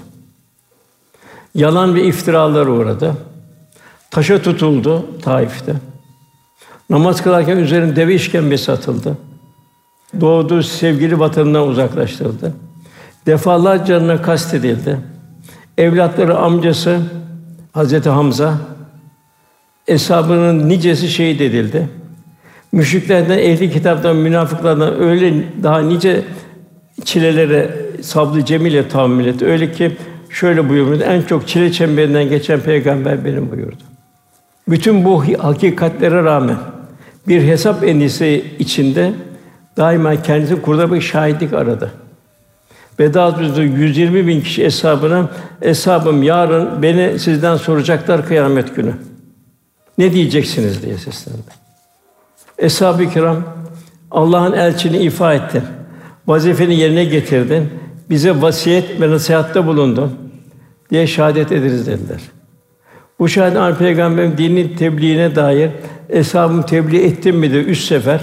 Yalan 1.54 1.94
ve 1.94 2.04
iftiralar 2.04 2.66
uğradı. 2.66 3.14
Taşa 4.10 4.42
tutuldu 4.42 5.06
Taif'te. 5.22 5.74
Namaz 6.90 7.22
kılarken 7.22 7.56
üzerine 7.56 7.96
deve 7.96 8.14
işkembesi 8.14 8.72
atıldı. 8.72 9.18
Doğduğu 10.20 10.62
sevgili 10.62 11.18
vatanından 11.18 11.68
uzaklaştırıldı. 11.68 12.54
Defalarca 13.26 13.84
canına 13.84 14.22
kastedildi. 14.22 15.00
Evlatları 15.78 16.38
amcası 16.38 17.00
Hazreti 17.72 18.08
Hamza 18.08 18.69
eshabının 19.90 20.68
nicesi 20.68 21.08
şehit 21.08 21.40
edildi. 21.40 21.88
Müşriklerden, 22.72 23.38
ehli 23.38 23.70
kitaptan, 23.70 24.16
münafıklardan 24.16 25.00
öyle 25.00 25.34
daha 25.62 25.80
nice 25.80 26.22
çilelere 27.04 27.70
sablı 28.02 28.44
cemile 28.44 28.88
tahammül 28.88 29.26
etti. 29.26 29.46
Öyle 29.46 29.72
ki 29.72 29.96
şöyle 30.30 30.68
buyurdu. 30.68 31.02
En 31.02 31.22
çok 31.22 31.48
çile 31.48 31.72
çemberinden 31.72 32.28
geçen 32.28 32.60
peygamber 32.60 33.24
benim 33.24 33.50
buyurdu. 33.50 33.82
Bütün 34.68 35.04
bu 35.04 35.24
hakikatlere 35.38 36.24
rağmen 36.24 36.56
bir 37.28 37.42
hesap 37.42 37.84
endişesi 37.84 38.44
içinde 38.58 39.12
daima 39.76 40.22
kendisi 40.22 40.62
kurda 40.62 40.92
bir 40.92 41.00
şahitlik 41.00 41.52
aradı. 41.52 41.90
Veda 43.00 43.36
120 43.62 44.26
bin 44.26 44.40
kişi 44.40 44.64
hesabına, 44.64 45.28
hesabım 45.60 46.22
yarın 46.22 46.82
beni 46.82 47.18
sizden 47.18 47.56
soracaklar 47.56 48.26
kıyamet 48.26 48.76
günü. 48.76 48.92
Ne 50.00 50.12
diyeceksiniz 50.12 50.82
diye 50.82 50.98
seslendi. 50.98 51.38
Eshab-ı 52.58 53.10
kiram 53.10 53.42
Allah'ın 54.10 54.52
elçini 54.52 54.98
ifa 54.98 55.34
ettin. 55.34 55.62
Vazifeni 56.26 56.76
yerine 56.76 57.04
getirdin. 57.04 57.68
Bize 58.10 58.42
vasiyet 58.42 59.00
ve 59.00 59.10
nasihatte 59.10 59.66
bulundun 59.66 60.12
diye 60.90 61.06
şehadet 61.06 61.52
ederiz 61.52 61.86
dediler. 61.86 62.20
Bu 63.18 63.28
şehadet 63.28 63.78
Peygamberin 63.78 64.38
dinin 64.38 64.76
tebliğine 64.76 65.34
dair 65.34 65.70
eshabım 66.08 66.62
tebliğ 66.62 67.04
ettim 67.04 67.36
mi 67.36 67.52
de 67.52 67.60
üç 67.60 67.80
sefer 67.80 68.20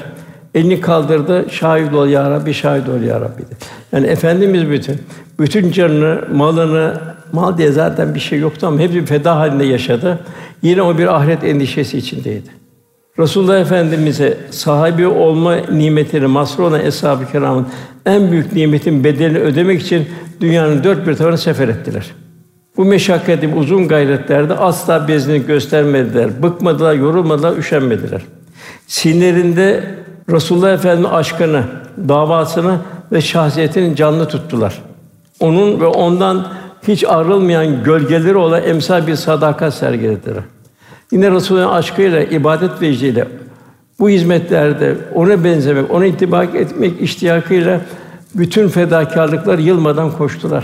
elini 0.55 0.81
kaldırdı. 0.81 1.45
Şahit 1.51 1.93
ol 1.93 2.07
ya 2.07 2.31
Rabbi, 2.31 2.53
şahit 2.53 2.89
ol 2.89 3.01
ya 3.01 3.21
Rabbi 3.21 3.41
dedi. 3.41 3.55
Yani 3.91 4.07
efendimiz 4.07 4.69
bütün 4.69 5.01
bütün 5.39 5.71
canını, 5.71 6.21
malını, 6.33 7.01
mal 7.31 7.57
diye 7.57 7.71
zaten 7.71 8.15
bir 8.15 8.19
şey 8.19 8.39
yoktu 8.39 8.67
ama 8.67 8.79
hepsi 8.79 8.95
bir 8.95 9.05
feda 9.05 9.35
halinde 9.35 9.63
yaşadı. 9.63 10.19
Yine 10.61 10.81
o 10.81 10.97
bir 10.97 11.15
ahiret 11.15 11.43
endişesi 11.43 11.97
içindeydi. 11.97 12.49
Resulullah 13.19 13.59
Efendimize 13.59 14.37
sahibi 14.51 15.07
olma 15.07 15.55
nimetini 15.55 16.27
masrur 16.27 16.63
olan 16.63 16.85
eshab-ı 16.85 17.31
kiramın 17.31 17.67
en 18.05 18.31
büyük 18.31 18.53
nimetin 18.53 19.03
bedelini 19.03 19.39
ödemek 19.39 19.81
için 19.81 20.05
dünyanın 20.41 20.83
dört 20.83 21.07
bir 21.07 21.15
tarafına 21.15 21.37
sefer 21.37 21.67
ettiler. 21.67 22.05
Bu 22.77 22.85
meşakkatli 22.85 23.55
uzun 23.55 23.87
gayretlerde 23.87 24.53
asla 24.53 25.07
bezini 25.07 25.45
göstermediler, 25.45 26.43
bıkmadılar, 26.43 26.93
yorulmadılar, 26.93 27.57
üşenmediler. 27.57 28.21
Sinirinde 28.87 29.95
Resulullah 30.31 30.73
Efendimiz 30.73 31.11
aşkını, 31.11 31.63
davasını 32.07 32.79
ve 33.11 33.21
şahsiyetini 33.21 33.95
canlı 33.95 34.27
tuttular. 34.27 34.81
Onun 35.39 35.79
ve 35.79 35.85
ondan 35.85 36.47
hiç 36.87 37.03
ayrılmayan 37.03 37.83
gölgeleri 37.83 38.35
olan 38.35 38.63
emsal 38.63 39.07
bir 39.07 39.15
sadakat 39.15 39.73
sergilediler. 39.73 40.43
Yine 41.11 41.31
Resulullah'ın 41.31 41.73
aşkıyla, 41.73 42.23
ibadet 42.23 42.81
vecdiyle 42.81 43.27
bu 43.99 44.09
hizmetlerde 44.09 44.95
ona 45.13 45.43
benzemek, 45.43 45.91
ona 45.91 46.05
itibak 46.05 46.55
etmek 46.55 47.01
iştiyakıyla 47.01 47.81
bütün 48.35 48.67
fedakarlıklar 48.67 49.59
yılmadan 49.59 50.11
koştular. 50.11 50.63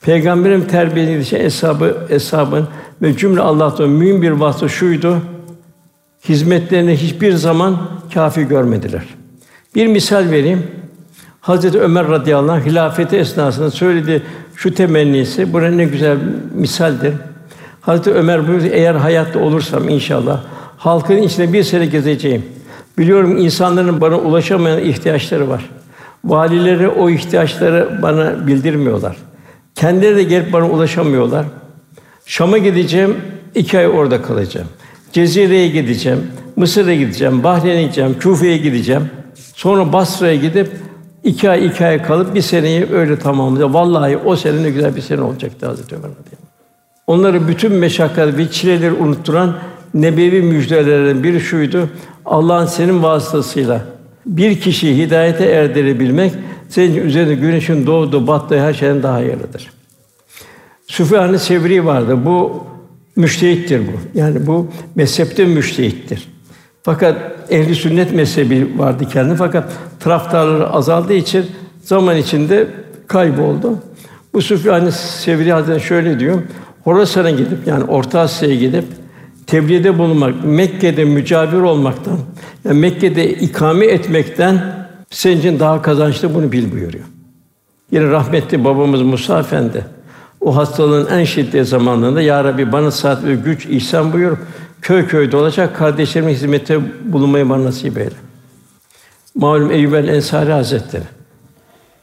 Peygamberin 0.00 0.60
terbiyesi 0.60 1.18
için 1.18 1.36
eshabı, 1.36 1.96
eshabın 2.10 2.68
ve 3.02 3.16
cümle 3.16 3.40
Allah'tan 3.40 3.88
mühim 3.88 4.22
bir 4.22 4.30
vasfı 4.30 4.68
şuydu. 4.68 5.18
Hizmetlerine 6.28 6.96
hiçbir 6.96 7.32
zaman 7.32 7.76
kafi 8.14 8.48
görmediler. 8.48 9.04
Bir 9.74 9.86
misal 9.86 10.30
vereyim. 10.30 10.66
Hazreti 11.40 11.80
Ömer 11.80 12.08
radıyallahu 12.08 12.52
anh 12.52 12.66
hilafeti 12.66 13.16
esnasında 13.16 13.70
söyledi 13.70 14.22
şu 14.58 14.74
temennisi. 14.74 15.52
Bu 15.52 15.62
ne 15.62 15.84
güzel 15.84 16.16
misaldir. 16.54 17.14
Hazreti 17.80 18.10
Ömer 18.10 18.48
buyurdu 18.48 18.66
eğer 18.70 18.94
hayatta 18.94 19.38
olursam 19.38 19.88
inşallah 19.88 20.40
halkın 20.76 21.16
içinde 21.16 21.52
bir 21.52 21.62
sene 21.62 21.86
gezeceğim. 21.86 22.44
Biliyorum 22.98 23.36
insanların 23.36 24.00
bana 24.00 24.18
ulaşamayan 24.18 24.80
ihtiyaçları 24.80 25.48
var. 25.48 25.70
Valileri 26.24 26.88
o 26.88 27.10
ihtiyaçları 27.10 27.98
bana 28.02 28.46
bildirmiyorlar. 28.46 29.16
Kendileri 29.74 30.16
de 30.16 30.22
gelip 30.22 30.52
bana 30.52 30.70
ulaşamıyorlar. 30.70 31.46
Şam'a 32.26 32.58
gideceğim, 32.58 33.16
iki 33.54 33.78
ay 33.78 33.88
orada 33.88 34.22
kalacağım. 34.22 34.68
Cezire'ye 35.12 35.68
gideceğim, 35.68 36.26
Mısır'a 36.56 36.94
gideceğim, 36.94 37.42
Bahreyn'e 37.42 37.82
gideceğim, 37.82 38.16
Küfe'ye 38.20 38.56
gideceğim. 38.56 39.10
Sonra 39.54 39.92
Basra'ya 39.92 40.34
gidip 40.34 40.70
iki 41.24 41.50
ay 41.50 41.66
iki 41.66 41.86
ay 41.86 42.02
kalıp 42.02 42.34
bir 42.34 42.42
seneyi 42.42 42.86
öyle 42.92 43.18
tamamlayacağım. 43.18 43.74
Vallahi 43.74 44.16
o 44.16 44.36
sene 44.36 44.62
ne 44.62 44.70
güzel 44.70 44.96
bir 44.96 45.00
sene 45.00 45.20
olacaktı 45.20 45.66
Hazreti 45.66 45.94
Ömer 45.94 46.10
radıyallahu 46.10 46.48
Onları 47.06 47.48
bütün 47.48 47.72
meşakkat 47.72 48.38
ve 48.38 48.50
çileleri 48.50 48.92
unutturan 48.92 49.56
nebevi 49.94 50.42
müjdelerden 50.42 51.22
biri 51.22 51.40
şuydu. 51.40 51.88
Allah'ın 52.24 52.66
senin 52.66 53.02
vasıtasıyla 53.02 53.80
bir 54.26 54.60
kişiyi 54.60 55.06
hidayete 55.06 55.44
erdirebilmek 55.44 56.32
senin 56.68 56.94
üzerinde 57.06 57.34
güneşin 57.34 57.86
doğduğu, 57.86 58.26
battığı 58.26 58.60
her 58.60 58.74
şeyden 58.74 59.02
daha 59.02 59.14
hayırlıdır. 59.14 59.70
Süfyan-ı 60.86 61.38
Sevri 61.38 61.86
vardı. 61.86 62.26
Bu 62.26 62.64
müştehittir 63.16 63.80
bu. 63.80 64.18
Yani 64.18 64.46
bu 64.46 64.68
mezhepte 64.94 65.44
müştehittir. 65.44 66.28
Fakat 66.82 67.16
ehli 67.50 67.74
sünnet 67.74 68.14
mezhebi 68.14 68.78
vardı 68.78 69.04
kendi 69.12 69.34
fakat 69.34 69.72
taraftarları 70.00 70.70
azaldığı 70.70 71.14
için 71.14 71.46
zaman 71.82 72.16
içinde 72.16 72.66
kayboldu. 73.06 73.78
Bu 74.34 74.42
Süfyan-ı 74.42 74.92
Sevri 74.92 75.52
Hazretleri 75.52 75.80
şöyle 75.80 76.20
diyor. 76.20 76.42
Horasan'a 76.84 77.30
gidip 77.30 77.66
yani 77.66 77.84
Orta 77.84 78.20
Asya'ya 78.20 78.54
gidip 78.54 78.84
tebliğde 79.46 79.98
bulunmak, 79.98 80.44
Mekke'de 80.44 81.04
mücavir 81.04 81.60
olmaktan, 81.60 82.18
yani 82.64 82.78
Mekke'de 82.80 83.30
ikame 83.30 83.86
etmekten 83.86 84.86
senin 85.10 85.38
için 85.38 85.60
daha 85.60 85.82
kazançlı 85.82 86.34
bunu 86.34 86.52
bil 86.52 86.72
buyuruyor. 86.72 87.04
Yine 87.92 88.10
rahmetli 88.10 88.64
babamız 88.64 89.02
Musa 89.02 89.40
Efendi 89.40 89.84
o 90.40 90.56
hastalığın 90.56 91.06
en 91.06 91.24
şiddetli 91.24 91.64
zamanlarında 91.64 92.22
ya 92.22 92.44
Rabbi 92.44 92.72
bana 92.72 92.90
saat 92.90 93.24
ve 93.24 93.34
güç 93.34 93.66
ihsan 93.66 94.12
buyur. 94.12 94.36
Köy 94.82 95.06
köy 95.06 95.32
dolaşacak 95.32 95.76
kardeşlerimin 95.76 96.32
hizmette 96.32 96.80
bulunmayı 97.12 97.48
bana 97.48 97.64
nasip 97.64 97.98
eyle. 97.98 98.10
Malum 99.34 99.70
Eyyub 99.70 99.92
el 99.92 100.08
Ensari 100.08 100.52
Hazretleri. 100.52 101.04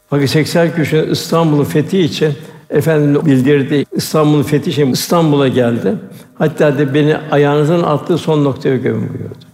Fakat 0.10 0.30
80 0.30 0.76
kişinin 0.76 1.12
İstanbul'un 1.12 1.64
fethi 1.64 2.00
için 2.00 2.34
efendim 2.70 3.22
bildirdi 3.26 3.86
İstanbul'un 3.92 4.44
fethi 4.44 4.70
için 4.70 4.92
İstanbul'a 4.92 5.48
geldi. 5.48 5.96
Hatta 6.38 6.78
de 6.78 6.94
beni 6.94 7.18
ayağınızın 7.18 7.84
attığı 7.84 8.18
son 8.18 8.44
noktaya 8.44 8.78
gömün 8.78 9.10
buyurdu. 9.10 9.46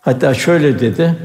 Hatta 0.00 0.34
şöyle 0.34 0.80
dedi. 0.80 1.16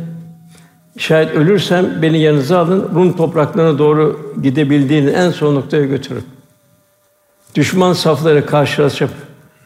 Şayet 0.98 1.36
ölürsem 1.36 2.02
beni 2.02 2.20
yanınıza 2.20 2.60
alın, 2.60 2.90
Rum 2.96 3.18
topraklarına 3.18 3.80
doğru 3.80 4.34
gidebildiğiniz 4.44 5.14
en 5.14 5.32
son 5.32 5.56
noktaya 5.56 5.86
götürün. 5.86 6.24
Düşman 7.56 7.94
safları 7.94 8.46
karşılaşıp 8.46 9.10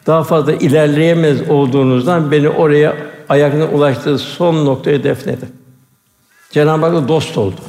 daha 0.06 0.22
fazla 0.22 0.52
ilerleyemez 0.52 1.50
olduğunuzdan 1.50 2.30
beni 2.30 2.48
oraya 2.48 2.96
ayakına 3.28 3.64
ulaştığı 3.64 4.18
son 4.18 4.66
noktaya 4.66 5.04
defnedin. 5.04 5.48
Cenab-ı 6.50 6.86
Hak'la 6.86 7.08
dost 7.08 7.38
oldu. 7.38 7.60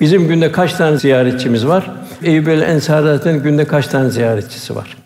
Bizim 0.00 0.28
günde 0.28 0.52
kaç 0.52 0.72
tane 0.72 0.96
ziyaretçimiz 0.96 1.66
var? 1.66 1.90
Eyyub 2.22 2.46
el 2.46 2.62
Ensari 2.62 3.38
günde 3.38 3.64
kaç 3.64 3.86
tane 3.86 4.10
ziyaretçisi 4.10 4.76
var? 4.76 4.96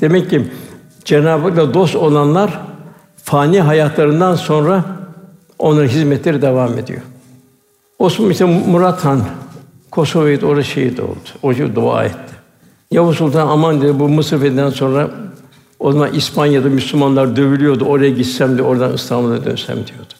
Demek 0.00 0.30
ki 0.30 0.48
Cenab-ı 1.04 1.48
Hak'la 1.48 1.74
dost 1.74 1.96
olanlar 1.96 2.60
fani 3.24 3.60
hayatlarından 3.60 4.34
sonra 4.34 4.84
onların 5.58 5.88
hizmetleri 5.88 6.42
devam 6.42 6.78
ediyor. 6.78 7.00
Osman 7.98 8.30
ise 8.30 8.44
Murat 8.44 9.04
Han 9.04 9.22
Kosova'yı 9.90 10.40
orada 10.46 10.62
şehit 10.62 11.00
oldu. 11.00 11.28
O 11.42 11.54
dua 11.54 12.04
etti. 12.04 12.39
Yavuz 12.90 13.16
Sultan 13.16 13.48
aman 13.48 13.80
dedi 13.80 13.98
bu 13.98 14.08
Mısır 14.08 14.40
fethinden 14.40 14.70
sonra 14.70 15.10
o 15.78 15.92
zaman 15.92 16.14
İspanya'da 16.14 16.68
Müslümanlar 16.68 17.36
dövülüyordu. 17.36 17.84
Oraya 17.84 18.10
gitsem 18.10 18.58
de 18.58 18.62
oradan 18.62 18.94
İstanbul'a 18.94 19.44
dönsem 19.44 19.76
diyordu. 19.76 20.14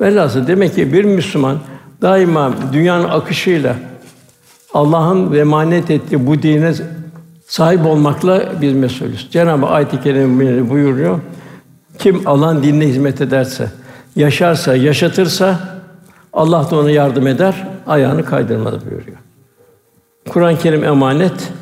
Velhasıl 0.00 0.46
demek 0.46 0.74
ki 0.74 0.92
bir 0.92 1.04
Müslüman 1.04 1.58
daima 2.02 2.52
dünyanın 2.72 3.08
akışıyla 3.08 3.76
Allah'ın 4.74 5.34
emanet 5.34 5.90
ettiği 5.90 6.26
bu 6.26 6.42
dine 6.42 6.72
sahip 7.46 7.86
olmakla 7.86 8.52
biz 8.60 8.72
mesulüz. 8.72 9.28
Cenab-ı 9.30 9.66
Ayet-i 9.66 10.00
Kerime 10.00 10.70
buyuruyor. 10.70 11.20
Kim 11.98 12.22
Allah'ın 12.26 12.62
dinine 12.62 12.86
hizmet 12.86 13.20
ederse, 13.20 13.70
yaşarsa, 14.16 14.76
yaşatırsa 14.76 15.60
Allah 16.32 16.70
da 16.70 16.76
ona 16.76 16.90
yardım 16.90 17.26
eder, 17.26 17.68
ayağını 17.86 18.24
kaydırmaz 18.24 18.74
buyuruyor. 18.90 19.16
Kur'an-ı 20.28 20.58
Kerim 20.58 20.84
emanet, 20.84 21.52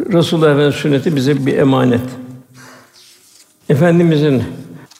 Resulullah 0.00 0.50
Efendimiz 0.50 0.74
sünneti 0.74 1.16
bize 1.16 1.46
bir 1.46 1.58
emanet. 1.58 2.00
Efendimizin 3.68 4.42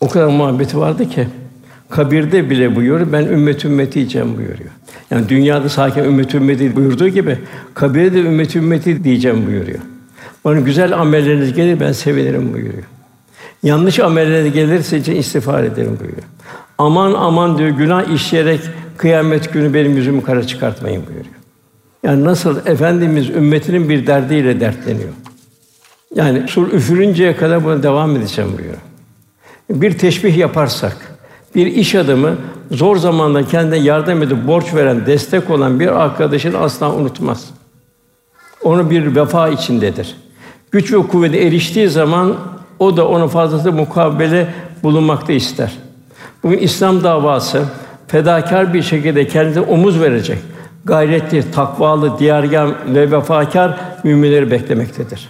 o 0.01 0.09
kadar 0.09 0.27
muhabbeti 0.27 0.79
vardı 0.79 1.09
ki 1.09 1.29
kabirde 1.91 2.51
bile 2.51 2.77
buyuruyor 2.77 3.13
ben 3.13 3.25
ümmet 3.25 3.65
ümmeti 3.65 3.95
diyeceğim 3.95 4.37
buyuruyor. 4.37 4.71
Yani 5.11 5.29
dünyada 5.29 5.69
sakin 5.69 6.05
ümmet 6.05 6.35
ümmeti 6.35 6.77
buyurduğu 6.77 7.09
gibi 7.09 7.39
kabirde 7.75 8.13
de 8.13 8.21
ümmet 8.21 8.57
ümmeti 8.57 9.05
diyeceğim 9.05 9.47
buyuruyor. 9.47 9.79
Bana 10.45 10.61
güzel 10.61 10.99
amelleriniz 10.99 11.53
gelir 11.55 11.81
ben 11.81 11.93
sevinirim 11.93 12.53
buyuruyor. 12.53 12.85
Yanlış 13.63 14.01
amelleriniz 14.01 14.53
gelirse 14.53 14.99
için 14.99 15.15
istiğfar 15.15 15.65
ederim 15.65 15.97
buyuruyor. 16.01 16.23
Aman 16.79 17.13
aman 17.13 17.59
diyor 17.59 17.71
günah 17.71 18.15
işleyerek 18.15 18.61
kıyamet 18.97 19.53
günü 19.53 19.75
benim 19.75 19.97
yüzümü 19.97 20.23
kara 20.23 20.47
çıkartmayın 20.47 21.03
buyuruyor. 21.07 21.36
Yani 22.03 22.25
nasıl 22.25 22.67
efendimiz 22.67 23.31
ümmetinin 23.31 23.89
bir 23.89 24.07
derdiyle 24.07 24.61
dertleniyor. 24.61 25.13
Yani 26.15 26.49
sur 26.49 26.73
üfürünceye 26.73 27.37
kadar 27.37 27.65
buna 27.65 27.83
devam 27.83 28.17
edeceğim 28.17 28.51
buyuruyor. 28.53 28.79
Bir 29.71 29.99
teşbih 29.99 30.37
yaparsak, 30.37 30.97
bir 31.55 31.67
iş 31.67 31.95
adamı 31.95 32.37
zor 32.71 32.97
zamanda 32.97 33.45
kendine 33.45 33.79
yardım 33.79 34.23
edip 34.23 34.47
borç 34.47 34.75
veren, 34.75 35.07
destek 35.07 35.51
olan 35.51 35.81
bir 35.81 36.03
arkadaşını 36.03 36.59
asla 36.59 36.95
unutmaz. 36.95 37.51
Onu 38.63 38.91
bir 38.91 39.17
vefa 39.17 39.49
içindedir. 39.49 40.17
Güç 40.71 40.93
ve 40.93 40.97
kuvvete 40.97 41.39
eriştiği 41.39 41.89
zaman 41.89 42.37
o 42.79 42.97
da 42.97 43.09
onu 43.09 43.29
fazlası 43.29 43.73
mukabele 43.73 44.49
bulunmakta 44.83 45.33
ister. 45.33 45.73
Bugün 46.43 46.59
İslam 46.59 47.05
davası 47.05 47.65
fedakar 48.09 48.75
bir 48.75 48.83
şekilde 48.83 49.29
kendine 49.29 49.61
omuz 49.61 50.01
verecek, 50.01 50.39
gayretli, 50.87 51.51
takvalı, 51.51 52.19
diyargân 52.19 52.75
ve 52.95 53.11
vefakar 53.11 53.81
müminleri 54.05 54.51
beklemektedir. 54.51 55.29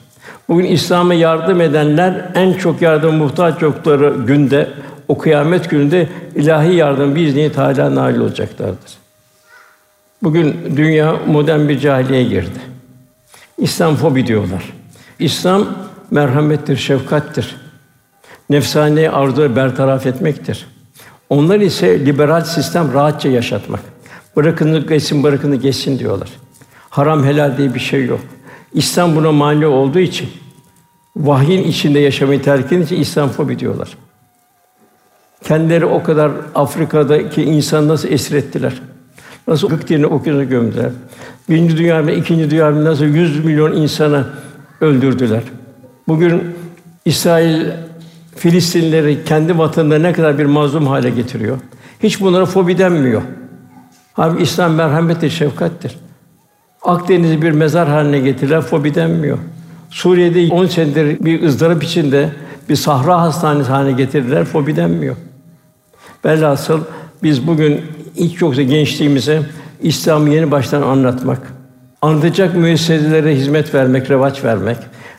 Bugün 0.49 0.65
İslam'a 0.65 1.15
yardım 1.15 1.61
edenler 1.61 2.31
en 2.35 2.53
çok 2.53 2.83
yardım 2.83 3.17
muhtaç 3.17 3.63
oldukları 3.63 4.15
günde 4.27 4.69
o 5.09 5.19
kıyamet 5.19 5.71
gününde 5.71 6.09
ilahi 6.35 6.75
yardım 6.75 7.15
biizni 7.15 7.53
Teala 7.53 7.95
nail 7.95 8.19
olacaklardır. 8.19 8.93
Bugün 10.23 10.57
dünya 10.77 11.17
modern 11.27 11.69
bir 11.69 11.79
cahiliye 11.79 12.25
girdi. 12.25 12.59
İslam 13.59 13.97
fobi 13.97 14.27
diyorlar. 14.27 14.73
İslam 15.19 15.67
merhamettir, 16.11 16.77
şefkattir. 16.77 17.57
Nefsani 18.51 19.11
arzuları 19.11 19.57
bertaraf 19.57 20.07
etmektir. 20.07 20.67
Onlar 21.31 21.61
ise 21.61 22.07
liberal 22.07 22.45
sistem 22.45 22.95
rahatça 22.95 23.29
yaşatmak. 23.29 23.96
Bırakın 24.37 24.87
geçsin, 24.87 25.23
bırakın 25.23 25.61
geçsin 25.61 25.99
diyorlar. 25.99 26.29
Haram 26.91 27.25
helal 27.25 27.59
diye 27.59 27.75
bir 27.75 27.81
şey 27.81 28.07
yok. 28.07 28.21
İslam 28.73 29.17
buna 29.17 29.33
mani 29.33 29.67
olduğu 29.67 29.99
için 29.99 30.29
vahyin 31.17 31.63
içinde 31.63 31.99
yaşamayı 31.99 32.43
terk 32.43 32.73
edince 32.73 32.97
İslam 32.97 33.29
fobi 33.29 33.59
diyorlar. 33.59 33.97
Kendileri 35.45 35.85
o 35.85 36.03
kadar 36.03 36.33
Afrika'daki 36.55 37.43
insan 37.43 37.89
nasıl 37.89 38.09
esir 38.09 38.37
ettiler? 38.37 38.73
Nasıl 39.49 39.69
gık 39.69 39.89
dini 39.89 40.07
okyanusa 40.07 40.45
gömdüler? 40.45 40.91
Birinci 41.49 41.77
Dünya 41.77 42.07
ve 42.07 42.17
İkinci 42.17 42.51
Dünya 42.51 42.85
nasıl 42.85 43.05
100 43.05 43.45
milyon 43.45 43.73
insanı 43.73 44.27
öldürdüler? 44.81 45.43
Bugün 46.09 46.43
İsrail 47.05 47.67
Filistinlileri 48.37 49.25
kendi 49.25 49.59
vatanında 49.59 49.99
ne 49.99 50.13
kadar 50.13 50.39
bir 50.39 50.45
mazlum 50.45 50.87
hale 50.87 51.11
getiriyor. 51.11 51.59
Hiç 52.03 52.21
bunlara 52.21 52.47
fobi 52.47 52.79
denmiyor. 52.79 53.23
Halbuki 54.17 54.43
İslam 54.43 54.75
merhamettir, 54.75 55.31
şefkattir. 55.31 55.97
Akdeniz'i 56.83 57.43
bir 57.43 57.51
mezar 57.51 57.89
haline 57.89 58.19
getirirler, 58.19 58.61
fobi 58.61 58.95
denmiyor. 58.95 59.39
Suriye'de 59.91 60.55
10 60.55 60.67
senedir 60.67 61.25
bir 61.25 61.43
ızdırap 61.43 61.83
içinde 61.83 62.31
bir 62.69 62.77
sahra 62.77 63.21
hastanesi 63.21 63.71
haline 63.71 63.93
getirdiler, 63.93 64.45
fobi 64.45 64.77
denmiyor. 64.77 65.17
Velhasıl 66.25 66.81
biz 67.23 67.47
bugün 67.47 67.81
ilk 68.17 68.41
yoksa 68.41 68.63
gençliğimize 68.63 69.43
İslam'ı 69.83 70.31
yeni 70.31 70.51
baştan 70.51 70.83
anlatmak, 70.83 71.53
anlatacak 72.03 72.57
müesseselere 72.57 73.37
hizmet 73.37 73.75
vermek, 73.75 74.11
revaç 74.11 74.45
vermek, 74.45 74.77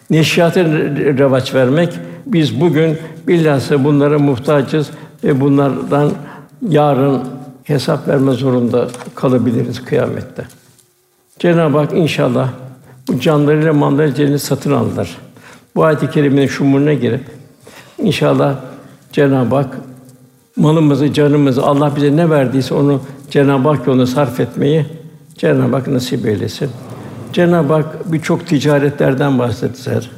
neşriyata 0.09 0.63
revaç 0.63 1.53
vermek, 1.53 1.93
biz 2.25 2.61
bugün 2.61 2.97
bilhassa 3.27 3.83
bunlara 3.83 4.19
muhtacız 4.19 4.89
ve 5.23 5.41
bunlardan 5.41 6.11
yarın 6.69 7.36
hesap 7.67 8.07
verme 8.07 8.31
zorunda 8.31 8.87
kalabiliriz 9.15 9.85
kıyamette. 9.85 10.45
Cenab-ı 11.39 11.77
Hak 11.77 11.93
inşallah 11.93 12.49
bu 13.07 13.19
canlarıyla 13.19 13.73
malları 13.73 14.15
cennet 14.15 14.41
satın 14.41 14.71
aldılar. 14.71 15.17
Bu 15.75 15.83
ayet-i 15.83 16.09
kerimenin 16.09 16.47
şumuruna 16.47 16.93
girip 16.93 17.23
inşallah 18.03 18.55
Cenab-ı 19.11 19.55
Hak 19.55 19.77
malımızı, 20.55 21.13
canımızı 21.13 21.63
Allah 21.63 21.95
bize 21.95 22.15
ne 22.15 22.29
verdiyse 22.29 22.73
onu 22.73 23.01
Cenab-ı 23.29 23.69
Hak 23.69 23.87
yolunda 23.87 24.07
sarf 24.07 24.39
etmeyi 24.39 24.85
Cenab-ı 25.37 25.75
Hak 25.75 25.87
nasip 25.87 26.25
eylesin. 26.25 26.69
Cenab-ı 27.33 27.73
Hak 27.73 28.11
birçok 28.11 28.47
ticaretlerden 28.47 29.39
bahsettiler. 29.39 30.09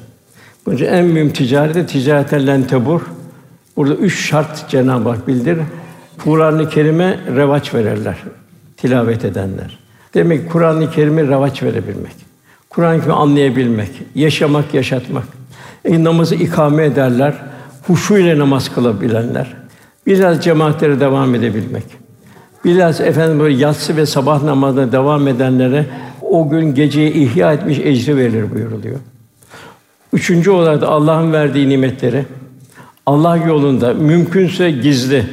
Bunca 0.66 0.86
en 0.86 1.06
mühim 1.06 1.34
ticareti 1.34 1.86
ticareten 1.86 2.48
len 2.48 2.64
tebur. 2.64 3.02
Burada 3.78 3.96
üç 3.96 4.30
şart 4.30 4.70
Cenab-ı 4.70 5.10
Hak 5.10 5.28
bildirir. 5.28 5.64
Kur'an-ı 6.24 6.70
Kerim'e 6.70 7.20
revaç 7.36 7.74
verirler 7.74 8.18
tilavet 8.78 9.26
edenler. 9.26 9.80
Demek 10.14 10.52
Kur'an-ı 10.52 10.92
Kerim'e 10.92 11.24
revaç 11.24 11.64
verebilmek. 11.64 12.16
Kur'an-ı 12.70 12.98
Kerim'i 12.98 13.14
anlayabilmek, 13.14 13.90
yaşamak, 14.16 14.74
yaşatmak. 14.74 15.24
E, 15.86 16.04
namazı 16.04 16.36
ikame 16.36 16.86
ederler, 16.86 17.34
huşu 17.88 18.18
ile 18.18 18.40
namaz 18.40 18.74
kılabilenler. 18.74 19.54
Biraz 20.08 20.44
cemaatlere 20.44 21.00
devam 21.00 21.36
edebilmek. 21.36 21.84
Biraz 22.66 23.02
efendim 23.02 23.40
böyle 23.40 23.56
yatsı 23.56 23.98
ve 23.98 24.06
sabah 24.06 24.44
namazına 24.44 24.92
devam 24.92 25.28
edenlere 25.28 25.86
o 26.22 26.50
gün 26.50 26.76
geceyi 26.76 27.14
ihya 27.14 27.54
etmiş 27.54 27.80
ecri 27.80 28.18
verilir 28.18 28.52
buyuruluyor. 28.52 29.00
Üçüncü 30.14 30.52
olarak 30.52 30.84
Allah'ın 30.84 31.34
verdiği 31.34 31.70
nimetleri 31.70 32.26
Allah 33.06 33.38
yolunda 33.38 33.94
mümkünse 33.94 34.72
gizli, 34.72 35.26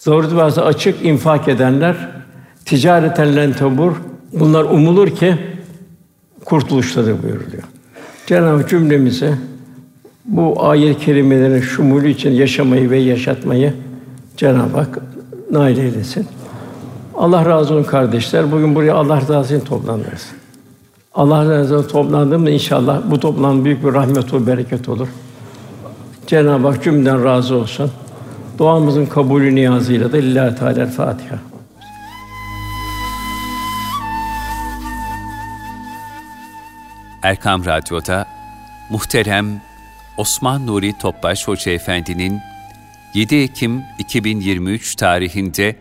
zaruret 0.00 0.34
varsa 0.34 0.62
açık 0.62 1.04
infak 1.04 1.48
edenler 1.48 2.08
ticareten 2.64 3.36
len 3.36 3.52
tebur 3.52 3.92
bunlar 4.32 4.64
umulur 4.64 5.10
ki 5.10 5.36
kurtuluşları 6.44 7.22
buyuruluyor. 7.22 7.62
Cenab-ı 8.26 8.66
cümlemize 8.68 9.34
bu 10.24 10.64
ayet-i 10.64 11.04
kerimelerin 11.04 11.60
şumulü 11.60 12.10
için 12.10 12.30
yaşamayı 12.30 12.90
ve 12.90 12.98
yaşatmayı 12.98 13.74
Cenab-ı 14.36 14.76
Hak 14.76 14.98
nail 15.50 15.78
eylesin. 15.78 16.26
Allah 17.14 17.46
razı 17.46 17.74
olsun 17.74 17.90
kardeşler. 17.90 18.52
Bugün 18.52 18.74
buraya 18.74 18.94
Allah 18.94 19.22
razı 19.28 19.56
için 19.56 19.64
toplandınız. 19.64 20.26
Allah 21.14 21.50
razı 21.50 21.76
olsun 21.76 21.88
toplandığımda 21.88 22.50
inşallah 22.50 23.00
bu 23.10 23.20
toplantı 23.20 23.64
büyük 23.64 23.84
bir 23.84 23.92
rahmet 23.92 24.32
ve 24.32 24.46
bereket 24.46 24.88
olur. 24.88 25.08
Cenab-ı 26.26 26.68
Hak 26.68 26.84
cümleden 26.84 27.24
razı 27.24 27.54
olsun. 27.54 27.90
Duamızın 28.58 29.06
kabulü 29.06 29.54
niyazıyla 29.54 30.12
da 30.12 30.16
Lillahi 30.16 30.54
Teala 30.54 30.86
Fatiha. 30.86 31.38
Erkam 37.22 37.64
Radyo'da 37.64 38.26
muhterem 38.90 39.62
Osman 40.16 40.66
Nuri 40.66 40.98
Topbaş 40.98 41.48
Hoca 41.48 41.72
Efendi'nin 41.72 42.40
7 43.14 43.36
Ekim 43.36 43.82
2023 43.98 44.94
tarihinde 44.94 45.76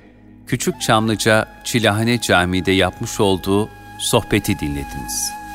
Küçük 0.48 0.82
Çamlıca 0.82 1.48
Çilahane 1.64 2.22
Camii'de 2.22 2.72
yapmış 2.72 3.20
olduğu 3.20 3.70
sohbeti 4.00 4.60
dinlediniz. 4.60 5.47